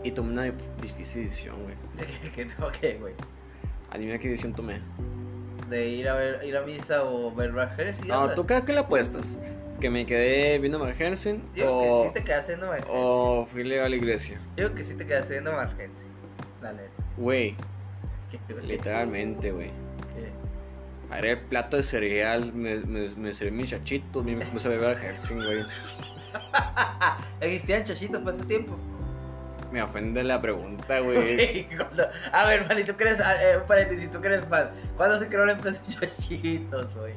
Y 0.02 0.12
tomé 0.12 0.32
una 0.32 0.46
dif- 0.46 0.76
difícil 0.80 1.24
decisión, 1.24 1.56
güey. 1.62 1.74
¿Qué 2.34 2.46
tengo 2.46 2.70
que, 2.72 2.94
güey? 2.98 3.14
Adivina 3.90 4.18
qué 4.18 4.28
decisión 4.28 4.54
tomé. 4.54 4.80
De 5.68 5.88
ir 5.88 6.08
a 6.08 6.14
ver, 6.14 6.42
ir 6.44 6.56
a 6.56 6.62
misa 6.62 7.04
o 7.04 7.34
ver 7.34 7.52
Van 7.52 7.68
Helsing. 7.76 8.08
No. 8.08 8.34
¿tú 8.34 8.46
qué, 8.46 8.62
qué 8.64 8.72
le 8.72 8.78
apuestas? 8.80 9.38
¿Que 9.78 9.90
me 9.90 10.06
quedé 10.06 10.58
viendo 10.58 10.78
Van 10.78 10.94
Helsing? 10.94 11.42
Digo 11.54 11.78
o, 11.78 12.02
que 12.02 12.08
sí 12.08 12.14
te 12.14 12.24
quedas 12.24 12.46
viendo 12.48 12.68
Van 12.68 12.82
o 12.88 13.46
fui 13.46 13.78
a 13.78 13.88
la 13.88 13.96
iglesia? 13.96 14.40
Digo 14.56 14.74
que 14.74 14.84
sí 14.84 14.94
te 14.94 15.06
quedas 15.06 15.28
viendo 15.28 15.52
Van 15.52 15.70
Helsing. 15.78 16.08
La 16.62 16.72
neta. 16.72 16.90
Güey, 17.16 17.56
¿Qué, 18.30 18.38
güey? 18.52 18.66
literalmente, 18.66 19.52
güey. 19.52 19.70
Haré 21.10 21.32
el 21.32 21.40
plato 21.40 21.76
de 21.76 21.82
cereal, 21.82 22.52
me, 22.52 22.76
me, 22.76 23.08
me 23.10 23.34
serví 23.34 23.50
mis 23.50 23.70
chachitos, 23.70 24.24
me 24.24 24.36
puse 24.46 24.68
a 24.68 24.70
beber 24.70 24.96
güey. 25.34 25.64
¿Existían 27.40 27.84
chachitos 27.84 28.22
para 28.22 28.36
ese 28.36 28.46
tiempo? 28.46 28.76
Me 29.72 29.82
ofende 29.82 30.22
la 30.24 30.40
pregunta, 30.40 30.98
güey. 31.00 31.68
A 32.32 32.44
ver, 32.46 32.66
man, 32.66 32.78
¿y 32.78 32.84
tú 32.84 32.96
crees, 32.96 33.20
ah, 33.20 33.34
eh, 33.42 33.56
un 33.58 33.66
paréntesis, 33.66 34.10
tú 34.10 34.20
crees 34.20 34.44
fan? 34.46 34.70
¿Cuándo 34.96 35.18
se 35.18 35.28
creó 35.28 35.46
la 35.46 35.52
empresa 35.52 35.80
de 35.86 35.94
chachitos, 35.94 36.94
güey? 36.96 37.14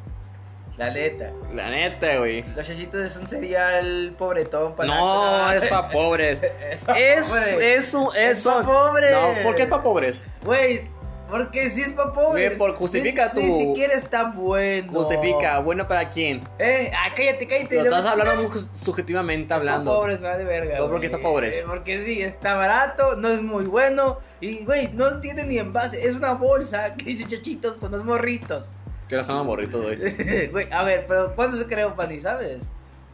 La 0.78 0.90
neta. 0.90 1.32
La 1.54 1.70
neta, 1.70 2.18
güey. 2.18 2.44
Los 2.56 2.66
chachitos 2.68 3.04
es 3.06 3.16
un 3.16 3.28
cereal 3.28 4.16
pobretón 4.18 4.76
para 4.76 4.96
No, 4.96 5.52
es 5.52 5.66
pa' 5.66 5.90
pobres. 5.90 6.42
Es, 6.98 7.32
es, 7.62 7.94
un- 7.94 8.16
Es 8.16 8.38
es, 8.40 8.44
pa' 8.44 8.54
son- 8.54 8.66
pobres. 8.66 9.12
No, 9.12 9.44
¿por 9.44 9.56
qué 9.56 9.64
es 9.64 9.70
pa' 9.70 9.84
pobres? 9.84 10.26
Güey, 10.44 10.90
porque 11.36 11.70
si 11.72 11.82
es 11.82 11.90
pa' 11.90 12.14
pobre. 12.14 12.46
Güey, 12.46 12.58
por- 12.60 12.76
justifica 12.76 13.32
ni, 13.34 13.42
tu- 13.42 13.48
Ni 13.48 13.66
siquiera 13.66 13.94
está 13.96 14.32
bueno. 14.32 14.94
Justifica, 14.94 15.58
bueno 15.60 15.88
para 15.88 16.12
quién. 16.12 16.44
Eh, 16.60 16.92
ah, 16.96 17.12
cállate, 17.16 17.48
cállate. 17.48 17.76
Lo 17.78 17.82
no 17.86 17.90
estás 17.90 18.06
hablando 18.06 18.48
muy 18.50 18.60
subjetivamente 18.74 19.52
hablando. 19.52 19.96
pobres, 19.96 20.20
me 20.22 20.30
vale 20.30 20.44
verga. 20.44 20.78
No, 20.78 20.90
porque 20.90 21.08
güey. 21.08 21.12
es 21.12 21.12
pa' 21.12 21.30
pobres. 21.30 21.56
Eh, 21.58 21.64
Porque 21.68 22.06
sí, 22.06 22.22
está 22.22 22.54
barato, 22.54 23.16
no 23.18 23.30
es 23.30 23.42
muy 23.42 23.66
bueno. 23.66 24.20
Y, 24.42 24.64
güey, 24.64 24.90
no 24.94 25.20
tiene 25.22 25.44
ni 25.46 25.58
envase. 25.58 26.06
Es 26.08 26.14
una 26.16 26.34
bolsa 26.34 26.94
que 26.98 27.06
dice 27.06 27.26
chachitos 27.26 27.78
con 27.78 27.92
los 27.92 28.06
morritos. 28.06 28.68
Que 29.10 29.16
ahora 29.16 29.22
están 29.22 29.44
morritos, 29.46 29.84
güey. 29.84 30.48
Güey, 30.52 30.72
a 30.72 30.84
ver, 30.84 31.06
pero 31.08 31.36
¿cuándo 31.36 31.58
se 31.58 31.66
creó 31.66 31.96
Pani, 31.96 32.20
sabes? 32.22 32.60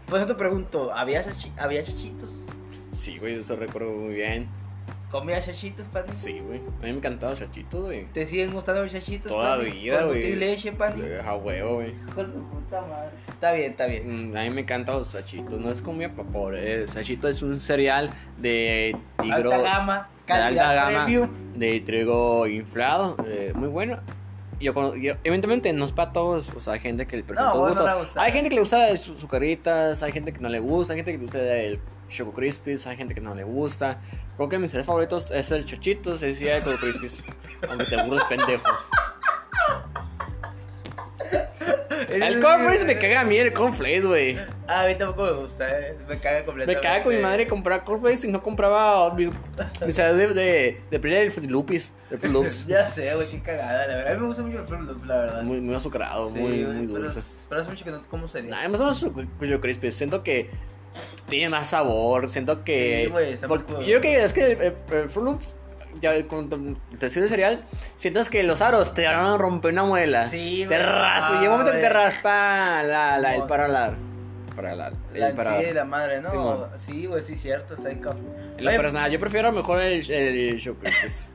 Por 0.07 0.17
eso 0.17 0.27
te 0.27 0.35
pregunto, 0.35 0.91
¿había, 0.93 1.23
chachi- 1.23 1.51
¿había 1.57 1.83
chachitos? 1.83 2.29
Sí, 2.91 3.17
güey, 3.17 3.39
eso 3.39 3.55
recuerdo 3.55 3.91
muy 3.91 4.13
bien. 4.15 4.49
¿Comías 5.11 5.43
chachitos, 5.45 5.87
Pani? 5.87 6.11
Sí, 6.13 6.39
güey. 6.39 6.59
A 6.59 6.61
mí 6.61 6.69
me 6.83 6.89
encantaba 6.89 7.33
chachito, 7.33 7.81
güey. 7.83 8.05
¿Te 8.13 8.27
siguen 8.27 8.53
gustando 8.53 8.83
los 8.83 8.91
chachitos? 8.91 9.31
Toda 9.31 9.57
Pani? 9.57 9.71
vida, 9.71 9.99
¿Con 10.01 10.07
güey. 10.09 10.19
Nutri 10.21 10.35
leche, 10.35 10.71
Pani? 10.71 11.01
A 11.25 11.35
huevo, 11.35 11.75
güey. 11.75 11.93
De 12.15 12.25
su 12.25 12.43
puta 12.43 12.81
madre. 12.81 13.09
Está 13.27 13.53
bien, 13.53 13.71
está 13.71 13.85
bien. 13.87 14.31
Mm, 14.31 14.37
A 14.37 14.41
mí 14.43 14.49
me 14.51 14.61
encantan 14.61 14.95
los 14.97 15.07
sachitos, 15.07 15.59
no 15.59 15.71
es 15.71 15.81
comida 15.81 16.09
para 16.13 16.29
pobre. 16.29 16.81
El 16.81 16.87
sachito 16.89 17.27
es 17.27 17.41
un 17.41 17.59
cereal 17.59 18.11
de 18.37 18.95
tigro, 19.19 19.51
Alta 19.51 19.57
gama, 19.63 20.09
de 20.27 20.33
alta 20.33 20.73
gama, 20.73 21.03
premium. 21.05 21.29
de 21.55 21.79
trigo 21.79 22.45
inflado, 22.45 23.17
eh, 23.27 23.51
muy 23.55 23.67
bueno. 23.69 23.99
Yo, 24.59 24.95
yo- 24.97 25.13
evidentemente 25.23 25.71
no 25.73 25.85
es 25.85 25.91
para 25.93 26.11
todos, 26.11 26.51
o 26.55 26.59
sea, 26.59 26.73
hay 26.73 26.81
gente 26.81 27.07
que 27.07 27.15
le 27.17 27.23
perfecto 27.23 27.49
no 27.55 27.67
gusto. 27.67 27.87
le 27.87 27.95
gusta. 27.95 28.21
hay 28.21 28.31
gente 28.33 28.49
que 28.49 28.55
le 28.55 28.61
gusta 28.61 28.95
su- 28.97 29.17
sucaritas, 29.17 30.03
hay 30.03 30.11
gente 30.11 30.33
que 30.33 30.39
no 30.41 30.49
le 30.49 30.59
gusta, 30.59 30.93
hay 30.93 30.97
gente 30.99 31.11
que 31.13 31.17
le 31.17 31.23
gusta 31.23 31.39
el 31.57 31.79
Choco 32.09 32.33
Crispies, 32.33 32.85
hay 32.87 32.97
gente 32.97 33.13
que 33.13 33.21
no 33.21 33.33
le 33.35 33.43
gusta. 33.43 34.01
Creo 34.35 34.49
que 34.49 34.59
mis 34.59 34.71
cereales 34.71 34.87
favoritos 34.87 35.31
es 35.31 35.51
el 35.51 35.65
Chochitos, 35.65 36.21
es 36.23 36.41
el 36.41 36.63
Choco 36.63 36.77
Crispies. 36.79 37.23
Aunque 37.69 37.85
te 37.85 37.97
burles, 38.03 38.23
pendejo. 38.25 38.63
El 42.09 42.39
cornflakes 42.41 42.85
me 42.85 42.97
caga 42.97 43.21
a 43.21 43.23
mí 43.23 43.37
el 43.37 43.53
cornflakes, 43.53 44.05
güey. 44.05 44.35
Ah, 44.67 44.83
a 44.83 44.87
mí 44.87 44.95
tampoco 44.95 45.25
me 45.25 45.31
gusta, 45.43 45.69
eh. 45.79 45.95
Me 46.07 46.17
caga 46.17 46.39
Me 46.39 46.45
completamente. 46.45 46.81
caga 46.81 47.03
con 47.03 47.15
mi 47.15 47.21
madre 47.21 47.45
comprar 47.47 47.83
cornflakes 47.83 48.25
y 48.27 48.31
no 48.31 48.41
compraba 48.41 49.13
mi, 49.13 49.25
mi 49.27 49.91
cereal 49.91 50.17
de, 50.17 50.33
de, 50.33 50.81
de 50.89 50.99
primera 50.99 51.21
el 51.21 51.29
Fruity 51.31 51.47
Loops, 51.51 51.93
el 52.09 52.19
Fruit. 52.19 52.47
Ya 52.67 52.89
sé, 52.89 53.13
güey, 53.13 53.27
qué 53.29 53.41
cagada, 53.41 53.85
la 53.87 53.95
verdad. 53.97 54.11
A 54.11 54.15
mí 54.15 54.21
me 54.21 54.27
gusta 54.27 54.41
mucho 54.41 54.59
el 54.59 54.65
Fruit 54.67 54.81
Loops, 54.81 55.05
la 55.07 55.17
verdad. 55.17 55.43
Muy, 55.43 55.61
muy 55.61 55.75
azucarado, 55.75 56.29
Sí, 56.33 56.39
muy, 56.39 56.51
muy 56.65 56.87
pero, 56.87 56.99
dulce. 57.03 57.19
es- 57.19 57.45
pero 57.47 57.61
hace 57.61 57.69
mucho 57.69 57.85
que 57.85 57.91
no 57.91 58.01
como 58.09 58.27
sería. 58.27 58.49
Nah, 58.51 58.59
además 58.59 58.81
más 58.81 58.99
Choco 58.99 59.21
Crispies, 59.61 59.93
siento 59.95 60.23
que 60.23 60.49
tiene 61.29 61.49
más 61.49 61.69
sabor, 61.69 62.27
siento 62.29 62.63
que... 62.63 63.03
Sí, 63.05 63.11
güey, 63.11 63.33
está 63.33 63.47
yo 63.47 63.57
creo 63.85 64.01
que 64.01 64.23
es 64.23 64.33
que 64.33 64.51
el, 64.51 64.75
el 64.91 65.09
Fruit 65.09 65.25
Loops, 65.27 65.55
ya 66.01 66.27
con 66.27 66.77
te 66.99 67.09
sirve 67.09 67.27
cereal, 67.27 67.63
sientas 67.95 68.29
que 68.29 68.43
los 68.43 68.61
aros 68.61 68.93
te 68.93 69.05
van 69.05 69.15
a 69.15 69.37
romper 69.37 69.71
una 69.73 69.83
muela. 69.83 70.25
Sí, 70.27 70.65
Te 70.67 70.77
raspa, 70.79 71.37
Ah, 71.37 71.41
llega 71.41 71.53
un 71.53 71.59
momento 71.59 71.71
que 71.73 71.83
te 71.83 71.89
raspa 71.89 72.83
la, 72.83 73.17
la, 73.17 73.35
el 73.35 73.43
paralar. 73.43 73.95
Paralar. 74.55 74.93
La, 75.13 75.29
El 75.29 75.35
paralar. 75.35 75.63
sí, 75.63 75.73
la 75.73 75.85
madre, 75.85 76.21
¿no? 76.21 76.29
Simón. 76.29 76.65
Sí, 76.77 77.05
güey, 77.05 77.23
sí, 77.23 77.35
cierto, 77.35 77.75
está 77.75 77.91
en 77.91 78.05
Oye, 78.05 78.75
personal, 78.77 79.09
yo 79.09 79.19
prefiero 79.19 79.51
mejor 79.51 79.79
el, 79.79 80.09
el 80.11 80.59
Choco 80.59 80.81
Crispies. 80.81 81.31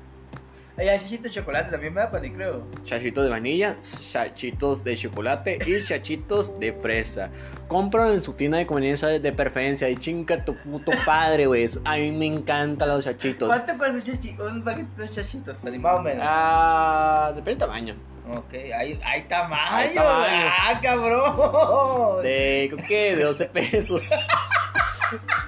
Ay, 0.76 0.88
hay 0.88 0.98
chichito 0.98 1.24
de 1.24 1.30
chocolate 1.30 1.70
también 1.70 1.94
me 1.94 2.00
da 2.00 2.10
pan, 2.10 2.22
creo. 2.34 2.66
Chachitos 2.82 3.22
de 3.24 3.30
vainilla, 3.30 3.76
chachitos 3.78 4.82
de 4.82 4.96
chocolate 4.96 5.58
y 5.64 5.84
chachitos 5.84 6.58
de 6.58 6.72
fresa. 6.72 7.30
Compro 7.68 8.12
en 8.12 8.20
su 8.22 8.32
tienda 8.32 8.58
de 8.58 8.66
conveniencia 8.66 9.06
de 9.08 9.32
preferencia 9.32 9.88
y 9.88 9.96
chinga 9.96 10.44
tu 10.44 10.56
puto 10.56 10.90
padre, 11.06 11.46
güey. 11.46 11.64
A 11.84 11.96
mí 11.96 12.10
me 12.10 12.26
encantan 12.26 12.88
los 12.88 13.04
chachitos. 13.04 13.48
¿Cuánto 13.48 13.78
cuesta 13.78 13.96
un, 13.98 14.02
chachi- 14.02 14.40
un 14.40 14.62
paquete 14.64 15.02
de 15.02 15.08
chachitos, 15.08 15.54
pan? 15.62 15.80
Más 15.80 15.94
o 15.94 16.02
menos. 16.02 16.24
Ah, 16.26 17.28
depende 17.36 17.50
del 17.50 17.58
tamaño. 17.58 17.94
Ok, 18.36 18.54
hay, 18.54 18.98
hay 19.04 19.22
tamaño. 19.28 19.62
Hay 19.70 19.94
tamaño. 19.94 20.50
Ah, 20.58 20.80
cabrón. 20.82 22.22
De, 22.24 22.74
que 22.88 23.14
de 23.16 23.22
12 23.24 23.44
pesos. 23.46 24.10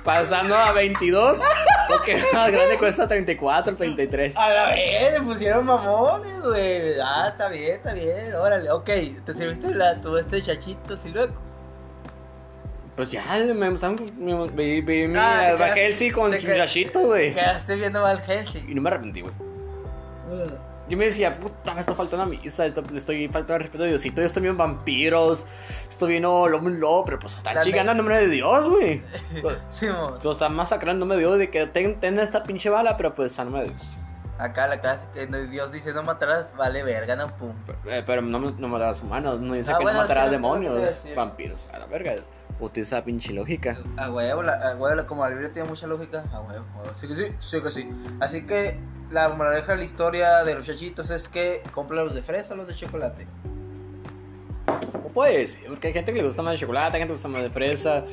pasando 0.04 0.54
a 0.57 0.72
22, 0.72 1.42
porque 1.88 2.22
más 2.32 2.50
grande 2.52 2.76
cuesta 2.78 3.07
34, 3.09 3.76
33. 3.76 4.36
A 4.36 4.48
la 4.48 4.66
vez, 4.70 5.14
se 5.14 5.20
pusieron 5.22 5.66
mamones, 5.66 6.40
güey. 6.42 7.00
Ah, 7.02 7.28
está 7.28 7.48
bien, 7.48 7.74
está 7.76 7.92
bien. 7.92 8.34
Órale, 8.34 8.70
ok. 8.70 8.84
¿Te 9.24 9.34
serviste 9.34 9.74
la, 9.74 10.00
tu 10.00 10.16
este 10.16 10.42
chachito, 10.42 11.00
si 11.00 11.09
luego? 11.11 11.34
Pues 12.96 13.11
ya, 13.11 13.22
me 13.54 13.68
están. 13.68 13.96
Me, 14.18 14.48
vi- 14.48 14.80
vi 14.80 15.07
mi- 15.07 15.18
Ah, 15.18 15.48
te 15.50 15.52
bajé 15.57 15.74
quedaste- 15.74 15.86
el 15.86 15.94
sí 15.94 16.11
con 16.11 16.30
te 16.30 16.38
qued- 16.38 16.48
muchachito, 16.48 17.00
güey. 17.00 17.34
Quedaste 17.34 17.76
viendo 17.76 18.00
mal 18.00 18.18
Helsing. 18.22 18.70
Y 18.70 18.74
no 18.74 18.80
me 18.82 18.88
arrepentí, 18.88 19.20
güey. 19.20 19.34
Yo 20.89 20.97
me 20.97 21.07
decía, 21.07 21.39
puta, 21.41 21.74
me 21.74 21.80
está 21.80 21.95
faltando 21.95 22.24
una 22.26 22.37
misa, 22.39 22.64
esto- 22.64 22.82
le 22.93 22.99
estoy 22.99 23.26
faltando 23.26 23.55
el 23.57 23.61
respeto 23.62 23.84
a 23.84 23.87
Diosito, 23.89 24.20
yo 24.20 24.26
estoy 24.26 24.43
viendo 24.43 24.62
vampiros, 24.62 25.45
estoy 25.91 26.11
viendo 26.11 26.49
lobo 26.49 26.68
en 26.68 26.78
lobo, 26.78 27.05
pero 27.05 27.18
pues 27.18 27.37
está 27.37 27.51
chingando 27.62 27.93
neta. 27.93 27.95
nombre 27.95 28.18
de 28.20 28.28
Dios, 28.28 28.68
güey. 28.68 29.03
So- 29.43 29.57
Simón. 29.70 30.20
so, 30.22 30.30
está 30.30 30.49
masacrando 30.49 30.93
el 30.93 30.99
nombre 31.01 31.18
de 31.18 31.24
Dios 31.24 31.39
de 31.39 31.51
que 31.51 31.66
ten, 31.66 31.99
ten 31.99 32.18
esta 32.20 32.45
pinche 32.45 32.70
bala, 32.70 32.97
pero 32.97 33.14
pues 33.14 33.37
a 33.39 33.45
nombre 33.45 33.62
de 33.62 33.68
Dios. 33.70 33.82
Acá 34.39 34.66
la 34.68 34.80
clase 34.80 35.07
que 35.14 35.26
no- 35.26 35.39
Dios 35.39 35.72
dice 35.72 35.93
no 35.95 36.03
matarás, 36.03 36.55
vale 36.57 36.82
verga, 36.84 37.16
no 37.16 37.28
pum. 37.37 37.53
Eh, 37.87 38.03
pero 38.07 38.22
no, 38.22 38.39
no 38.39 38.68
matarás 38.68 39.01
humanos, 39.01 39.41
no 39.41 39.55
dice 39.55 39.72
Ah, 39.72 39.78
que 39.78 39.82
bueno, 39.82 39.97
no 39.99 40.03
matarás 40.05 40.24
sí, 40.24 40.28
a 40.28 40.30
demonios, 40.32 41.03
vampiros, 41.16 41.66
a 41.72 41.78
la 41.78 41.87
verga. 41.87 42.16
Utiliza 42.59 43.04
pinche 43.04 43.32
lógica. 43.32 43.76
A 43.98 44.11
huevo, 44.11 44.42
la, 44.42 44.54
a 44.54 44.76
huevo, 44.76 44.94
la- 44.94 45.07
como 45.07 45.22
la 45.24 45.30
Biblia 45.30 45.52
tiene 45.52 45.68
mucha 45.68 45.86
lógica, 45.86 46.24
a 46.32 46.40
huevo, 46.40 46.64
a 46.74 46.78
huevo. 46.80 46.94
Sí 46.94 47.07
que 47.07 47.14
sí, 47.14 47.32
sí 47.38 47.61
que 47.61 47.70
sí. 47.70 47.90
Así 48.20 48.46
que 48.46 48.78
la 49.11 49.28
moraleja 49.28 49.72
de 49.72 49.78
la 49.78 49.84
historia 49.84 50.42
de 50.44 50.54
los 50.54 50.66
chachitos 50.66 51.11
es 51.11 51.28
que 51.28 51.62
compra 51.72 51.96
los 52.02 52.14
de 52.14 52.22
fresa 52.22 52.54
o 52.54 52.57
los 52.57 52.66
de 52.66 52.74
chocolate. 52.74 53.26
¿Cómo 54.92 55.09
puedes? 55.11 55.59
Porque 55.68 55.88
hay 55.88 55.92
gente 55.92 56.12
que 56.12 56.18
le 56.20 56.24
gusta 56.24 56.42
más 56.42 56.52
de 56.54 56.59
chocolate, 56.59 56.96
hay 56.96 57.02
gente 57.02 57.04
que 57.04 57.09
le 57.09 57.12
gusta 57.14 57.28
más 57.28 57.42
de 57.42 57.50
fresa. 57.50 58.04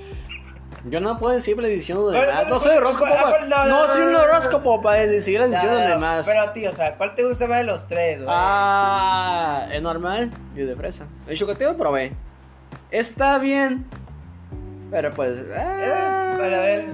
Yo 0.86 1.00
no 1.00 1.18
puedo 1.18 1.34
decir 1.34 1.56
la 1.62 1.68
decisión 1.70 1.98
de 2.12 2.20
demás. 2.20 2.46
No 2.50 2.60
soy 2.60 2.76
horóscopo, 2.76 3.08
no, 3.08 3.48
no 3.48 3.66
no, 3.68 3.88
soy 3.88 4.02
no, 4.02 4.08
un 4.08 4.14
no, 4.14 4.20
horóscopo 4.24 4.82
para 4.82 5.06
decir 5.08 5.40
la 5.40 5.48
decisión 5.48 5.74
de 5.76 5.88
demás. 5.88 6.28
pero, 6.28 6.52
tío, 6.52 6.70
o 6.70 6.74
sea, 6.74 6.98
¿cuál 6.98 7.16
te 7.16 7.24
gusta 7.26 7.48
más 7.48 7.60
de 7.60 7.64
los 7.64 7.88
tres, 7.88 8.18
güey? 8.18 8.28
Ah, 8.30 9.68
es 9.72 9.82
normal 9.82 10.32
y 10.54 10.60
de 10.64 10.76
fresa. 10.76 11.06
El 11.28 11.38
chocolate 11.38 11.64
lo 11.64 11.78
probé. 11.78 12.12
Está 12.92 13.38
bien. 13.40 13.86
Pero 14.94 15.12
pues. 15.14 15.42
ah, 15.58 16.34
Eh, 16.34 16.38
para 16.38 16.60
ver. 16.62 16.86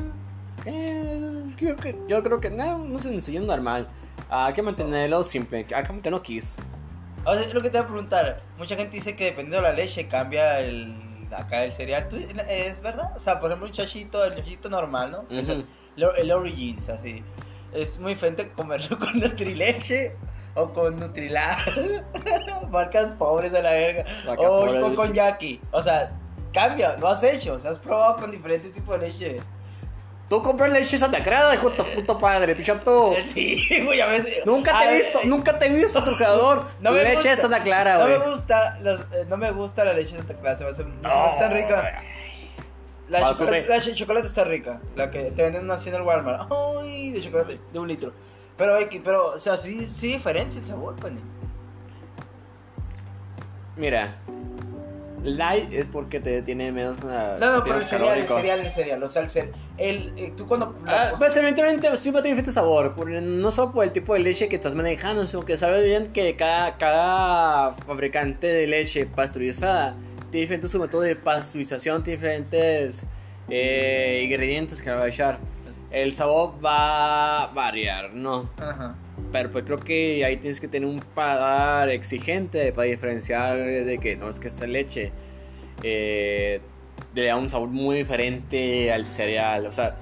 eh, 0.65 1.43
yo, 1.45 1.55
creo 1.57 1.75
que- 1.75 1.99
yo 2.07 2.23
creo 2.23 2.39
que 2.41 2.49
no, 2.49 2.77
no 2.79 2.97
es 2.97 3.03
sencillo 3.03 3.41
normal. 3.41 3.87
Hay 4.29 4.53
que 4.53 4.61
mantenerlo 4.63 5.21
simple. 5.23 5.59
Hay 5.75 5.83
que 5.83 5.89
mantenerlo 5.93 6.21
kiss. 6.23 6.57
O 7.25 7.33
sea, 7.35 7.43
es 7.43 7.53
lo 7.53 7.61
que 7.61 7.69
te 7.69 7.77
voy 7.77 7.85
a 7.85 7.87
preguntar. 7.89 8.41
Mucha 8.57 8.75
gente 8.75 8.95
dice 8.95 9.15
que 9.15 9.25
dependiendo 9.25 9.57
de 9.57 9.63
la 9.63 9.73
leche 9.73 10.07
cambia 10.07 10.59
el 10.61 10.95
acá 11.35 11.63
el 11.63 11.71
cereal. 11.71 12.07
¿Tú, 12.07 12.15
¿Es 12.47 12.81
verdad? 12.81 13.11
O 13.15 13.19
sea, 13.19 13.39
por 13.39 13.49
ejemplo, 13.51 13.67
un 13.67 13.73
chachito, 13.73 14.23
el 14.23 14.35
chachito 14.35 14.69
normal, 14.69 15.11
¿no? 15.11 15.19
Ujú. 15.21 15.63
el, 15.97 16.05
el 16.17 16.31
Origins, 16.31 16.89
así. 16.89 17.23
Es 17.73 17.99
muy 17.99 18.13
diferente 18.13 18.49
comerlo 18.51 18.97
con 18.99 19.19
Nutrileche 19.19 20.15
o 20.55 20.73
con 20.73 20.99
Nutrilá. 20.99 21.57
Marcas 22.71 23.11
pobres 23.17 23.51
de 23.51 23.61
la 23.61 23.71
verga. 23.71 24.05
Marcas 24.25 24.45
O, 24.47 24.65
con 24.95 25.07
leche. 25.07 25.13
Jackie. 25.13 25.61
O 25.71 25.81
sea, 25.83 26.11
cambia, 26.53 26.95
lo 26.97 27.07
has 27.07 27.23
hecho. 27.23 27.53
O 27.53 27.59
sea, 27.59 27.71
has 27.71 27.79
probado 27.79 28.17
con 28.17 28.31
diferentes 28.31 28.71
tipos 28.71 28.99
de 28.99 29.07
leche. 29.07 29.41
Tú 30.29 30.43
compras 30.43 30.71
leche 30.71 30.95
Santa 30.95 31.23
Clara, 31.23 31.55
hijo 31.55 31.71
de 31.71 31.77
tu 31.77 31.83
puto 31.83 32.19
padre, 32.19 32.55
pichato. 32.55 33.15
Sí, 33.33 33.59
güey, 33.83 33.99
a 33.99 34.05
veces. 34.05 34.45
Nunca 34.45 34.77
te 34.77 34.83
he 34.83 34.87
ver, 34.87 34.97
visto, 34.97 35.19
nunca 35.25 35.57
te 35.57 35.65
he 35.65 35.69
visto, 35.73 36.03
trucador. 36.03 36.65
No 36.81 36.91
me 36.91 36.99
leche 37.03 37.15
gusta. 37.29 37.35
Santa 37.35 37.63
Clara, 37.63 37.97
No 37.97 38.05
güey. 38.05 38.19
me 38.19 38.29
gusta, 38.29 38.77
los- 38.81 39.01
eh, 39.11 39.25
no 39.27 39.37
me 39.37 39.51
gusta 39.51 39.83
la 39.83 39.93
leche 39.93 40.11
de 40.11 40.17
Santa 40.19 40.35
Clara, 40.35 40.57
se 40.57 40.63
me 40.65 40.69
hace, 40.69 40.83
no 40.83 41.09
hace 41.25 41.39
tan 41.39 41.51
rica. 41.51 42.01
La 43.09 43.21
Vas, 43.21 43.39
chocolate, 43.39 43.65
la 43.67 43.79
de 43.79 43.95
chocolate 43.95 44.27
está 44.27 44.43
rica, 44.43 44.79
la 44.95 45.09
que 45.09 45.31
te 45.31 45.41
venden 45.41 45.71
así 45.71 45.89
en 45.89 45.95
el 45.95 46.03
Walmart. 46.03 46.47
Ay, 46.79 47.09
de 47.09 47.21
chocolate, 47.23 47.59
de 47.73 47.79
un 47.79 47.87
litro. 47.87 48.13
Pero, 48.55 48.77
pero 49.03 49.25
o 49.29 49.39
sea, 49.39 49.57
sí, 49.57 49.87
sí 49.87 50.09
diferencia 50.13 50.59
el 50.61 50.67
sabor, 50.67 50.95
Penny. 50.97 51.19
Mira, 53.75 54.15
light 55.23 55.71
es 55.73 55.87
porque 55.87 56.19
te 56.19 56.41
tiene 56.41 56.71
menos. 56.71 56.97
ah, 57.03 57.37
No, 57.39 57.57
no, 57.57 57.63
pero 57.63 57.79
el 57.79 57.85
cereal, 57.85 58.19
el 58.19 58.27
cereal, 58.27 58.59
el 58.59 58.71
cereal, 58.71 59.03
o 59.03 59.09
sea, 59.09 59.21
el 59.23 59.29
cereal. 59.29 59.53
El, 59.77 60.13
eh, 60.17 60.33
tú 60.35 60.47
cuando... 60.47 60.75
Ah, 60.85 61.11
pues 61.17 61.35
evidentemente 61.37 61.95
sí 61.97 62.11
va 62.11 62.19
a 62.19 62.21
tener 62.21 62.35
diferente 62.37 62.53
sabor, 62.53 62.95
no 63.07 63.51
solo 63.51 63.71
por 63.71 63.85
el 63.85 63.91
tipo 63.91 64.13
de 64.13 64.19
leche 64.19 64.49
que 64.49 64.55
estás 64.55 64.75
manejando, 64.75 65.25
sino 65.27 65.45
que 65.45 65.57
sabes 65.57 65.83
bien 65.83 66.11
que 66.11 66.35
cada, 66.35 66.77
cada 66.77 67.73
fabricante 67.73 68.47
de 68.47 68.67
leche 68.67 69.05
pasteurizada 69.05 69.95
tiene 70.31 70.41
diferentes 70.41 70.71
su 70.71 70.79
método 70.79 71.01
de 71.01 71.15
pasteurización, 71.15 72.03
tiene 72.03 72.17
diferentes 72.17 73.05
eh, 73.49 74.21
ingredientes 74.25 74.81
que 74.81 74.91
va 74.91 75.03
a 75.03 75.07
echar. 75.07 75.39
El 75.91 76.13
sabor 76.13 76.53
va 76.63 77.43
a 77.43 77.47
variar, 77.47 78.13
¿no? 78.13 78.49
Ajá. 78.57 78.95
Pero 79.31 79.51
pues 79.51 79.63
creo 79.65 79.77
que 79.77 80.25
ahí 80.25 80.37
tienes 80.37 80.59
que 80.59 80.67
tener 80.67 80.89
un 80.89 80.99
paladar 80.99 81.89
exigente 81.89 82.71
para 82.73 82.87
diferenciar 82.87 83.57
de 83.57 83.99
que 83.99 84.15
no 84.15 84.29
es 84.29 84.39
que 84.39 84.47
esta 84.47 84.65
leche 84.65 85.11
eh, 85.83 86.61
le 87.13 87.25
da 87.25 87.35
un 87.35 87.49
sabor 87.49 87.69
muy 87.69 87.97
diferente 87.97 88.91
al 88.91 89.05
cereal. 89.05 89.67
O 89.67 89.71
sea, 89.71 89.95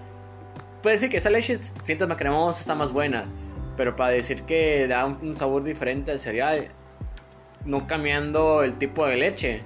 puede 0.81 0.95
decir 0.95 1.09
que 1.09 1.17
esta 1.17 1.29
leche 1.29 1.57
se 1.57 1.73
siente 1.83 2.07
más 2.07 2.17
cremosa, 2.17 2.61
está 2.61 2.75
más 2.75 2.91
buena. 2.91 3.25
Pero 3.75 3.95
para 3.95 4.11
decir 4.11 4.43
que 4.43 4.87
da 4.87 5.05
un 5.05 5.35
sabor 5.35 5.63
diferente 5.63 6.11
al 6.11 6.19
cereal, 6.19 6.69
no 7.65 7.85
cambiando 7.85 8.63
el 8.63 8.77
tipo 8.77 9.05
de 9.05 9.17
leche, 9.17 9.61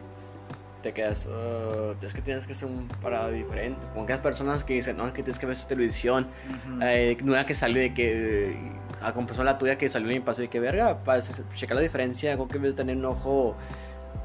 te 0.82 0.94
quedas. 0.94 1.26
"Uh, 1.28 1.96
es 2.04 2.14
que 2.14 2.22
tienes 2.22 2.46
que 2.46 2.54
hacer 2.54 2.68
un 2.68 2.88
parado 3.02 3.32
diferente. 3.32 3.86
Como 3.94 4.06
que 4.06 4.14
hay 4.14 4.20
personas 4.20 4.64
que 4.64 4.74
dicen, 4.74 4.98
no, 4.98 5.06
es 5.08 5.14
que 5.14 5.24
tienes 5.24 5.40
que 5.40 5.46
ver 5.46 5.54
esta 5.56 5.68
televisión 5.68 6.28
Ujú. 6.50 6.80
eh, 6.82 7.18
nueva 7.24 7.46
que 7.46 7.54
salió 7.54 7.82
de 7.82 7.94
que 7.94 8.56
a 9.02 9.14
comparación 9.14 9.46
la 9.46 9.58
tuya 9.58 9.78
que 9.78 9.90
salió 9.90 10.12
y 10.12 10.20
pasó 10.20 10.42
de 10.42 10.48
que 10.50 10.60
verga 10.60 11.04
para 11.04 11.22
checar 11.56 11.76
la 11.76 11.82
diferencia 11.82 12.34
creo 12.36 12.48
que 12.48 12.54
debes 12.60 12.76
tener 12.76 12.96
un 12.98 13.06
ojo 13.06 13.56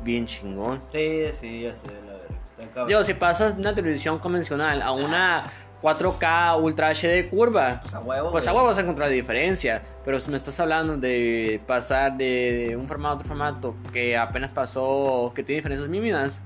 bien 0.04 0.26
chingón 0.26 0.82
Sí, 0.92 1.24
sí, 1.32 1.62
ya 1.62 1.74
sé, 1.74 1.86
la 2.06 2.12
verdad. 2.12 2.86
Digo 2.86 3.02
si 3.04 3.14
pasas 3.14 3.54
de 3.54 3.60
una 3.62 3.74
televisión 3.74 4.18
convencional 4.18 4.82
a 4.82 4.92
una 4.92 5.44
4K 5.82 6.60
Ultra 6.62 6.90
HD 6.94 7.28
curva 7.28 7.80
Pues 7.82 7.94
a 7.94 8.00
huevo. 8.00 8.30
pues 8.32 8.48
a 8.48 8.52
huevo 8.52 8.66
vas 8.66 8.78
a 8.78 8.80
encontrar 8.80 9.08
diferencia 9.10 9.82
pero 10.04 10.18
si 10.20 10.30
me 10.30 10.36
estás 10.36 10.58
hablando 10.60 10.96
de 10.96 11.60
pasar 11.66 12.16
de 12.16 12.76
un 12.78 12.88
formato 12.88 13.12
a 13.12 13.14
otro 13.16 13.28
formato 13.28 13.76
que 13.92 14.16
apenas 14.16 14.52
pasó 14.52 15.32
que 15.34 15.42
tiene 15.42 15.58
diferencias 15.58 15.88
mínimas 15.88 16.42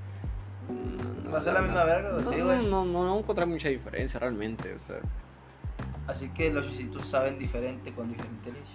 mm, 0.68 1.32
Va 1.32 1.38
a 1.38 1.40
ser 1.40 1.54
la 1.54 1.62
misma 1.62 1.84
verga, 1.84 2.10
güey, 2.10 2.24
no, 2.24 2.30
sí, 2.30 2.40
güey. 2.40 2.58
no, 2.66 2.84
no, 2.84 3.04
no 3.04 3.18
encontrar 3.18 3.46
mucha 3.46 3.68
diferencia 3.68 4.18
realmente 4.20 4.74
o 4.74 4.78
sea 4.78 4.96
Así 6.06 6.28
que 6.30 6.52
los 6.52 6.66
chisitos 6.68 7.06
saben 7.06 7.38
diferente 7.38 7.92
con 7.92 8.08
diferente 8.08 8.50
leche. 8.50 8.72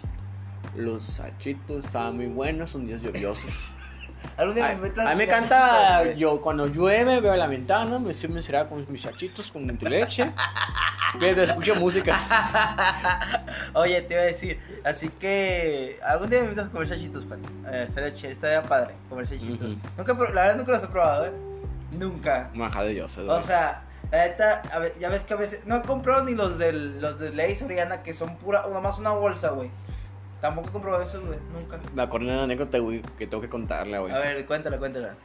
Los 0.74 1.04
sachitos 1.04 1.84
saben 1.84 2.16
muy 2.16 2.28
buenos, 2.28 2.70
son 2.70 2.88
días 2.88 3.02
lluviosos. 3.02 3.44
Algún 4.38 4.56
día 4.56 4.68
Ay, 4.68 4.76
me 4.76 4.82
metas 4.84 5.06
a 5.08 5.10
mí 5.12 5.16
me 5.18 5.24
encanta, 5.24 6.14
yo 6.14 6.42
cuando 6.42 6.68
llueve 6.68 7.20
veo 7.22 7.36
la 7.36 7.48
ventana, 7.48 8.00
me 8.00 8.12
estoy 8.12 8.30
mencionando 8.30 8.70
con 8.70 8.86
mis 8.90 9.02
sachitos, 9.02 9.52
con 9.52 9.66
mi 9.66 9.74
leche. 9.78 10.32
Que 11.20 11.30
escucho 11.44 11.76
música. 11.76 12.20
Oye, 13.74 14.02
te 14.02 14.14
iba 14.14 14.24
a 14.24 14.26
decir, 14.26 14.60
así 14.84 15.10
que 15.10 16.00
algún 16.04 16.30
día 16.30 16.40
me 16.40 16.46
invitas 16.46 16.68
a 16.68 16.70
comer 16.72 16.90
chachitos, 16.90 17.24
pan. 17.26 17.40
Eh, 17.72 17.86
estaría, 17.88 18.10
ch- 18.14 18.30
estaría 18.30 18.64
padre 18.64 18.96
comer 19.10 19.28
chachitos. 19.28 19.70
Nunca, 19.98 20.14
la 20.34 20.42
verdad 20.42 20.56
nunca 20.58 20.72
los 20.74 20.84
he 20.84 20.88
probado, 20.88 21.26
¿eh? 21.28 21.32
Nunca. 21.92 22.50
Dios, 22.90 23.18
O 23.18 23.42
sea, 23.42 23.84
la 24.12 24.26
neta, 24.26 24.62
a 24.72 24.80
ya 25.00 25.10
ves 25.10 25.24
que 25.24 25.34
a 25.34 25.38
veces 25.38 25.66
no 25.66 25.78
he 25.78 25.82
comprado 25.82 26.24
ni 26.26 26.34
los 26.36 26.58
del 26.58 27.02
los 27.02 27.20
de 27.20 27.30
Ley 27.32 27.56
Soriana 27.56 28.04
que 28.04 28.14
son 28.14 28.36
pura, 28.38 28.66
nomás 28.72 29.00
una 29.00 29.12
bolsa, 29.12 29.50
güey. 29.52 29.70
Tampoco 30.46 30.70
he 30.70 30.72
comprado 30.72 31.02
esos, 31.02 31.26
güey, 31.26 31.40
nunca. 31.52 31.80
me 31.96 32.02
acordé 32.04 32.28
de 32.28 32.34
una 32.34 32.44
anécdota, 32.44 32.78
güey, 32.78 33.02
que 33.18 33.26
tengo 33.26 33.42
que 33.42 33.50
contarla, 33.50 33.98
güey. 34.00 34.14
A 34.14 34.20
ver, 34.20 34.46
cuéntala, 34.46 34.78
cuéntala. 34.78 35.16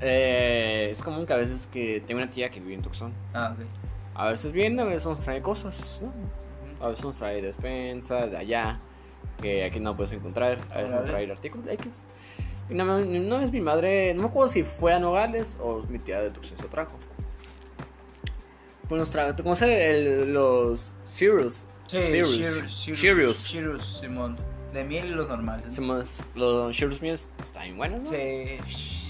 Eh, 0.00 0.88
es 0.90 1.02
común 1.02 1.26
que 1.26 1.34
a 1.34 1.36
veces 1.36 1.66
que 1.66 2.02
tengo 2.06 2.22
una 2.22 2.30
tía 2.30 2.50
que 2.50 2.60
vive 2.60 2.72
en 2.74 2.80
Tucson. 2.82 3.12
Ah, 3.34 3.54
ok. 3.54 3.66
A 4.14 4.28
veces 4.30 4.52
viene, 4.54 4.80
a 4.80 4.86
veces 4.86 5.04
nos 5.06 5.20
trae 5.20 5.42
cosas, 5.42 6.00
¿no? 6.02 6.12
A 6.82 6.88
veces 6.88 7.04
nos 7.04 7.18
trae 7.18 7.42
despensa 7.42 8.26
de 8.26 8.38
allá, 8.38 8.80
que 9.42 9.64
aquí 9.64 9.80
no 9.80 9.94
puedes 9.96 10.12
encontrar. 10.12 10.58
A 10.70 10.78
veces 10.78 10.92
nos 10.94 11.04
trae 11.04 11.30
artículos 11.30 11.66
de 11.66 11.74
X. 11.74 12.04
Y 12.70 12.72
una, 12.72 12.84
una 12.96 13.36
vez 13.38 13.52
mi 13.52 13.60
madre, 13.60 14.14
no 14.14 14.22
me 14.22 14.28
acuerdo 14.28 14.50
si 14.50 14.62
fue 14.62 14.94
a 14.94 14.98
Nogales 14.98 15.58
o 15.60 15.82
mi 15.90 15.98
tía 15.98 16.22
de 16.22 16.30
Tucson 16.30 16.56
se 16.56 16.68
trajo. 16.68 16.92
Pues 18.88 18.98
nos 18.98 19.10
trajo, 19.10 19.36
¿tú 19.36 19.42
conoces 19.42 19.68
el- 19.68 20.32
los 20.32 20.94
Cereals? 21.04 21.66
Sí. 21.86 21.98
Cheerios. 22.94 23.42
Cheerios, 23.44 23.98
Simón. 24.00 24.36
De 24.72 24.84
miel 24.84 25.06
y 25.06 25.10
los 25.10 25.28
normales. 25.28 25.78
Los 26.34 26.76
Cheerios 26.76 27.02
míos 27.02 27.28
están 27.42 27.64
bien 27.64 27.76
buenos, 27.76 28.00
¿no? 28.10 28.16
Sí, 28.16 28.58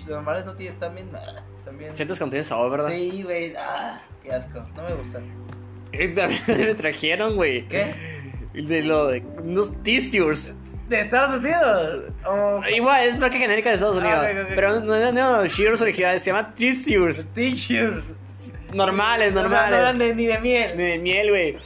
los 0.01 0.09
normales 0.09 0.45
no 0.47 0.55
tienes 0.55 0.79
también 0.79 1.13
nada. 1.13 1.45
También. 1.65 1.95
Sientes 1.95 2.19
que 2.19 2.25
no 2.25 2.31
tienen 2.31 2.47
sabor, 2.47 2.71
¿verdad? 2.71 2.89
Sí, 2.89 3.23
güey. 3.23 3.55
Ah, 3.57 4.01
qué 4.23 4.33
asco. 4.33 4.65
No 4.75 4.83
me 4.83 4.95
gustan. 4.95 5.25
Eh, 5.93 6.09
También 6.09 6.41
me 6.47 6.75
trajeron, 6.75 7.35
güey. 7.37 7.67
¿Qué? 7.69 7.93
De 8.55 8.83
lo 8.83 9.09
de 9.09 9.21
unos 9.43 9.73
Tears. 9.83 10.55
¿De 10.89 11.01
Estados 11.03 11.37
Unidos? 11.37 12.05
Oh, 12.27 12.61
Igual, 12.75 13.05
es 13.07 13.17
marca 13.19 13.37
genérica 13.39 13.69
de 13.69 13.75
Estados 13.77 14.03
Ah, 14.03 14.27
Unidos. 14.29 14.47
Pero 14.55 14.81
no 14.81 14.95
eran 14.95 15.15
no, 15.15 15.47
Cheers 15.47 15.81
originales, 15.83 16.23
se 16.23 16.33
llama. 16.33 16.53
Teachers. 16.55 17.27
Normales, 18.73 19.31
O 19.31 19.33
sea, 19.33 19.43
normales. 19.43 19.71
no 19.71 19.77
eran 19.77 19.99
de- 19.99 20.15
ni 20.15 20.27
de 20.27 20.39
miel. 20.39 20.77
Ni 20.77 20.83
de 20.85 20.99
miel, 20.99 21.29
güey. 21.31 21.57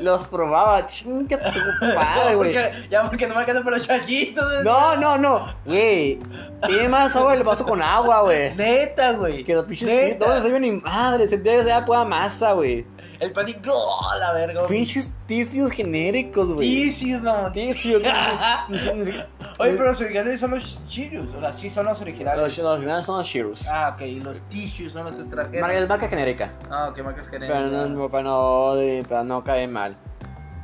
Los 0.00 0.26
probaba, 0.26 0.84
chinga 0.86 1.38
tu 1.38 1.94
padre, 1.94 2.34
güey. 2.34 2.52
ya 2.90 3.08
porque 3.08 3.26
no 3.28 3.34
me 3.34 3.40
alcanza 3.40 3.62
por 3.62 3.72
los 3.72 3.86
chanchitos. 3.86 4.64
No, 4.64 4.96
no, 4.96 5.16
no. 5.16 5.54
Güey, 5.64 6.18
tiene 6.66 6.88
más 6.88 7.14
agua 7.14 7.34
el 7.34 7.44
vaso 7.44 7.64
con 7.64 7.80
agua, 7.80 8.22
güey. 8.22 8.52
Neta, 8.56 9.12
güey. 9.12 9.44
Que 9.44 9.54
los 9.54 9.64
pinches 9.66 10.18
no 10.18 10.40
sabía 10.42 10.58
ni 10.58 10.72
madre, 10.72 11.28
sentía 11.28 11.52
que 11.58 11.64
sea 11.64 11.84
pura 11.84 12.04
masa, 12.04 12.52
güey. 12.52 12.84
El 13.22 13.30
pánico, 13.30 13.70
oh, 13.72 14.18
la 14.18 14.32
verga. 14.32 14.66
Pinches 14.66 15.14
ticios 15.28 15.70
genéricos, 15.70 16.52
güey. 16.52 16.68
Ticios, 16.68 17.22
no. 17.22 17.52
Ticios. 17.52 18.02
Oye, 19.58 19.72
pero 19.74 19.84
los 19.84 20.00
originales 20.00 20.40
son 20.40 20.50
los 20.50 20.84
Cheerios. 20.88 21.28
O 21.36 21.38
sea, 21.38 21.52
sí 21.52 21.70
son 21.70 21.86
los 21.86 22.00
originales. 22.00 22.42
Los, 22.42 22.58
los 22.58 22.80
finales 22.80 23.06
son 23.06 23.18
los 23.18 23.26
Shearus. 23.28 23.68
Ah, 23.68 23.92
ok. 23.94 24.00
Y 24.02 24.18
los 24.18 24.40
tissues 24.48 24.92
son 24.92 25.04
los 25.04 25.12
que 25.12 25.22
trajeron. 25.30 25.60
Marca, 25.60 25.78
es 25.78 25.88
marca 25.88 26.08
genérica. 26.08 26.50
Ah, 26.68 26.88
ok, 26.90 26.98
marcas 27.04 27.28
Pero 27.30 27.46
genéricas. 27.46 27.90
no, 27.90 28.08
para 28.10 28.24
no, 28.24 28.74
para 29.08 29.22
no 29.22 29.44
caer 29.44 29.68
mal. 29.68 29.96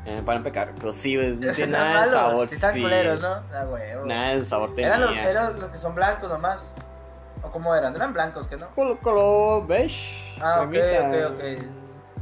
Eh, 0.05 0.21
para 0.27 0.39
no 0.39 0.45
pecar. 0.45 0.73
Pero 0.77 0.91
sí, 0.91 1.15
güey, 1.15 1.37
no 1.37 1.53
tiene 1.55 1.71
nada 1.71 2.07
de 2.07 2.11
sabor. 2.11 2.49
sí 2.49 2.57
Están 2.57 2.75
sí. 2.75 2.83
culeros, 2.83 3.21
¿no? 3.21 3.29
Ah, 3.29 3.67
huevo. 3.71 4.05
Nada 4.05 4.35
de 4.35 4.45
sabor 4.45 4.75
tenía. 4.75 4.97
Eran 4.97 5.01
los, 5.03 5.13
eran 5.13 5.61
los 5.61 5.71
que 5.71 5.79
son 5.79 5.95
blancos 5.95 6.29
nomás. 6.29 6.69
¿O 7.41 7.53
cómo 7.53 7.73
eran? 7.73 7.95
Eran 7.95 8.13
blancos, 8.13 8.49
que 8.49 8.57
no? 8.57 8.67
Color, 8.75 8.99
color 8.99 9.65
beige. 9.65 10.35
Ah, 10.41 10.63
ok, 10.63 10.75
ok, 10.75 11.35
ok. 11.35 11.78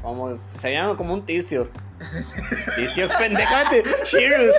Vamos, 0.07 0.38
se 0.46 0.70
llama 0.70 0.96
como 0.96 1.14
un 1.14 1.26
tistio. 1.26 1.68
tistio, 2.76 3.09
pendejate. 3.18 3.82
Cheers. 4.04 4.54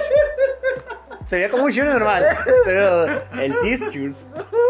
Se 1.24 1.38
veía 1.38 1.50
como 1.50 1.64
un 1.64 1.72
Cheers 1.72 1.94
normal. 1.94 2.26
Pero 2.66 3.06
el 3.42 3.58
tistio. 3.62 4.12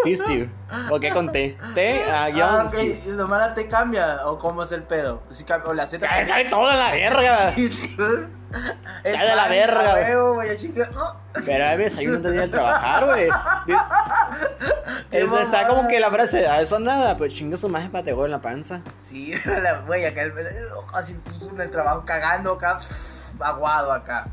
Tistio. 0.03 0.49
¿O 0.89 0.99
qué 0.99 1.09
conté? 1.09 1.57
T, 1.75 2.03
ah, 2.09 2.23
Ah, 2.25 2.29
guion. 2.29 2.67
ok. 2.67 2.73
sis. 2.73 3.07
¿Y 3.07 3.09
nomás 3.11 3.39
la 3.49 3.53
T 3.55 3.67
cambia? 3.67 4.25
¿O 4.27 4.37
cómo 4.39 4.63
es 4.63 4.71
el 4.71 4.83
pedo? 4.83 5.23
Si 5.31 5.43
cambia- 5.43 5.69
o 5.69 5.73
la 5.73 5.87
Z 5.87 6.05
Cae, 6.07 6.27
cae 6.27 6.45
todo 6.45 6.69
en 6.71 6.79
la 6.79 6.91
verga. 6.91 7.53
Cae 9.03 9.27
de 9.29 9.35
la 9.35 9.47
verga. 9.47 9.95
¡Oh! 10.17 10.41
Pero 11.45 11.65
a 11.67 11.75
veces 11.75 11.99
hay 11.99 12.07
un 12.07 12.21
día 12.21 12.31
de 12.31 12.47
trabajar, 12.47 13.05
güey. 13.05 13.27
Está 15.11 15.67
como 15.67 15.87
que 15.87 15.99
la 15.99 16.09
frase, 16.11 16.47
a 16.47 16.61
eso 16.61 16.79
nada, 16.79 17.17
pues 17.17 17.33
chinga 17.33 17.57
su 17.57 17.69
para 17.89 18.03
te 18.03 18.11
en 18.25 18.31
la 18.31 18.41
panza. 18.41 18.81
Sí, 18.99 19.33
la 19.45 19.79
güey, 19.81 20.05
acá 20.05 20.21
el, 20.23 20.33
así 20.95 21.15
en 21.53 21.61
el 21.61 21.69
trabajo 21.69 22.03
cagando 22.05 22.53
acá, 22.53 22.79
aguado 23.39 23.91
acá. 23.93 24.27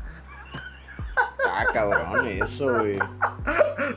Ah, 1.49 1.63
cabrón, 1.71 2.27
eso, 2.27 2.65
güey. 2.79 2.97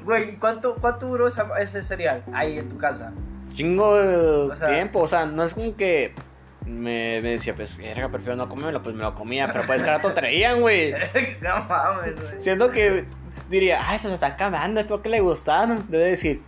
Güey, 0.05 0.37
¿cuánto, 0.37 0.77
¿cuánto 0.77 1.07
duró 1.07 1.29
esa- 1.29 1.49
ese 1.59 1.83
cereal 1.83 2.23
ahí 2.33 2.59
en 2.59 2.69
tu 2.69 2.79
casa? 2.79 3.12
Chingo 3.55 3.97
de 3.97 4.16
O 4.53 4.57
sea- 4.57 4.69
tiempo, 4.69 5.01
o 5.01 5.07
sea, 5.07 5.27
no 5.27 5.43
es 5.45 5.55
como 5.55 5.75
que 5.77 6.14
me, 6.64 7.21
me 7.23 7.31
decía, 7.31 7.55
pues, 7.57 7.77
verga, 7.77 8.09
prefiero 8.09 8.37
no 8.37 8.49
comérmelo, 8.49 8.83
pues 8.83 8.95
me 8.95 9.03
lo 9.03 9.14
comía, 9.14 9.49
pero 9.53 9.64
pues 9.66 9.83
cada 9.83 9.97
rato 9.97 10.12
traían, 10.12 10.61
güey. 10.61 10.93
no 11.41 11.64
mames, 11.64 12.14
güey. 12.21 12.41
Siento 12.41 12.71
que 12.71 13.07
diría, 13.49 13.81
ay, 13.89 13.99
se 13.99 14.09
lo 14.09 14.14
están 14.14 14.37
cambiando, 14.37 14.81
es 14.81 14.87
porque 14.87 15.09
le 15.09 15.21
gustaron. 15.21 15.87
Debe 15.89 16.05
decir, 16.05 16.43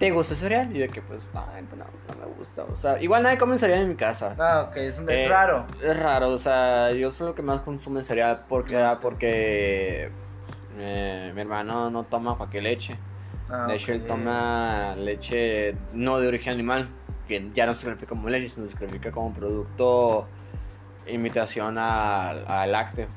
¿te 0.00 0.10
gusta 0.10 0.34
el 0.34 0.40
cereal? 0.40 0.74
Y 0.76 0.80
de 0.80 0.88
que, 0.88 1.00
pues, 1.02 1.30
no, 1.34 1.46
no, 1.76 1.84
no 1.84 2.26
me 2.26 2.34
gusta. 2.36 2.64
O 2.64 2.74
sea, 2.74 3.00
igual 3.00 3.22
nadie 3.22 3.38
come 3.38 3.58
cereal 3.58 3.82
en 3.82 3.90
mi 3.90 3.94
casa. 3.96 4.34
Ah, 4.38 4.66
ok, 4.68 4.76
es, 4.78 4.98
un- 4.98 5.08
es 5.08 5.20
Eh, 5.20 5.28
raro. 5.28 5.66
Es 5.80 5.96
raro, 5.96 6.30
o 6.30 6.38
sea, 6.38 6.90
yo 6.92 7.12
soy 7.12 7.28
lo 7.28 7.34
que 7.34 7.42
más 7.42 7.60
consume 7.60 8.02
cereal 8.02 8.44
porque, 8.48 8.76
ah, 8.78 8.98
porque 9.00 10.10
eh, 10.78 11.32
mi 11.34 11.40
hermano 11.40 11.90
no 11.90 12.04
toma 12.04 12.36
cualquier 12.36 12.62
leche. 12.64 12.96
Ah, 13.50 13.66
De 13.68 13.74
hecho, 13.76 13.92
él 13.92 14.06
toma 14.06 14.96
leche 14.96 15.76
no 15.92 16.18
de 16.18 16.28
origen 16.28 16.54
animal, 16.54 16.88
que 17.28 17.50
ya 17.52 17.66
no 17.66 17.74
se 17.74 17.84
califica 17.86 18.08
como 18.08 18.28
leche, 18.28 18.48
sino 18.48 18.66
se 18.68 18.76
califica 18.78 19.12
como 19.12 19.32
producto 19.34 20.26
imitación 21.06 21.76
al, 21.78 22.44
al 22.48 22.72
lácteo. 22.72 23.08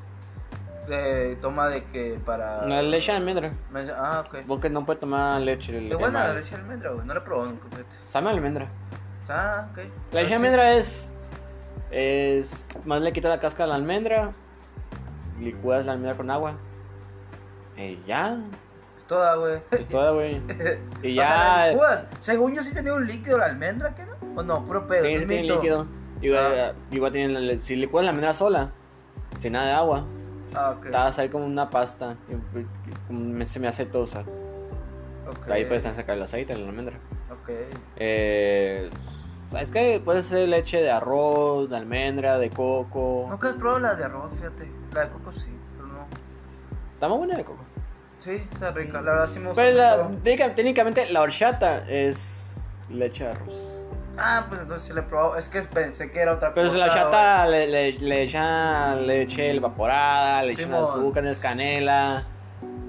De, 0.88 1.38
toma 1.38 1.70
de 1.70 1.84
que 1.86 2.20
para. 2.26 2.66
La 2.66 2.82
leche 2.82 3.12
de 3.12 3.18
almendra, 3.18 3.54
Me- 3.72 3.90
Ah, 3.96 4.24
ok. 4.28 4.40
porque 4.48 4.70
no 4.70 4.86
puede 4.86 5.00
tomar 5.00 5.40
leche. 5.42 5.72
Qué 5.90 5.96
buena 5.96 6.28
la 6.28 6.34
leche 6.34 6.56
de 6.56 6.62
almendra, 6.62 6.92
güey. 6.92 7.06
No 7.06 7.14
la 7.14 7.20
he 7.22 7.24
probado 7.24 7.50
nunca, 7.52 7.68
fíjate. 7.70 7.96
Sabe 8.06 8.30
almendra. 8.30 8.68
Ah, 9.30 9.70
ok. 9.72 9.78
La 10.12 10.20
leche 10.22 10.30
de 10.30 10.36
almendra 10.36 10.74
es. 10.74 11.14
Es. 11.92 12.68
Más 12.86 13.02
le 13.02 13.14
quitas 13.14 13.30
la 13.32 13.40
cáscara 13.40 13.66
a 13.66 13.68
la 13.68 13.76
almendra. 13.76 14.34
Licúas 15.40 15.86
la 15.86 15.94
almendra 15.94 16.18
con 16.18 16.30
agua. 16.30 16.56
Y 17.78 18.00
ya. 18.06 18.40
Es 18.98 19.06
toda, 19.06 19.36
güey. 19.36 19.62
Es 19.72 19.88
toda, 19.88 20.12
güey. 20.12 20.42
Y 21.04 21.18
O 21.20 21.24
sea, 21.24 21.68
la 21.68 21.74
ya. 21.74 22.10
Según 22.20 22.56
yo 22.56 22.62
sí 22.64 22.74
tenía 22.74 22.94
un 22.94 23.08
líquido 23.08 23.38
la 23.38 23.46
almendra, 23.46 23.96
¿qué 23.96 24.06
no? 24.06 24.14
¿O 24.36 24.44
no? 24.44 24.66
Puro 24.66 24.86
pedo. 24.88 25.04
Sí, 25.06 25.14
es 25.14 25.22
sí 25.22 25.28
tiene 25.28 25.48
líquido. 25.48 25.88
Igual, 26.22 26.60
Ah. 26.60 26.74
igual 26.92 27.12
tiene. 27.12 27.40
la- 27.40 27.60
Si 27.62 27.76
licuas 27.76 28.04
la 28.06 28.12
almendra 28.12 28.34
sola, 28.34 28.72
sin 29.40 29.54
nada 29.54 29.66
de 29.68 29.74
agua, 29.74 30.06
Ah, 30.56 30.76
ok. 30.78 30.94
va 30.94 31.08
a 31.08 31.14
salir 31.14 31.32
como 31.32 31.46
una 31.46 31.70
pasta. 31.70 32.16
y- 32.30 33.46
se 33.46 33.60
me 33.60 33.68
aceitosa. 33.68 34.22
ok. 34.22 35.50
Ahí 35.50 35.66
puedes 35.66 35.84
sacar 35.84 36.16
el 36.18 36.24
aceite 36.24 36.56
la 36.56 36.68
almendra. 36.68 36.96
Ok. 37.32 37.50
Eh, 37.98 38.90
es 39.60 39.72
que 39.72 40.02
puede 40.04 40.24
ser 40.24 40.48
leche 40.50 40.82
de 40.82 40.92
arroz, 40.92 41.70
de 41.70 41.78
almendra, 41.78 42.38
de 42.38 42.50
coco. 42.50 43.28
Nunca 43.30 43.50
he 43.50 43.54
probado 43.54 43.80
la 43.80 43.96
de 43.96 44.04
arroz, 44.06 44.32
fíjate. 44.36 44.72
La 44.94 45.02
de 45.06 45.10
coco 45.10 45.32
sí, 45.34 45.50
pero 45.76 45.88
no. 45.88 46.06
Está 46.94 47.08
muy 47.08 47.18
buena 47.20 47.36
de 47.38 47.44
coco. 47.44 47.64
Sí, 48.20 48.48
está 48.52 48.72
rica. 48.72 49.02
La 49.02 49.12
verdad 49.12 49.30
sí 49.30 49.40
me 49.40 49.48
gusta 49.48 49.62
Pues 49.62 49.76
la- 49.76 50.10
técnicamente 50.56 51.10
la 51.12 51.22
horchata 51.22 51.88
es 51.90 52.66
leche 52.90 53.26
de 53.26 53.32
arroz. 53.32 53.73
Ah, 54.18 54.46
pues 54.48 54.62
entonces 54.62 54.88
sí 54.88 54.94
la 54.94 55.02
he 55.02 55.04
probado. 55.04 55.38
Es 55.38 55.50
que 55.50 55.62
pensé 55.64 56.12
que 56.12 56.20
era 56.20 56.34
otra 56.34 56.54
Pero 56.54 56.70
si 56.70 56.76
cosa. 56.76 56.86
la 56.88 56.94
horchata 56.94 57.48
le, 57.48 57.68
le, 57.68 57.92
le 57.94 58.22
echan 58.24 59.08
leche 59.08 59.56
evaporada, 59.56 60.44
le 60.44 60.54
echan 60.54 60.66
Simón. 60.66 60.84
azúcar, 60.84 61.26
es 61.26 61.40
canela. 61.40 62.22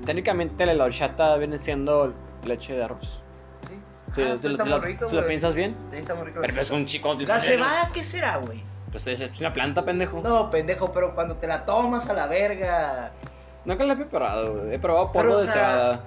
Técnicamente 0.04 0.66
la 0.66 0.84
horchata 0.84 1.36
viene 1.36 1.58
siendo 1.58 2.12
leche 2.44 2.74
de 2.74 2.84
arroz. 2.84 3.22
Sí. 3.66 3.74
Ah, 3.78 4.12
pues 4.14 4.44
lo- 4.44 4.50
está 4.50 4.64
muy 4.64 4.72
lo, 4.74 4.80
rico, 4.80 5.08
si 5.08 5.16
lo 5.16 5.26
piensas 5.26 5.54
bien. 5.54 5.74
Sí, 5.90 5.96
está 5.98 6.14
muy 6.14 6.26
rico. 6.26 6.40
Pero 6.42 6.60
es 6.60 6.70
un 6.70 6.84
chico. 6.84 7.14
¿La 7.14 7.38
cebada 7.38 7.88
qué 7.94 8.04
será, 8.04 8.36
güey? 8.36 8.62
Pues 8.90 9.06
es, 9.06 9.20
es 9.20 9.40
una 9.40 9.52
planta, 9.52 9.84
pendejo. 9.84 10.20
No, 10.22 10.50
pendejo, 10.50 10.92
pero 10.92 11.14
cuando 11.14 11.36
te 11.36 11.46
la 11.46 11.64
tomas 11.64 12.08
a 12.10 12.12
la 12.12 12.26
verga. 12.26 13.12
Nunca 13.64 13.82
la 13.84 13.94
he 13.94 13.96
preparado, 13.96 14.52
güey. 14.56 14.74
He 14.74 14.78
probado 14.78 15.10
Pero, 15.10 15.24
polvo 15.24 15.38
o 15.38 15.40
de 15.40 15.46
sea, 15.48 15.54
cebada. 15.54 16.00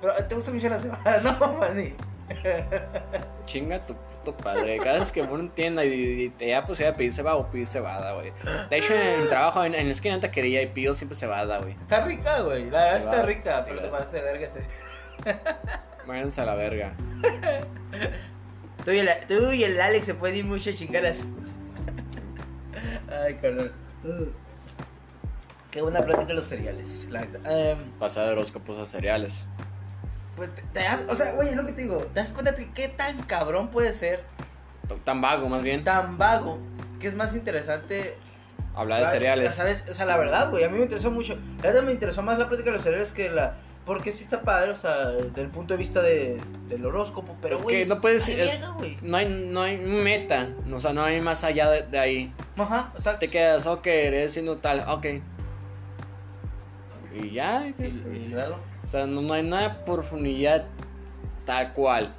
Pero, 0.00 0.12
¿Te 0.26 0.34
gusta 0.34 0.50
mucho 0.52 0.68
la 0.70 0.78
cebada? 0.78 1.20
No, 1.38 1.52
maní. 1.58 1.94
Chinga 3.46 3.84
tu 3.86 3.94
puto 3.94 4.36
padre. 4.36 4.78
Cada 4.78 5.00
vez 5.00 5.12
que 5.12 5.22
uno 5.22 5.40
entienda 5.40 5.84
y, 5.84 5.90
y 5.92 6.28
te 6.30 6.48
da 6.48 6.64
posibilidad 6.64 6.92
de 6.92 6.98
pedir 6.98 7.12
cebada 7.12 7.36
o 7.36 7.50
pedir 7.50 7.66
cebada, 7.66 8.12
güey. 8.14 8.32
De 8.68 8.76
hecho, 8.78 8.94
en 8.94 9.20
el 9.20 9.28
trabajo, 9.28 9.64
en, 9.64 9.74
en 9.74 9.86
la 9.86 9.92
esquina 9.92 10.14
de 10.14 10.20
taquería 10.20 10.62
y 10.62 10.66
pido 10.66 10.94
siempre 10.94 11.16
cebada, 11.16 11.58
güey. 11.58 11.74
Está 11.80 12.04
rica, 12.04 12.40
güey. 12.40 12.70
La 12.70 12.84
verdad 12.84 13.00
está 13.00 13.22
rica, 13.22 13.62
sí, 13.62 13.70
pero 13.70 13.82
te 13.82 13.88
pasaste 13.88 14.16
de 14.16 14.22
verga. 14.22 14.48
sí. 14.48 14.60
Váyanse 16.06 16.40
a 16.40 16.44
la 16.46 16.54
verga. 16.54 16.92
Tú 18.84 18.90
y, 18.92 18.98
el, 18.98 19.10
tú 19.28 19.52
y 19.52 19.64
el 19.64 19.80
Alex 19.80 20.06
se 20.06 20.14
pueden 20.14 20.36
ir 20.36 20.44
muchas 20.44 20.76
chingadas. 20.76 21.24
Ay, 23.08 23.34
carnal. 23.34 23.72
Qué 25.70 25.82
buena 25.82 26.00
plática 26.00 26.26
de 26.26 26.34
los 26.34 26.46
cereales, 26.46 27.08
la 27.10 27.20
neta. 27.20 27.70
Em, 27.70 27.78
Pasar 27.98 28.26
de 28.26 28.32
horóscopos 28.32 28.78
a 28.78 28.84
cereales. 28.84 29.46
Pues 30.36 30.54
te, 30.54 30.62
te 30.72 30.80
das, 30.80 31.06
o 31.08 31.14
sea, 31.14 31.34
güey, 31.34 31.48
es 31.48 31.56
lo 31.56 31.64
que 31.66 31.72
te 31.72 31.82
digo. 31.82 31.98
¿Te 31.98 32.20
das 32.20 32.32
cuenta 32.32 32.52
de 32.52 32.70
qué 32.72 32.88
tan 32.88 33.22
cabrón 33.22 33.68
puede 33.70 33.92
ser, 33.92 34.24
Tan 35.04 35.20
vago, 35.20 35.48
más 35.48 35.62
bien. 35.62 35.84
tan 35.84 36.18
vago, 36.18 36.58
que 36.98 37.06
es 37.08 37.14
más 37.14 37.34
interesante 37.36 38.16
Hablar 38.74 39.00
de 39.00 39.06
cereales. 39.06 39.54
¿sabes? 39.54 39.84
O 39.88 39.94
sea, 39.94 40.04
la 40.06 40.16
verdad, 40.16 40.50
güey, 40.50 40.64
a 40.64 40.68
mí 40.68 40.78
me 40.78 40.84
interesó 40.84 41.10
mucho. 41.10 41.36
La 41.58 41.70
verdad 41.70 41.82
me 41.82 41.92
interesó 41.92 42.22
más 42.22 42.38
la 42.38 42.48
plática 42.48 42.70
de 42.70 42.76
los 42.76 42.84
cereales 42.84 43.12
que 43.12 43.30
la... 43.30 43.56
Porque 43.86 44.12
sí 44.12 44.24
está 44.24 44.42
padre, 44.42 44.70
o 44.72 44.76
sea, 44.76 45.08
desde 45.08 45.40
el 45.42 45.48
punto 45.48 45.74
de 45.74 45.78
vista 45.78 46.02
de, 46.02 46.40
del 46.68 46.84
horóscopo, 46.86 47.36
pero 47.42 47.56
Es 47.56 47.62
güey... 47.62 47.82
que 47.82 47.86
no 47.88 48.00
puedes- 48.00 48.28
es-. 48.28 48.60
No 49.02 49.16
hay, 49.16 49.28
no 49.28 49.62
hay 49.62 49.76
meta. 49.78 50.48
O 50.72 50.78
sea, 50.78 50.92
no 50.92 51.02
hay 51.02 51.20
más 51.20 51.44
allá 51.44 51.70
de, 51.70 51.82
de 51.82 51.98
ahí. 51.98 52.34
Ajá, 52.56 52.92
exacto. 52.94 53.20
Te 53.20 53.28
quedas, 53.28 53.66
ok, 53.66 53.86
eres 53.86 54.36
inútil, 54.36 54.80
ok. 54.86 55.06
Y 57.14 57.30
ya. 57.32 57.66
Y, 57.78 57.82
y 57.82 58.28
luego... 58.30 58.60
O 58.90 58.92
sea, 58.92 59.06
no, 59.06 59.22
no 59.22 59.34
hay 59.34 59.44
nada 59.44 59.68
de 59.68 59.84
profundidad 59.84 60.64
tal 61.46 61.72
cual. 61.74 62.12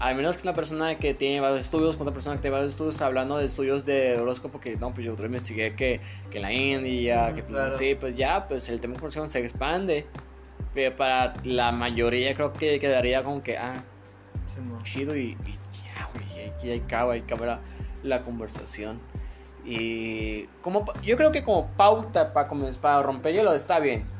Al 0.00 0.16
menos 0.16 0.36
que 0.36 0.42
una 0.42 0.54
persona 0.54 0.98
que 0.98 1.14
tiene 1.14 1.38
varios 1.40 1.60
estudios, 1.60 1.96
con 1.96 2.02
otra 2.04 2.14
persona 2.14 2.34
que 2.34 2.42
tiene 2.42 2.56
varios 2.56 2.72
estudios, 2.72 3.00
hablando 3.00 3.38
de 3.38 3.44
estudios 3.46 3.84
de 3.84 4.18
horóscopo, 4.18 4.58
que 4.58 4.76
no, 4.76 4.92
pues 4.92 5.06
yo 5.06 5.12
otro 5.12 5.26
investigué 5.26 5.76
que, 5.76 6.00
que 6.28 6.38
en 6.38 6.42
la 6.42 6.52
India, 6.52 7.28
Mm, 7.30 7.34
que 7.36 7.42
claro. 7.44 7.72
así, 7.72 7.94
pues 7.94 8.16
ya, 8.16 8.48
pues 8.48 8.68
el 8.68 8.80
tema 8.80 8.94
de 8.94 8.98
conversación 8.98 9.30
se 9.30 9.38
expande. 9.38 10.04
Pero 10.74 10.96
para 10.96 11.34
la 11.44 11.70
mayoría 11.70 12.34
creo 12.34 12.52
que 12.52 12.80
quedaría 12.80 13.22
como 13.22 13.40
que, 13.44 13.56
ah, 13.56 13.84
Simón. 14.52 14.82
chido 14.82 15.14
y, 15.16 15.36
y 15.46 15.52
ya, 15.94 16.08
güey, 16.12 16.50
aquí 16.50 16.70
ahí 16.70 16.82
acaba, 16.84 17.12
ahí 17.12 17.20
acaba 17.20 17.46
la, 17.46 17.60
la 18.02 18.22
conversación. 18.22 18.98
Y 19.64 20.46
como, 20.60 20.92
yo 21.04 21.16
creo 21.16 21.30
que 21.30 21.44
como 21.44 21.68
pauta 21.76 22.32
para, 22.32 22.48
para 22.82 23.00
romper 23.04 23.32
hielo 23.32 23.52
está 23.52 23.78
bien. 23.78 24.15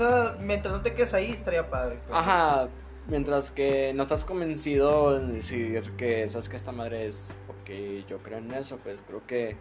Sea, 0.00 0.36
mientras 0.40 0.74
no 0.74 0.80
te 0.82 0.94
quedes 0.94 1.14
ahí, 1.14 1.30
estaría 1.30 1.68
padre. 1.68 1.98
Ajá, 2.10 2.68
Mientras 3.10 3.50
que 3.50 3.92
no 3.92 4.04
estás 4.04 4.24
convencido 4.24 5.16
en 5.16 5.32
decir 5.32 5.82
que 5.96 6.28
sabes 6.28 6.48
que 6.48 6.56
esta 6.56 6.70
madre 6.70 7.06
es 7.06 7.32
porque 7.46 8.04
yo 8.08 8.18
creo 8.18 8.38
en 8.38 8.52
eso, 8.54 8.78
pues 8.84 9.02
creo 9.04 9.26
que 9.26 9.56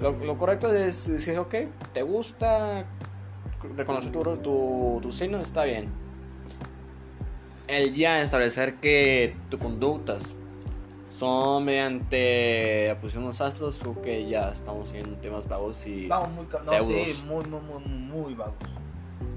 lo, 0.00 0.10
lo 0.12 0.36
correcto 0.36 0.72
es 0.72 1.06
decir, 1.06 1.38
ok, 1.38 1.54
te 1.92 2.02
gusta, 2.02 2.84
reconocer 3.76 4.10
tu, 4.10 4.22
tu, 4.38 4.98
tu 5.00 5.12
signo, 5.12 5.38
está 5.40 5.62
bien. 5.62 5.90
El 7.68 7.94
ya 7.94 8.20
establecer 8.20 8.80
que 8.80 9.36
tus 9.48 9.60
conductas 9.60 10.36
son 11.12 11.64
mediante 11.64 12.88
la 12.88 13.00
posición 13.00 13.22
de 13.24 13.28
los 13.28 13.40
astros, 13.40 13.78
creo 13.78 14.02
que 14.02 14.28
ya 14.28 14.50
estamos 14.50 14.92
en 14.92 15.20
temas 15.20 15.46
vagos 15.46 15.86
y 15.86 16.08
Vamos 16.08 16.30
muy, 16.30 16.46
no, 16.46 16.84
sí, 16.84 17.22
muy, 17.26 17.44
muy, 17.44 17.60
muy, 17.60 17.84
muy 17.84 18.34
vagos. 18.34 18.56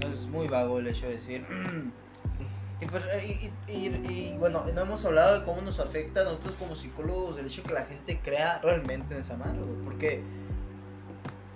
Es 0.00 0.28
muy 0.28 0.48
vago 0.48 0.78
el 0.78 0.88
hecho 0.88 1.06
de 1.06 1.12
decir. 1.12 1.46
y, 2.80 2.86
pues, 2.86 3.04
y, 3.68 4.36
bueno, 4.38 4.64
no 4.74 4.80
hemos 4.80 5.04
hablado 5.04 5.38
de 5.38 5.44
cómo 5.44 5.62
nos 5.62 5.80
afecta 5.80 6.20
a 6.20 6.24
nosotros 6.24 6.54
como 6.58 6.74
psicólogos 6.74 7.38
el 7.38 7.46
hecho 7.46 7.62
de 7.62 7.68
que 7.68 7.74
la 7.74 7.84
gente 7.84 8.20
crea 8.22 8.58
realmente 8.62 9.14
en 9.14 9.20
esa 9.20 9.36
madre, 9.36 9.60
güey. 9.60 9.84
Porque 9.84 10.22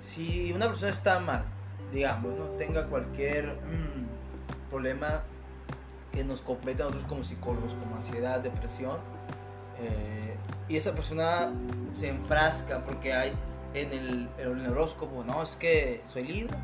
si 0.00 0.52
una 0.52 0.68
persona 0.68 0.90
está 0.90 1.20
mal, 1.20 1.44
digamos, 1.92 2.36
no 2.38 2.46
tenga 2.56 2.86
cualquier 2.86 3.46
mm, 3.46 4.70
problema 4.70 5.22
que 6.12 6.24
nos 6.24 6.40
complete 6.40 6.82
a 6.82 6.86
nosotros 6.86 7.08
como 7.08 7.24
psicólogos, 7.24 7.74
como 7.74 7.96
ansiedad, 7.96 8.40
depresión, 8.40 8.98
eh, 9.78 10.36
y 10.68 10.76
esa 10.76 10.92
persona 10.92 11.52
se 11.92 12.08
enfrasca 12.08 12.84
porque 12.84 13.12
hay 13.12 13.32
en 13.74 13.92
el, 13.92 14.28
en 14.38 14.60
el 14.60 14.70
horóscopo, 14.70 15.24
no, 15.24 15.42
es 15.42 15.56
que 15.56 16.00
soy 16.04 16.24
libre. 16.24 16.56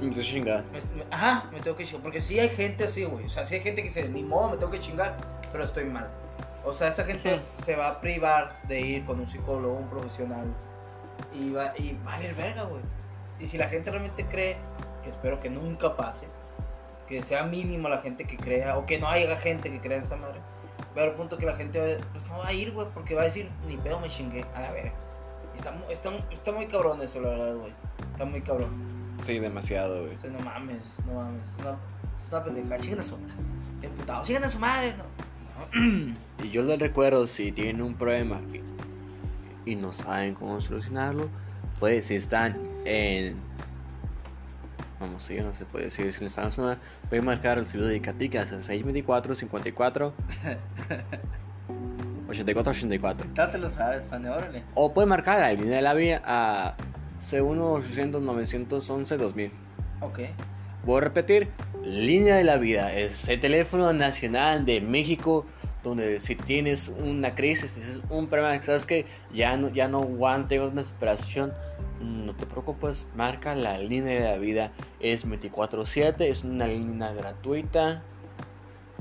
Me 0.00 0.14
te 0.14 0.22
chinga. 0.22 0.64
Me- 0.72 0.80
me- 0.96 1.04
ajá, 1.10 1.48
me 1.52 1.60
tengo 1.60 1.76
que 1.76 1.84
chingar. 1.84 2.02
Porque 2.02 2.20
sí 2.20 2.38
hay 2.38 2.48
gente 2.48 2.84
así, 2.84 3.04
güey. 3.04 3.26
O 3.26 3.30
sea, 3.30 3.44
sí 3.46 3.54
hay 3.56 3.60
gente 3.60 3.82
que 3.82 3.88
dice, 3.88 4.08
ni 4.08 4.22
modo, 4.22 4.50
me 4.50 4.56
tengo 4.56 4.70
que 4.72 4.80
chingar, 4.80 5.16
pero 5.52 5.64
estoy 5.64 5.84
mal. 5.84 6.08
O 6.64 6.74
sea, 6.74 6.88
esa 6.88 7.04
gente 7.04 7.40
se 7.62 7.76
va 7.76 7.88
a 7.88 8.00
privar 8.00 8.60
de 8.68 8.80
ir 8.80 9.04
con 9.04 9.18
un 9.20 9.28
psicólogo, 9.28 9.74
un 9.74 9.88
profesional. 9.88 10.46
Y 11.34 11.50
va, 11.52 11.72
y 11.78 11.98
vale 12.04 12.32
verga, 12.32 12.64
güey. 12.64 12.82
Y 13.38 13.46
si 13.46 13.56
la 13.58 13.68
gente 13.68 13.90
realmente 13.90 14.26
cree, 14.26 14.56
que 15.02 15.08
espero 15.10 15.40
que 15.40 15.48
nunca 15.48 15.96
pase, 15.96 16.26
que 17.06 17.22
sea 17.22 17.44
mínimo 17.44 17.88
la 17.88 17.98
gente 17.98 18.24
que 18.26 18.36
crea, 18.36 18.76
o 18.76 18.84
que 18.86 18.98
no 18.98 19.08
haya 19.08 19.34
gente 19.36 19.70
que 19.70 19.80
crea 19.80 19.96
en 19.98 20.02
esa 20.04 20.16
madre, 20.16 20.40
va 20.96 21.04
a 21.04 21.16
punto 21.16 21.38
que 21.38 21.46
la 21.46 21.54
gente 21.56 21.78
va- 21.78 22.04
pues 22.12 22.26
no 22.28 22.38
va 22.38 22.48
a 22.48 22.52
ir, 22.52 22.72
güey, 22.72 22.86
porque 22.92 23.14
va 23.14 23.22
a 23.22 23.24
decir, 23.24 23.50
ni 23.66 23.76
pedo 23.78 23.98
me 24.00 24.08
chingué, 24.08 24.44
a 24.54 24.60
la 24.60 24.70
verga. 24.72 24.92
Está, 25.56 25.74
está, 25.90 26.10
está 26.30 26.52
muy 26.52 26.66
cabrón 26.66 27.00
eso, 27.00 27.20
la 27.20 27.30
verdad, 27.30 27.54
güey. 27.56 27.72
Está 28.12 28.24
muy 28.26 28.42
cabrón. 28.42 28.89
Sí, 29.24 29.38
demasiado, 29.38 30.02
güey. 30.02 30.14
O 30.14 30.18
sea, 30.18 30.30
no 30.30 30.38
mames, 30.40 30.96
no 31.06 31.14
mames. 31.14 31.42
Es 31.46 31.60
una, 31.60 31.76
es 32.18 32.28
una 32.30 32.44
pendeja. 32.44 32.78
Sigan 32.78 33.00
a 33.00 33.02
su 33.02 33.18
madre. 33.18 33.34
Emputado. 33.82 34.24
Sigan 34.24 34.44
a 34.44 34.50
su 34.50 34.58
madre. 34.58 34.94
No. 34.96 36.14
Y 36.42 36.50
yo 36.50 36.62
les 36.62 36.78
recuerdo, 36.78 37.26
si 37.26 37.52
tienen 37.52 37.82
un 37.82 37.94
problema 37.94 38.40
y, 39.66 39.72
y 39.72 39.76
no 39.76 39.92
saben 39.92 40.34
cómo 40.34 40.60
solucionarlo, 40.60 41.28
pues 41.78 42.06
si 42.06 42.14
están 42.14 42.56
en... 42.84 43.36
Vamos, 44.98 45.22
sí, 45.22 45.36
no 45.36 45.54
se 45.54 45.64
puede 45.64 45.86
decir 45.86 46.12
si 46.12 46.24
están 46.24 46.46
en 46.46 46.52
zona, 46.52 46.78
pueden 47.08 47.24
marcar 47.24 47.58
el 47.58 47.64
servicio 47.64 47.90
de 47.90 48.00
Caticas 48.00 48.52
al 48.52 48.62
624 48.62 49.34
54 49.34 50.14
84 52.28 52.70
84. 52.70 53.30
Ya 53.34 53.50
te 53.50 53.58
lo 53.58 53.70
sabes, 53.70 54.02
fan 54.08 54.22
de 54.22 54.30
órale. 54.30 54.62
O 54.74 54.92
pueden 54.92 55.08
marcar 55.08 55.40
la 55.40 55.52
línea 55.52 55.76
de 55.76 55.82
la 55.82 55.94
vía 55.94 56.22
a 56.24 56.74
C1 57.20 57.60
800 57.60 58.22
911 58.22 59.16
2000. 59.16 59.52
Ok. 60.00 60.20
Voy 60.84 60.98
a 60.98 61.00
repetir, 61.02 61.50
línea 61.84 62.36
de 62.36 62.44
la 62.44 62.56
vida. 62.56 62.92
Es 62.92 63.28
el 63.28 63.38
teléfono 63.38 63.92
nacional 63.92 64.64
de 64.64 64.80
México 64.80 65.46
donde 65.82 66.20
si 66.20 66.36
tienes 66.36 66.88
una 66.88 67.34
crisis, 67.34 67.72
tienes 67.72 68.02
un 68.10 68.28
problema, 68.28 68.60
sabes 68.62 68.86
que 68.86 69.06
ya 69.32 69.56
no, 69.56 69.70
ya 69.70 69.88
no 69.88 70.02
aguante 70.02 70.60
una 70.60 70.82
desesperación, 70.82 71.54
no 72.00 72.34
te 72.34 72.46
preocupes, 72.46 73.06
marca 73.16 73.54
la 73.54 73.78
línea 73.78 74.14
de 74.14 74.20
la 74.20 74.36
vida, 74.38 74.72
es 75.00 75.26
24/7, 75.26 76.28
es 76.28 76.44
una 76.44 76.66
línea 76.66 77.12
gratuita, 77.12 78.02